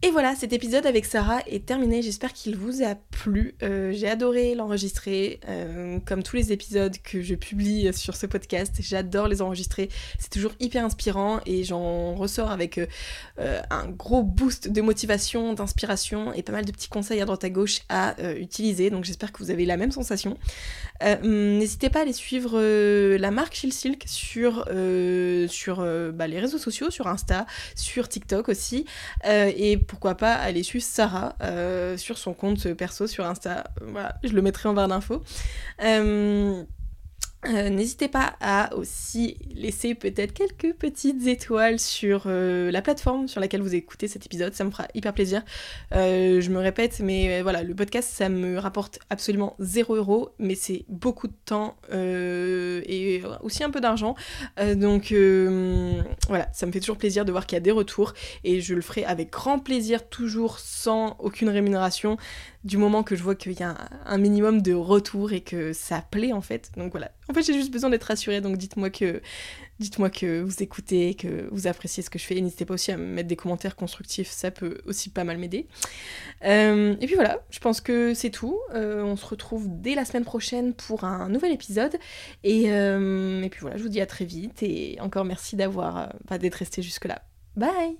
Et 0.00 0.12
voilà, 0.12 0.36
cet 0.36 0.52
épisode 0.52 0.86
avec 0.86 1.04
Sarah 1.04 1.40
est 1.48 1.66
terminé. 1.66 2.02
J'espère 2.02 2.32
qu'il 2.32 2.56
vous 2.56 2.84
a 2.84 2.94
plu. 2.94 3.56
Euh, 3.64 3.90
j'ai 3.92 4.08
adoré 4.08 4.54
l'enregistrer, 4.54 5.40
euh, 5.48 5.98
comme 6.06 6.22
tous 6.22 6.36
les 6.36 6.52
épisodes 6.52 6.96
que 7.02 7.20
je 7.20 7.34
publie 7.34 7.92
sur 7.92 8.14
ce 8.14 8.26
podcast. 8.26 8.76
J'adore 8.78 9.26
les 9.26 9.42
enregistrer. 9.42 9.88
C'est 10.20 10.30
toujours 10.30 10.52
hyper 10.60 10.84
inspirant 10.84 11.40
et 11.46 11.64
j'en 11.64 12.14
ressors 12.14 12.52
avec 12.52 12.78
euh, 12.78 13.60
un 13.70 13.88
gros 13.88 14.22
boost 14.22 14.68
de 14.68 14.80
motivation, 14.82 15.52
d'inspiration 15.52 16.32
et 16.32 16.44
pas 16.44 16.52
mal 16.52 16.64
de 16.64 16.70
petits 16.70 16.88
conseils 16.88 17.20
à 17.20 17.24
droite 17.24 17.42
à 17.42 17.50
gauche 17.50 17.80
à 17.88 18.14
utiliser. 18.36 18.90
Donc 18.90 19.02
j'espère 19.02 19.32
que 19.32 19.38
vous 19.42 19.50
avez 19.50 19.66
la 19.66 19.76
même 19.76 19.90
sensation. 19.90 20.38
N'hésitez 21.24 21.90
pas 21.90 22.00
à 22.00 22.02
aller 22.02 22.12
suivre 22.12 22.60
la 23.16 23.30
marque 23.32 23.54
Chill 23.54 23.72
Silk 23.72 24.04
sur, 24.06 24.64
sur 25.48 25.76
bah, 26.12 26.26
les 26.28 26.38
réseaux 26.38 26.58
sociaux, 26.58 26.90
sur 26.90 27.08
Insta, 27.08 27.46
sur 27.74 28.08
TikTok 28.08 28.48
aussi. 28.48 28.84
et 29.24 29.76
pourquoi 29.88 30.14
pas 30.14 30.34
aller 30.34 30.62
suivre 30.62 30.84
Sarah 30.84 31.34
euh, 31.42 31.96
sur 31.96 32.18
son 32.18 32.34
compte 32.34 32.72
perso 32.74 33.08
sur 33.08 33.26
Insta. 33.26 33.64
Voilà, 33.80 34.14
je 34.22 34.32
le 34.32 34.42
mettrai 34.42 34.68
en 34.68 34.74
barre 34.74 34.88
d'infos. 34.88 35.24
Euh, 37.46 37.68
n'hésitez 37.70 38.08
pas 38.08 38.34
à 38.40 38.74
aussi 38.74 39.36
laisser 39.54 39.94
peut-être 39.94 40.32
quelques 40.32 40.74
petites 40.74 41.28
étoiles 41.28 41.78
sur 41.78 42.24
euh, 42.26 42.72
la 42.72 42.82
plateforme 42.82 43.28
sur 43.28 43.40
laquelle 43.40 43.62
vous 43.62 43.76
écoutez 43.76 44.08
cet 44.08 44.26
épisode, 44.26 44.54
ça 44.54 44.64
me 44.64 44.72
fera 44.72 44.88
hyper 44.92 45.14
plaisir. 45.14 45.42
Euh, 45.94 46.40
je 46.40 46.50
me 46.50 46.58
répète, 46.58 46.98
mais 46.98 47.40
voilà, 47.42 47.62
le 47.62 47.76
podcast 47.76 48.10
ça 48.12 48.28
me 48.28 48.58
rapporte 48.58 48.98
absolument 49.08 49.54
0 49.60 49.94
euros, 49.94 50.30
mais 50.40 50.56
c'est 50.56 50.84
beaucoup 50.88 51.28
de 51.28 51.36
temps 51.44 51.76
et 51.92 53.22
aussi 53.42 53.62
un 53.62 53.70
peu 53.70 53.80
d'argent. 53.80 54.16
donc 54.74 55.14
voilà, 56.28 56.48
ça 56.52 56.66
me 56.66 56.72
fait 56.72 56.80
toujours 56.80 56.98
plaisir 56.98 57.24
de 57.24 57.30
voir 57.30 57.46
qu'il 57.46 57.54
y 57.54 57.58
a 57.58 57.60
des 57.60 57.70
retours 57.70 58.14
et 58.42 58.60
je 58.60 58.74
le 58.74 58.80
ferai 58.80 59.04
avec 59.04 59.30
grand 59.30 59.60
plaisir, 59.60 60.08
toujours 60.08 60.58
sans 60.58 61.16
aucune 61.20 61.50
rémunération 61.50 62.16
du 62.64 62.76
moment 62.76 63.02
que 63.02 63.14
je 63.14 63.22
vois 63.22 63.34
qu'il 63.34 63.52
y 63.52 63.62
a 63.62 63.76
un, 64.04 64.18
minimum 64.18 64.62
de 64.62 64.74
retour 64.74 65.32
et 65.32 65.40
que 65.40 65.72
ça 65.72 66.02
plaît 66.10 66.32
en 66.32 66.40
fait. 66.40 66.70
Donc 66.76 66.90
voilà. 66.90 67.12
En 67.28 67.34
fait, 67.34 67.42
j'ai 67.42 67.54
juste 67.54 67.70
besoin 67.70 67.90
d'être 67.90 68.04
rassurée, 68.04 68.40
donc 68.40 68.56
dites-moi 68.56 68.90
que 68.90 69.20
dites-moi 69.78 70.10
que 70.10 70.40
vous 70.40 70.62
écoutez, 70.62 71.14
que 71.14 71.48
vous 71.52 71.66
appréciez 71.68 72.02
ce 72.02 72.10
que 72.10 72.18
je 72.18 72.24
fais. 72.24 72.40
N'hésitez 72.40 72.64
pas 72.64 72.74
aussi 72.74 72.90
à 72.90 72.96
me 72.96 73.06
mettre 73.06 73.28
des 73.28 73.36
commentaires 73.36 73.76
constructifs, 73.76 74.28
ça 74.28 74.50
peut 74.50 74.78
aussi 74.86 75.10
pas 75.10 75.24
mal 75.24 75.38
m'aider. 75.38 75.68
Euh, 76.44 76.96
et 77.00 77.06
puis 77.06 77.14
voilà, 77.14 77.42
je 77.50 77.60
pense 77.60 77.80
que 77.80 78.12
c'est 78.14 78.30
tout. 78.30 78.58
Euh, 78.74 79.02
on 79.02 79.16
se 79.16 79.26
retrouve 79.26 79.66
dès 79.68 79.94
la 79.94 80.04
semaine 80.04 80.24
prochaine 80.24 80.74
pour 80.74 81.04
un 81.04 81.28
nouvel 81.28 81.52
épisode. 81.52 81.96
Et, 82.42 82.72
euh, 82.72 83.42
et 83.42 83.50
puis 83.50 83.60
voilà, 83.60 83.76
je 83.76 83.82
vous 83.82 83.88
dis 83.88 84.00
à 84.00 84.06
très 84.06 84.24
vite 84.24 84.62
et 84.62 84.98
encore 85.00 85.24
merci 85.24 85.54
d'avoir, 85.54 86.12
d'être 86.38 86.56
resté 86.56 86.82
jusque 86.82 87.04
là. 87.04 87.22
Bye 87.56 87.98